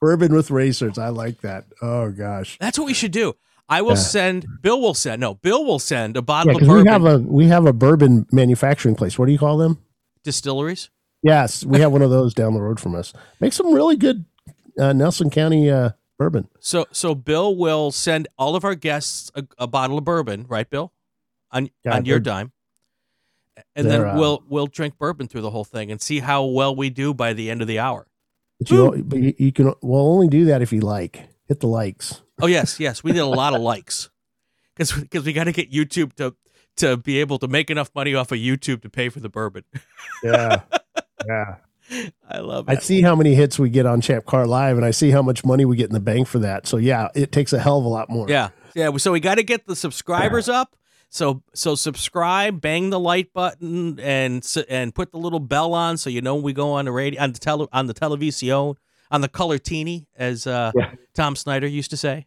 Bourbon 0.00 0.34
with 0.34 0.50
racers. 0.50 0.96
I 0.98 1.08
like 1.08 1.40
that. 1.42 1.64
Oh 1.82 2.10
gosh. 2.10 2.56
That's 2.60 2.78
what 2.78 2.86
we 2.86 2.94
should 2.94 3.12
do. 3.12 3.34
I 3.68 3.82
will 3.82 3.90
Yeah. 3.90 3.94
send. 3.96 4.46
Bill 4.62 4.80
will 4.80 4.94
send. 4.94 5.20
No, 5.20 5.34
Bill 5.34 5.64
will 5.64 5.78
send 5.78 6.16
a 6.16 6.20
Yeah, 6.20 6.22
bottle 6.22 6.56
of 6.56 6.60
bourbon 6.62 6.84
we 6.84 6.90
have 6.90 7.04
a 7.04 7.18
we 7.18 7.46
have 7.48 7.66
a 7.66 7.72
bourbon 7.72 8.26
manufacturing 8.32 8.94
place. 8.94 9.18
What 9.18 9.26
do 9.26 9.32
you 9.32 9.38
call 9.38 9.58
them? 9.58 9.78
distilleries. 10.24 10.90
Yes, 11.22 11.64
we 11.64 11.80
have 11.80 11.90
one 11.90 12.02
of 12.02 12.10
those 12.10 12.34
down 12.34 12.54
the 12.54 12.60
road 12.60 12.78
from 12.78 12.94
us. 12.94 13.12
Make 13.40 13.52
some 13.52 13.72
really 13.74 13.96
good 13.96 14.24
uh, 14.78 14.92
Nelson 14.92 15.30
County 15.30 15.70
uh, 15.70 15.90
bourbon. 16.18 16.48
So 16.60 16.86
so 16.92 17.14
Bill 17.14 17.56
will 17.56 17.90
send 17.92 18.28
all 18.38 18.54
of 18.56 18.64
our 18.64 18.74
guests 18.74 19.30
a, 19.34 19.44
a 19.58 19.66
bottle 19.66 19.98
of 19.98 20.04
bourbon, 20.04 20.46
right, 20.48 20.68
Bill? 20.68 20.92
On 21.50 21.70
Yeah, 21.84 21.96
on 21.96 22.04
your 22.04 22.20
dime. 22.20 22.52
And 23.74 23.90
then 23.90 24.04
uh, 24.04 24.16
we'll 24.16 24.42
we'll 24.48 24.66
drink 24.66 24.98
bourbon 24.98 25.28
through 25.28 25.42
the 25.42 25.50
whole 25.50 25.64
thing 25.64 25.90
and 25.90 26.00
see 26.00 26.20
how 26.20 26.44
well 26.44 26.74
we 26.74 26.90
do 26.90 27.14
by 27.14 27.32
the 27.32 27.50
end 27.50 27.62
of 27.62 27.68
the 27.68 27.78
hour. 27.78 28.06
But 28.58 28.70
you, 28.70 29.04
but 29.04 29.18
you, 29.18 29.34
you 29.38 29.52
can 29.52 29.72
we'll 29.82 30.00
only 30.00 30.28
do 30.28 30.46
that 30.46 30.62
if 30.62 30.72
you 30.72 30.80
like. 30.80 31.28
Hit 31.46 31.60
the 31.60 31.68
likes. 31.68 32.22
Oh 32.40 32.46
yes, 32.46 32.78
yes, 32.78 33.02
we 33.02 33.12
did 33.12 33.20
a 33.20 33.26
lot 33.26 33.54
of 33.54 33.60
likes 33.60 34.10
because 34.74 34.92
because 34.92 35.24
we 35.24 35.32
got 35.32 35.44
to 35.44 35.52
get 35.52 35.70
YouTube 35.72 36.12
to 36.14 36.34
to 36.76 36.96
be 36.96 37.20
able 37.20 37.38
to 37.38 37.48
make 37.48 37.70
enough 37.70 37.90
money 37.94 38.14
off 38.14 38.32
of 38.32 38.38
YouTube 38.38 38.82
to 38.82 38.90
pay 38.90 39.08
for 39.08 39.20
the 39.20 39.28
bourbon. 39.28 39.64
Yeah. 40.22 40.62
yeah. 41.26 41.56
I 42.28 42.38
love 42.40 42.68
it. 42.68 42.78
I 42.78 42.80
see 42.80 43.02
how 43.02 43.16
many 43.16 43.34
hits 43.34 43.58
we 43.58 43.70
get 43.70 43.86
on 43.86 44.00
Champ 44.00 44.26
Car 44.26 44.46
Live, 44.46 44.76
and 44.76 44.84
I 44.84 44.90
see 44.90 45.10
how 45.10 45.22
much 45.22 45.44
money 45.44 45.64
we 45.64 45.76
get 45.76 45.88
in 45.88 45.94
the 45.94 46.00
bank 46.00 46.28
for 46.28 46.38
that. 46.40 46.66
So 46.66 46.76
yeah, 46.76 47.08
it 47.14 47.32
takes 47.32 47.52
a 47.52 47.58
hell 47.58 47.78
of 47.78 47.84
a 47.84 47.88
lot 47.88 48.10
more. 48.10 48.28
Yeah, 48.28 48.50
yeah. 48.74 48.94
So 48.98 49.12
we 49.12 49.20
got 49.20 49.36
to 49.36 49.42
get 49.42 49.66
the 49.66 49.74
subscribers 49.74 50.48
up. 50.48 50.76
So 51.10 51.42
so 51.54 51.74
subscribe, 51.74 52.60
bang 52.60 52.90
the 52.90 53.00
like 53.00 53.32
button, 53.32 53.98
and 54.00 54.46
and 54.68 54.94
put 54.94 55.10
the 55.10 55.18
little 55.18 55.40
bell 55.40 55.72
on 55.74 55.96
so 55.96 56.10
you 56.10 56.20
know 56.20 56.34
when 56.34 56.44
we 56.44 56.52
go 56.52 56.72
on 56.72 56.84
the 56.84 56.92
radio 56.92 57.22
on 57.22 57.32
the 57.32 57.38
tele 57.38 57.66
on 57.72 57.86
the 57.86 57.94
television 57.94 58.74
on 59.10 59.20
the 59.22 59.28
colortini 59.28 60.06
as 60.16 60.46
uh, 60.46 60.70
Yeah. 60.74 60.92
Tom 61.14 61.34
Snyder 61.34 61.66
used 61.66 61.90
to 61.90 61.96
say, 61.96 62.26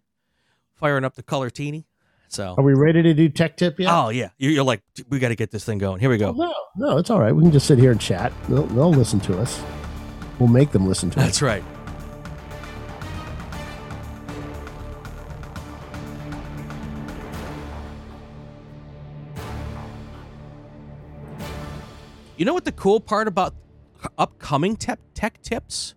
firing 0.73 1.05
up 1.05 1.13
the 1.15 1.21
colortini. 1.23 1.85
So 2.27 2.55
Are 2.57 2.63
we 2.63 2.73
ready 2.73 3.03
to 3.03 3.13
do 3.13 3.27
tech 3.29 3.55
tip 3.57 3.79
yet? 3.79 3.89
Oh 3.93 4.09
yeah, 4.09 4.29
you're, 4.37 4.51
you're 4.51 4.63
like 4.63 4.81
we 5.09 5.19
got 5.19 5.29
to 5.29 5.35
get 5.35 5.51
this 5.51 5.63
thing 5.65 5.77
going. 5.77 5.99
Here 5.99 6.09
we 6.09 6.17
go. 6.17 6.31
No, 6.31 6.53
no, 6.77 6.97
it's 6.97 7.09
all 7.09 7.19
right. 7.19 7.35
We 7.35 7.43
can 7.43 7.51
just 7.51 7.67
sit 7.67 7.77
here 7.77 7.91
and 7.91 7.99
chat. 8.01 8.31
They'll, 8.49 8.65
they'll 8.67 8.89
listen 8.93 9.19
to 9.21 9.39
us. 9.39 9.61
We'll 10.39 10.49
make 10.49 10.71
them 10.71 10.87
listen 10.87 11.11
to 11.11 11.19
us. 11.19 11.25
That's 11.25 11.41
right. 11.41 11.63
You 22.41 22.45
know 22.45 22.55
what 22.55 22.65
the 22.65 22.71
cool 22.71 22.99
part 22.99 23.27
about 23.27 23.53
upcoming 24.17 24.75
tech 24.75 24.97
tech 25.13 25.43
tips? 25.43 25.93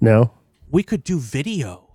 No. 0.00 0.32
We 0.70 0.82
could 0.82 1.04
do 1.04 1.18
video. 1.18 1.90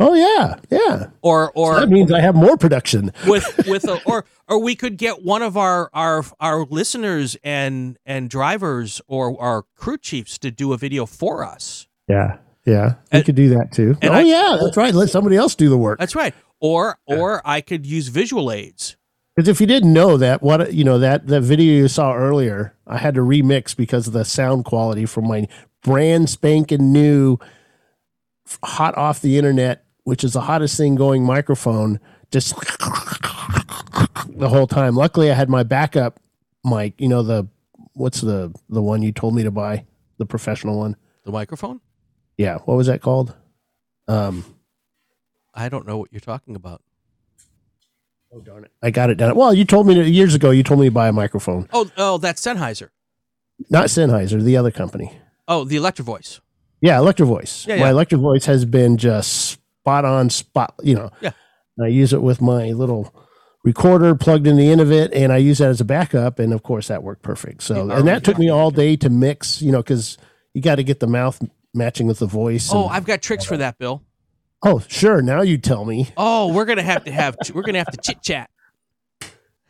Oh 0.00 0.14
yeah, 0.14 0.58
yeah. 0.70 1.08
Or 1.20 1.52
or 1.54 1.74
So 1.74 1.80
that 1.80 1.90
means 1.90 2.10
I 2.10 2.20
have 2.20 2.34
more 2.34 2.56
production. 2.56 3.12
with 3.26 3.66
with 3.68 3.84
a, 3.86 4.02
or 4.04 4.24
or 4.48 4.62
we 4.62 4.74
could 4.74 4.96
get 4.96 5.22
one 5.22 5.42
of 5.42 5.58
our 5.58 5.90
our 5.92 6.24
our 6.40 6.64
listeners 6.64 7.36
and 7.44 7.98
and 8.06 8.30
drivers 8.30 9.02
or 9.06 9.38
our 9.42 9.64
crew 9.74 9.98
chiefs 9.98 10.38
to 10.38 10.50
do 10.50 10.72
a 10.72 10.78
video 10.78 11.04
for 11.04 11.44
us. 11.44 11.88
Yeah, 12.08 12.38
yeah. 12.64 12.94
We 13.12 13.22
could 13.22 13.34
do 13.34 13.50
that 13.50 13.72
too. 13.72 13.98
Oh 14.02 14.10
I- 14.10 14.22
yeah, 14.22 14.56
that's 14.58 14.78
right. 14.78 14.94
Let 14.94 15.10
somebody 15.10 15.36
else 15.36 15.54
do 15.54 15.68
the 15.68 15.76
work. 15.76 15.98
That's 15.98 16.14
right. 16.14 16.32
Or 16.60 16.98
or 17.04 17.42
I 17.44 17.60
could 17.60 17.84
use 17.84 18.08
visual 18.08 18.50
aids. 18.50 18.95
Because 19.36 19.48
if 19.48 19.60
you 19.60 19.66
didn't 19.66 19.92
know 19.92 20.16
that, 20.16 20.42
what 20.42 20.72
you 20.72 20.82
know 20.82 20.98
that 20.98 21.26
that 21.26 21.42
video 21.42 21.82
you 21.82 21.88
saw 21.88 22.14
earlier, 22.14 22.74
I 22.86 22.96
had 22.96 23.14
to 23.16 23.20
remix 23.20 23.76
because 23.76 24.06
of 24.06 24.14
the 24.14 24.24
sound 24.24 24.64
quality 24.64 25.04
from 25.04 25.28
my 25.28 25.46
brand 25.82 26.30
spanking 26.30 26.90
new, 26.90 27.36
hot 28.64 28.96
off 28.96 29.20
the 29.20 29.36
internet, 29.36 29.84
which 30.04 30.24
is 30.24 30.32
the 30.32 30.40
hottest 30.42 30.78
thing 30.78 30.94
going 30.94 31.22
microphone, 31.22 32.00
just 32.30 32.56
the 34.30 34.48
whole 34.48 34.66
time. 34.66 34.96
Luckily, 34.96 35.30
I 35.30 35.34
had 35.34 35.50
my 35.50 35.62
backup 35.62 36.18
mic. 36.64 36.98
You 36.98 37.08
know 37.08 37.22
the 37.22 37.46
what's 37.92 38.22
the 38.22 38.54
the 38.70 38.82
one 38.82 39.02
you 39.02 39.12
told 39.12 39.34
me 39.34 39.42
to 39.42 39.50
buy, 39.50 39.84
the 40.16 40.24
professional 40.24 40.78
one. 40.78 40.96
The 41.24 41.32
microphone? 41.32 41.82
Yeah, 42.38 42.58
what 42.64 42.76
was 42.76 42.86
that 42.86 43.02
called? 43.02 43.34
Um, 44.08 44.46
I 45.52 45.68
don't 45.68 45.86
know 45.86 45.98
what 45.98 46.10
you're 46.10 46.20
talking 46.20 46.56
about. 46.56 46.80
Oh 48.36 48.40
darn 48.40 48.64
it! 48.64 48.70
I 48.82 48.90
got 48.90 49.08
it 49.08 49.14
down. 49.16 49.34
Well, 49.34 49.54
you 49.54 49.64
told 49.64 49.86
me 49.86 49.94
to, 49.94 50.08
years 50.08 50.34
ago. 50.34 50.50
You 50.50 50.62
told 50.62 50.80
me 50.80 50.86
to 50.86 50.90
buy 50.92 51.08
a 51.08 51.12
microphone, 51.12 51.68
Oh 51.72 51.90
oh, 51.96 52.18
that's 52.18 52.42
Sennheiser. 52.42 52.90
not 53.70 53.86
Sennheiser, 53.86 54.42
the 54.42 54.56
other 54.58 54.70
company. 54.70 55.18
Oh, 55.48 55.64
the 55.64 55.76
Electro 55.76 56.04
Voice. 56.04 56.40
Yeah, 56.82 56.98
Electro 56.98 57.24
Voice. 57.26 57.66
Yeah, 57.66 57.76
My 57.76 57.84
yeah. 57.86 57.90
Electro 57.92 58.18
Voice 58.18 58.44
has 58.44 58.64
been 58.66 58.98
just 58.98 59.32
spot 59.82 60.04
on 60.04 60.28
spot. 60.28 60.74
You 60.82 60.96
know, 60.96 61.10
Yeah. 61.22 61.30
I 61.82 61.86
use 61.86 62.12
it 62.12 62.20
with 62.20 62.42
my 62.42 62.72
little 62.72 63.14
recorder 63.64 64.14
plugged 64.14 64.46
in 64.46 64.56
the 64.56 64.70
end 64.70 64.80
of 64.82 64.92
it, 64.92 65.12
and 65.14 65.32
I 65.32 65.38
use 65.38 65.58
that 65.58 65.68
as 65.70 65.80
a 65.80 65.84
backup. 65.84 66.38
And 66.38 66.52
of 66.52 66.62
course, 66.62 66.88
that 66.88 67.02
worked 67.02 67.22
perfect. 67.22 67.62
So, 67.62 67.86
Yeah. 67.88 67.98
and 67.98 68.06
that 68.08 68.22
took 68.24 68.38
me 68.38 68.50
all 68.50 68.70
day 68.70 68.96
to 68.96 69.08
mix. 69.08 69.62
You 69.62 69.72
know, 69.72 69.78
because 69.82 70.18
you 70.52 70.60
got 70.60 70.74
to 70.76 70.82
get 70.84 71.00
the 71.00 71.06
mouth 71.06 71.40
matching 71.72 72.06
with 72.06 72.18
the 72.18 72.26
voice. 72.26 72.70
Oh, 72.72 72.84
and- 72.84 72.92
I've 72.92 73.06
got 73.06 73.22
tricks 73.22 73.44
for 73.44 73.56
that, 73.56 73.78
Bill. 73.78 74.02
Oh, 74.66 74.82
sure. 74.88 75.22
Now 75.22 75.42
you 75.42 75.56
tell 75.58 75.84
me 75.84 76.08
Oh, 76.16 76.52
we're 76.52 76.64
gonna 76.66 76.82
have 76.82 77.04
to 77.04 77.12
have 77.12 77.36
we're 77.54 77.62
gonna 77.62 77.78
have 77.78 77.90
to 77.92 77.96
chit 77.98 78.22
chat. 78.22 78.50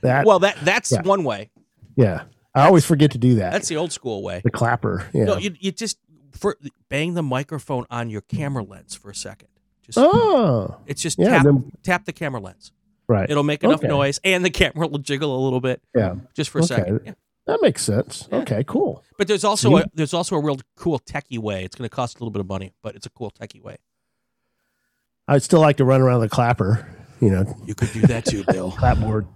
that. 0.03 0.27
Well, 0.27 0.39
that 0.41 0.57
that's 0.63 0.93
Yeah. 0.93 1.03
one 1.03 1.25
way. 1.25 1.51
yeah, 1.97 2.25
I 2.55 2.67
always 2.67 2.85
forget 2.85 3.11
to 3.13 3.19
do 3.19 3.37
that. 3.37 3.53
That's 3.53 3.69
the 3.69 3.77
old 3.77 3.93
school 3.93 4.23
way. 4.23 4.41
the 4.45 4.51
clapper. 4.51 5.07
Yeah. 5.13 5.25
No, 5.25 5.37
you 5.37 5.55
you 5.61 5.73
just 5.73 5.99
for 6.33 6.57
bang 6.89 7.15
the 7.15 7.23
microphone 7.23 7.87
on 7.91 8.11
your 8.11 8.21
camera 8.23 8.63
lens 8.63 8.95
for 8.95 9.11
a 9.11 9.15
second. 9.15 9.49
Just 9.83 9.99
oh, 9.99 10.77
it's 10.87 11.01
just 11.01 11.19
yeah, 11.19 11.29
tap 11.31 11.45
then- 11.45 11.73
tap 11.83 12.05
the 12.05 12.13
camera 12.13 12.41
lens. 12.41 12.73
right. 13.09 13.31
It'll 13.31 13.45
make 13.45 13.63
enough 13.63 13.79
Okay. 13.81 13.89
noise, 13.89 14.21
and 14.25 14.45
the 14.45 14.51
camera 14.51 14.89
will 14.89 14.99
jiggle 14.99 15.39
a 15.39 15.43
little 15.43 15.61
bit 15.61 15.81
Yeah. 15.95 16.17
just 16.35 16.51
for 16.51 16.59
a 16.59 16.65
Okay. 16.65 16.75
second. 16.75 17.01
Yeah. 17.05 17.13
That 17.47 17.61
makes 17.63 17.83
sense. 17.85 18.29
Okay, 18.33 18.65
cool. 18.67 19.05
But 19.17 19.29
there's 19.29 19.45
also 19.45 19.71
See? 19.71 19.83
a 19.83 19.85
there's 19.95 20.13
also 20.13 20.35
a 20.35 20.41
real 20.41 20.59
cool 20.75 20.99
techie 20.99 21.39
way. 21.39 21.63
It's 21.65 21.77
going 21.77 21.89
to 21.89 21.95
cost 21.95 22.17
a 22.17 22.19
little 22.19 22.33
bit 22.33 22.41
of 22.41 22.49
money, 22.49 22.73
but 22.83 22.97
it's 22.97 23.07
a 23.07 23.11
cool 23.11 23.31
techie 23.31 23.63
way. 23.63 23.77
I'd 25.29 25.43
still 25.43 25.61
like 25.61 25.79
to 25.79 25.85
run 25.85 26.01
around 26.01 26.21
the 26.21 26.29
clapper, 26.29 26.87
you 27.21 27.31
know, 27.31 27.57
You 27.67 27.75
could 27.75 27.93
do 27.93 28.03
that 28.03 28.25
too, 28.25 28.45
Bill. 28.45 28.71
clapboard. 28.79 29.27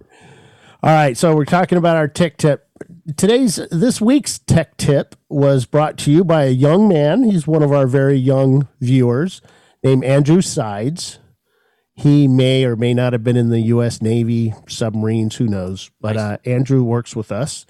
All 0.83 0.93
right, 0.93 1.15
so 1.17 1.35
we're 1.35 1.45
talking 1.45 1.77
about 1.77 1.97
our 1.97 2.07
tech 2.07 2.37
tip. 2.37 2.67
Today's 3.15 3.57
this 3.69 4.01
week's 4.01 4.39
tech 4.39 4.77
tip 4.77 5.15
was 5.29 5.65
brought 5.65 5.97
to 5.99 6.11
you 6.11 6.23
by 6.23 6.45
a 6.45 6.49
young 6.51 6.87
man. 6.87 7.23
He's 7.23 7.45
one 7.45 7.61
of 7.61 7.71
our 7.71 7.85
very 7.85 8.15
young 8.15 8.67
viewers 8.79 9.41
named 9.83 10.03
Andrew 10.03 10.41
Sides. 10.41 11.19
He 11.93 12.27
may 12.27 12.63
or 12.63 12.75
may 12.75 12.93
not 12.93 13.13
have 13.13 13.23
been 13.23 13.37
in 13.37 13.49
the 13.49 13.59
U.S. 13.61 14.01
Navy 14.01 14.53
submarines, 14.67 15.35
who 15.35 15.47
knows? 15.47 15.91
But 15.99 16.17
uh, 16.17 16.37
Andrew 16.45 16.83
works 16.83 17.15
with 17.15 17.31
us, 17.31 17.67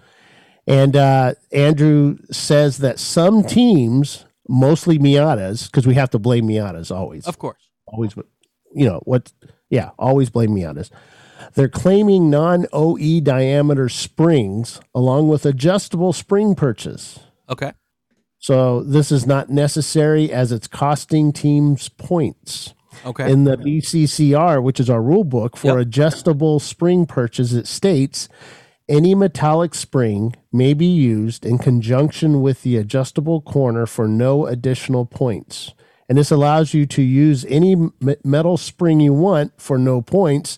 and 0.68 0.96
uh, 0.96 1.34
Andrew 1.52 2.18
says 2.32 2.78
that 2.78 3.00
some 3.00 3.44
teams, 3.44 4.26
mostly 4.48 5.00
Miatas, 5.00 5.66
because 5.66 5.86
we 5.86 5.96
have 5.96 6.12
to 6.12 6.20
blame 6.20 6.48
Miatas 6.48 6.96
always 6.96 7.26
Of 7.26 7.40
course. 7.40 7.71
Always 7.92 8.16
you 8.74 8.86
know 8.86 9.02
what 9.06 9.32
yeah 9.70 9.92
always 10.00 10.30
blame 10.30 10.54
me 10.54 10.64
on 10.66 10.76
this 10.76 10.90
they're 11.56 11.68
claiming 11.68 12.30
non-oe 12.30 13.20
diameter 13.22 13.90
springs 13.90 14.80
along 14.96 15.28
with 15.28 15.46
adjustable 15.46 16.14
spring 16.14 16.56
perches 16.56 17.20
Okay. 17.50 17.74
so 18.40 18.82
this 18.84 19.12
is 19.12 19.26
not 19.28 19.50
necessary 19.50 20.32
as 20.32 20.52
it's 20.52 20.68
costing 20.68 21.34
teams 21.34 21.90
points 21.90 22.74
Okay. 23.06 23.32
in 23.32 23.44
the 23.46 23.58
bccr 23.58 24.62
which 24.64 24.80
is 24.80 24.90
our 24.90 25.02
rule 25.02 25.24
book 25.24 25.58
for 25.58 25.78
Yep. 25.80 25.88
adjustable 25.88 26.60
spring 26.60 27.06
perches 27.06 27.54
it 27.54 27.68
states 27.68 28.30
any 28.90 29.16
metallic 29.16 29.74
spring 29.74 30.36
may 30.52 30.74
be 30.74 30.86
used 30.86 31.46
in 31.46 31.58
conjunction 31.58 32.42
with 32.42 32.62
the 32.64 32.78
adjustable 32.78 33.42
corner 33.42 33.86
for 33.86 34.08
no 34.08 34.46
additional 34.46 35.06
points 35.06 35.74
and 36.12 36.18
this 36.18 36.30
allows 36.30 36.74
you 36.74 36.86
to 36.88 37.02
use 37.02 37.46
any 37.46 37.74
metal 38.22 38.58
spring 38.58 39.00
you 39.00 39.14
want 39.14 39.54
for 39.56 39.78
no 39.78 40.02
points 40.02 40.58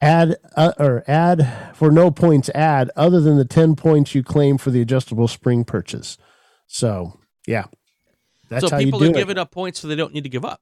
add 0.00 0.34
uh, 0.56 0.72
or 0.80 1.04
add 1.06 1.70
for 1.76 1.92
no 1.92 2.10
points 2.10 2.50
add 2.56 2.90
other 2.96 3.20
than 3.20 3.36
the 3.36 3.44
10 3.44 3.76
points 3.76 4.16
you 4.16 4.24
claim 4.24 4.58
for 4.58 4.72
the 4.72 4.80
adjustable 4.80 5.28
spring 5.28 5.64
perches. 5.64 6.18
So 6.66 7.20
yeah. 7.46 7.66
That's 8.48 8.64
so 8.64 8.70
how 8.70 8.78
you 8.78 8.86
people 8.86 9.04
are 9.04 9.10
it. 9.10 9.14
giving 9.14 9.38
up 9.38 9.52
points 9.52 9.78
so 9.78 9.86
they 9.86 9.94
don't 9.94 10.12
need 10.12 10.24
to 10.24 10.28
give 10.28 10.44
up. 10.44 10.60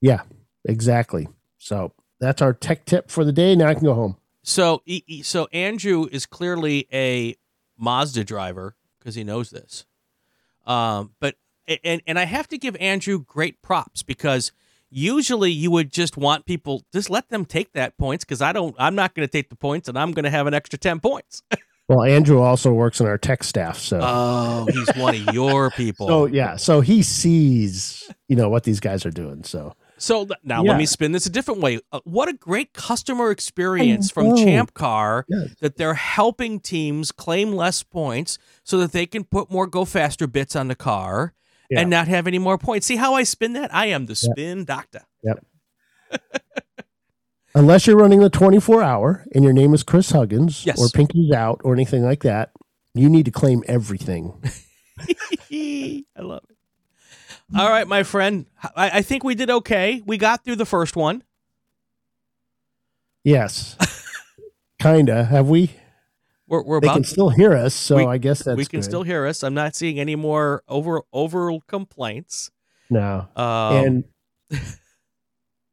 yeah 0.00 0.22
exactly. 0.64 1.26
So 1.58 1.92
that's 2.20 2.40
our 2.40 2.52
tech 2.52 2.84
tip 2.84 3.10
for 3.10 3.24
the 3.24 3.32
day. 3.32 3.56
Now 3.56 3.66
i 3.66 3.74
can 3.74 3.82
go 3.82 3.94
home. 3.94 4.18
So 4.44 4.84
so 5.24 5.48
Andrew 5.52 6.06
is 6.12 6.26
clearly 6.26 6.86
a 6.92 7.34
Mazda 7.76 8.22
driver 8.22 8.76
because 9.00 9.16
he 9.16 9.24
knows 9.24 9.50
this. 9.50 9.84
Um, 10.64 11.10
but 11.18 11.34
and 11.84 12.02
and 12.06 12.18
I 12.18 12.24
have 12.24 12.48
to 12.48 12.58
give 12.58 12.76
Andrew 12.80 13.18
great 13.20 13.60
props 13.62 14.02
because 14.02 14.52
usually 14.90 15.50
you 15.52 15.70
would 15.70 15.92
just 15.92 16.16
want 16.16 16.46
people 16.46 16.82
just 16.92 17.10
let 17.10 17.28
them 17.28 17.44
take 17.44 17.72
that 17.74 17.96
points 17.98 18.24
because 18.24 18.40
I 18.42 18.52
don't 18.52 18.74
I'm 18.78 18.94
not 18.94 19.14
going 19.14 19.26
to 19.26 19.30
take 19.30 19.50
the 19.50 19.56
points 19.56 19.88
and 19.88 19.98
I'm 19.98 20.12
going 20.12 20.24
to 20.24 20.30
have 20.30 20.46
an 20.46 20.54
extra 20.54 20.78
ten 20.78 20.98
points. 21.00 21.42
well 21.88 22.02
andrew 22.02 22.40
also 22.40 22.70
works 22.72 23.00
on 23.00 23.06
our 23.06 23.16
tech 23.16 23.42
staff 23.42 23.78
so 23.78 23.98
oh, 24.02 24.66
he's 24.70 24.88
one 24.96 25.14
of 25.14 25.34
your 25.34 25.70
people. 25.76 26.06
so 26.06 26.26
yeah 26.26 26.54
so 26.56 26.80
he 26.82 27.02
sees 27.02 28.10
you 28.28 28.36
know 28.36 28.48
what 28.50 28.64
these 28.64 28.78
guys 28.80 29.06
are 29.06 29.10
doing 29.10 29.42
so 29.42 29.74
So 29.98 30.24
th- 30.26 30.38
now 30.44 30.62
Yeah. 30.62 30.70
let 30.72 30.78
me 30.78 30.86
spin 30.86 31.12
this 31.12 31.26
a 31.26 31.30
different 31.30 31.60
way. 31.60 31.80
Uh, 31.90 32.00
what 32.04 32.28
a 32.28 32.32
great 32.32 32.72
customer 32.72 33.30
experience 33.30 34.10
from. 34.12 34.36
Champ 34.36 34.72
Car 34.74 35.24
Yes. 35.28 35.54
that 35.60 35.76
they're 35.76 35.94
helping 35.94 36.60
teams 36.60 37.10
claim 37.10 37.52
less 37.52 37.82
points 37.82 38.38
so 38.64 38.78
that 38.78 38.92
they 38.92 39.06
can 39.06 39.24
put 39.24 39.50
more 39.50 39.66
go 39.66 39.84
faster 39.84 40.26
bits 40.28 40.54
on 40.54 40.68
the 40.68 40.76
car 40.76 41.32
Yeah. 41.70 41.80
and 41.80 41.90
not 41.90 42.08
have 42.08 42.26
any 42.26 42.38
more 42.38 42.56
points. 42.58 42.86
See 42.86 42.96
how 42.96 43.14
I 43.14 43.22
spin 43.24 43.52
that? 43.54 43.74
I 43.74 43.86
am 43.86 44.06
the 44.06 44.14
spin 44.14 44.64
doctor. 44.64 45.02
Yep. 45.22 45.44
Unless 47.54 47.86
you're 47.86 47.96
running 47.96 48.20
the 48.20 48.30
24 48.30 48.82
hour 48.82 49.24
and 49.34 49.42
your 49.42 49.52
name 49.52 49.74
is 49.74 49.82
Chris 49.82 50.10
Huggins 50.10 50.64
Yes. 50.64 50.80
or 50.80 50.88
Pinky's 50.88 51.32
Out 51.32 51.60
or 51.64 51.72
anything 51.74 52.02
like 52.04 52.22
that, 52.22 52.52
you 52.94 53.08
need 53.08 53.24
to 53.24 53.30
claim 53.30 53.62
everything. 53.66 54.32
I 55.52 56.04
love 56.18 56.42
it. 56.48 56.56
All 57.58 57.68
right, 57.70 57.86
my 57.88 58.02
friend. 58.02 58.46
I, 58.76 58.90
I 58.98 59.02
think 59.02 59.24
we 59.24 59.34
did 59.34 59.48
okay. 59.50 60.02
We 60.06 60.18
got 60.18 60.44
through 60.44 60.56
the 60.56 60.66
first 60.66 60.96
one. 60.96 61.22
yes. 63.24 63.76
Kinda. 64.80 65.24
Have 65.24 65.48
we? 65.48 65.70
We're, 66.48 66.62
we're 66.62 66.80
They 66.80 66.86
about 66.86 66.94
can 66.94 67.04
still 67.04 67.28
hear 67.28 67.52
us, 67.52 67.74
so 67.74 67.96
we- 67.96 68.06
I 68.06 68.18
guess 68.18 68.42
that's 68.42 68.56
we 68.56 68.64
can 68.64 68.80
good. 68.80 68.84
still 68.84 69.02
hear 69.02 69.26
us. 69.26 69.42
I'm 69.42 69.54
not 69.54 69.76
seeing 69.76 70.00
any 70.00 70.16
more 70.16 70.62
over 70.66 71.02
over 71.12 71.50
complaints. 71.66 72.50
no. 72.90 73.28
Um, 73.36 73.74
and 73.76 74.04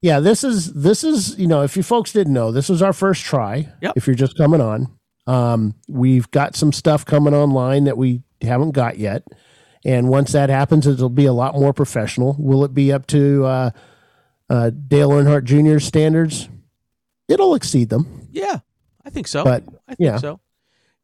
yeah, 0.01 0.19
this 0.19 0.43
is 0.43 0.73
this 0.73 1.03
is 1.03 1.37
you 1.39 1.47
know 1.47 1.63
if 1.63 1.77
you 1.77 1.83
folks 1.83 2.11
didn't 2.11 2.33
know, 2.33 2.51
this 2.51 2.69
was 2.69 2.81
our 2.81 2.93
first 2.93 3.23
try. 3.23 3.69
Yep. 3.81 3.93
If 3.95 4.05
you're 4.07 4.15
just 4.15 4.37
coming 4.37 4.61
on, 4.61 4.91
um, 5.27 5.75
we've 5.87 6.29
got 6.31 6.55
some 6.55 6.71
stuff 6.71 7.05
coming 7.05 7.33
online 7.33 7.85
that 7.85 7.97
we 7.97 8.21
haven't 8.41 8.71
got 8.71 8.97
yet, 8.99 9.23
and 9.85 10.09
once 10.09 10.33
that 10.33 10.49
happens, 10.49 10.85
it'll 10.85 11.09
be 11.09 11.25
a 11.25 11.33
lot 11.33 11.55
more 11.55 11.73
professional. 11.73 12.35
Will 12.37 12.65
it 12.65 12.73
be 12.73 12.91
up 12.91 13.07
to 13.07 13.45
uh, 13.45 13.69
uh, 14.49 14.71
Dale 14.71 15.09
Earnhardt 15.09 15.45
Jr. 15.45 15.79
standards? 15.79 16.49
it'll 17.27 17.55
exceed 17.55 17.89
them. 17.89 18.27
Yeah, 18.31 18.59
I 19.03 19.09
think 19.09 19.27
so. 19.27 19.43
But, 19.43 19.63
I 19.87 19.95
think 19.95 19.99
yeah. 19.99 20.17
so. 20.17 20.39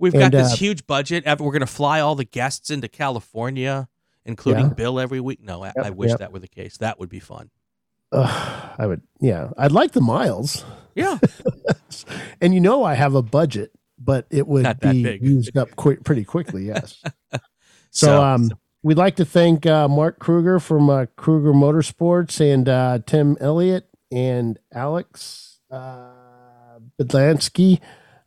We've 0.02 0.14
And, 0.16 0.22
got 0.24 0.32
this 0.32 0.54
uh, 0.54 0.56
huge 0.56 0.88
budget. 0.88 1.24
We're 1.26 1.36
going 1.52 1.60
to 1.62 1.66
fly 1.68 2.00
all 2.02 2.16
the 2.16 2.26
guests 2.26 2.72
into 2.72 2.88
California, 2.88 3.88
including 4.26 4.66
Yeah. 4.70 4.74
Bill 4.74 5.00
every 5.00 5.20
week. 5.20 5.40
No, 5.44 5.64
I, 5.64 5.68
Yep, 5.76 5.86
I 5.86 5.90
wish 5.92 6.10
yep. 6.10 6.20
that 6.20 6.34
were 6.34 6.40
the 6.40 6.48
case. 6.48 6.78
That 6.78 7.00
would 7.00 7.08
be 7.10 7.20
fun. 7.20 7.52
Ugh, 8.12 8.70
I 8.78 8.88
would, 8.88 9.04
yeah, 9.22 9.52
I'd 9.58 9.72
like 9.72 9.92
the 9.92 10.02
miles. 10.02 10.66
Yeah. 10.96 11.20
and 12.42 12.54
you 12.54 12.60
know, 12.60 12.84
I 12.84 12.96
have 12.96 13.16
a 13.16 13.22
budget, 13.22 13.72
but 14.00 14.26
it 14.32 14.48
would 14.48 14.80
be 14.80 15.04
big. 15.04 15.24
used 15.24 15.56
up 15.56 15.76
quick, 15.76 16.04
pretty 16.04 16.24
quickly. 16.26 16.66
Yes. 16.66 17.02
so, 17.32 17.40
So- 17.92 18.24
um, 18.24 18.50
we'd 18.84 18.98
like 18.98 19.16
to 19.18 19.26
thank 19.26 19.66
uh, 19.68 19.88
Mark 19.88 20.18
Kruger 20.20 20.60
from 20.60 20.90
uh, 20.90 21.06
Kruger 21.16 21.54
Motorsports 21.54 22.42
and 22.42 22.68
uh, 22.68 23.00
Tim 23.06 23.38
Elliott 23.40 23.88
and 24.12 24.58
Alex 24.74 25.60
uh, 25.70 26.10
Bielanski 27.00 27.80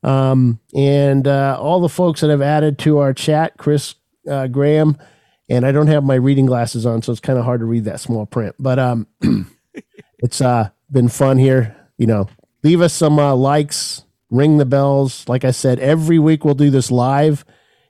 um, 0.04 0.60
and 0.74 1.26
uh, 1.26 1.56
all 1.58 1.80
the 1.80 1.88
folks 1.88 2.20
that 2.20 2.30
have 2.30 2.42
added 2.42 2.78
to 2.80 2.98
our 2.98 3.14
chat, 3.14 3.56
Chris 3.56 3.94
uh, 4.30 4.46
Graham. 4.46 4.98
And 5.48 5.66
I 5.66 5.72
don't 5.72 5.88
have 5.88 6.04
my 6.04 6.14
reading 6.14 6.46
glasses 6.46 6.86
on, 6.86 7.02
so 7.02 7.12
it's 7.12 7.20
kind 7.20 7.38
of 7.38 7.44
hard 7.44 7.60
to 7.60 7.66
read 7.66 7.84
that 7.84 8.00
small 8.00 8.24
print. 8.24 8.54
But 8.58 8.78
um, 8.78 9.06
it's 10.18 10.40
uh, 10.40 10.70
been 10.90 11.08
fun 11.08 11.36
here. 11.38 11.76
You 11.98 12.06
know, 12.06 12.28
leave 12.62 12.80
us 12.80 12.94
some 12.94 13.18
uh, 13.18 13.34
likes, 13.34 14.04
ring 14.30 14.56
the 14.56 14.64
bells. 14.64 15.28
Like 15.28 15.44
I 15.44 15.50
said, 15.50 15.78
every 15.80 16.18
week 16.18 16.44
we'll 16.44 16.54
do 16.54 16.70
this 16.70 16.90
live, 16.90 17.44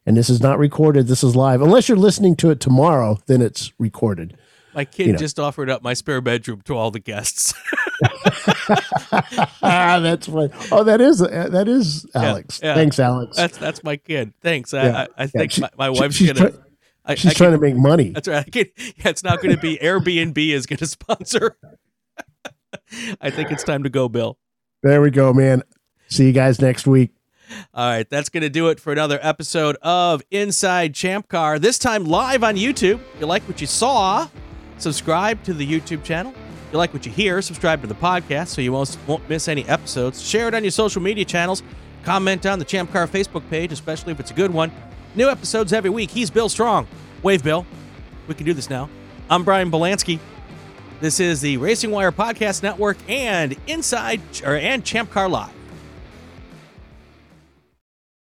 and 0.04 0.16
this 0.16 0.28
is 0.28 0.40
not 0.40 0.58
recorded. 0.58 1.06
This 1.06 1.22
is 1.22 1.36
live. 1.36 1.62
Unless 1.62 1.88
you're 1.88 1.96
listening 1.96 2.34
to 2.36 2.50
it 2.50 2.58
tomorrow, 2.58 3.18
then 3.26 3.40
it's 3.40 3.72
recorded. 3.78 4.36
My 4.74 4.84
kid 4.84 5.06
You 5.06 5.12
know. 5.12 5.18
just 5.18 5.38
offered 5.38 5.70
up 5.70 5.82
my 5.82 5.94
spare 5.94 6.20
bedroom 6.20 6.60
to 6.62 6.76
all 6.76 6.90
the 6.90 6.98
guests. 7.00 7.54
ah, 9.62 9.98
that's 10.02 10.26
fun. 10.26 10.50
Oh, 10.72 10.84
that 10.84 11.00
is 11.00 11.22
uh, 11.22 11.48
that 11.50 11.68
is 11.68 12.06
Alex. 12.14 12.60
Yeah, 12.62 12.70
yeah. 12.70 12.74
Thanks, 12.74 12.98
Alex. 12.98 13.36
That's 13.36 13.58
that's 13.58 13.84
my 13.84 13.96
kid. 13.96 14.32
Thanks. 14.40 14.72
Yeah, 14.72 15.06
I, 15.16 15.24
I, 15.24 15.26
think 15.26 15.52
She- 15.52 15.60
my, 15.62 15.70
my 15.76 15.92
she- 15.92 16.00
wife's 16.00 16.16
she's 16.16 16.32
gonna. 16.32 16.50
try- 16.50 16.60
I, 17.06 17.14
she's 17.16 17.32
I 17.32 17.34
trying 17.34 17.50
can- 17.52 17.60
to 17.60 17.66
make 17.66 17.76
money. 17.76 18.10
That's 18.10 18.28
right. 18.28 18.44
I 18.46 18.50
can, 18.50 18.64
yeah, 18.76 19.08
it's 19.10 19.22
not 19.22 19.42
going 19.42 19.54
to 19.54 19.60
be 19.60 19.76
Airbnb 19.82 20.38
is 20.38 20.64
going 20.66 20.78
to 20.78 20.86
sponsor. 20.86 21.56
I 23.20 23.28
think 23.30 23.50
it's 23.52 23.62
time 23.62 23.82
to 23.82 23.90
go, 23.90 24.08
Bill. 24.08 24.38
There 24.82 25.02
we 25.02 25.10
go, 25.10 25.32
man. 25.34 25.62
See 26.08 26.26
you 26.26 26.32
guys 26.32 26.60
next 26.60 26.86
week. 26.86 27.10
All 27.74 27.86
right, 27.90 28.08
that's 28.08 28.30
going 28.30 28.40
to 28.42 28.48
do 28.48 28.68
it 28.68 28.80
for 28.80 28.90
another 28.90 29.18
episode 29.20 29.76
of 29.82 30.22
Inside 30.30 30.94
Champ 30.94 31.28
Car. 31.28 31.58
This 31.58 31.78
time 31.78 32.04
live 32.06 32.42
on 32.42 32.56
YouTube. 32.56 33.00
If 33.14 33.20
you 33.20 33.26
like 33.26 33.42
what 33.42 33.60
you 33.60 33.66
saw, 33.66 34.28
subscribe 34.84 35.42
to 35.44 35.54
the 35.54 35.66
YouTube 35.66 36.04
channel. 36.04 36.32
If 36.32 36.72
you 36.72 36.78
like 36.78 36.92
what 36.92 37.06
you 37.06 37.10
hear, 37.10 37.40
subscribe 37.40 37.80
to 37.80 37.86
the 37.86 37.94
podcast 37.94 38.48
so 38.48 38.60
you 38.60 38.72
won't, 38.72 38.96
won't 39.06 39.26
miss 39.28 39.48
any 39.48 39.64
episodes. 39.66 40.22
Share 40.22 40.46
it 40.46 40.54
on 40.54 40.62
your 40.62 40.70
social 40.70 41.00
media 41.00 41.24
channels. 41.24 41.62
Comment 42.04 42.44
on 42.44 42.58
the 42.58 42.64
Champ 42.66 42.92
Car 42.92 43.08
Facebook 43.08 43.48
page, 43.48 43.72
especially 43.72 44.12
if 44.12 44.20
it's 44.20 44.30
a 44.30 44.34
good 44.34 44.52
one. 44.52 44.70
New 45.14 45.28
episodes 45.28 45.72
every 45.72 45.88
week. 45.88 46.10
He's 46.10 46.28
Bill 46.28 46.50
Strong. 46.50 46.86
Wave 47.22 47.42
Bill. 47.42 47.64
We 48.28 48.34
can 48.34 48.44
do 48.44 48.52
this 48.52 48.68
now. 48.68 48.90
I'm 49.30 49.42
Brian 49.42 49.70
Bielanski. 49.70 50.18
This 51.00 51.18
is 51.18 51.40
the 51.40 51.56
Racing 51.56 51.90
Wire 51.90 52.12
Podcast 52.12 52.62
Network 52.62 52.98
and 53.08 53.56
Inside 53.66 54.20
or 54.44 54.54
and 54.54 54.84
Champ 54.84 55.10
Car 55.10 55.30
Live. 55.30 55.63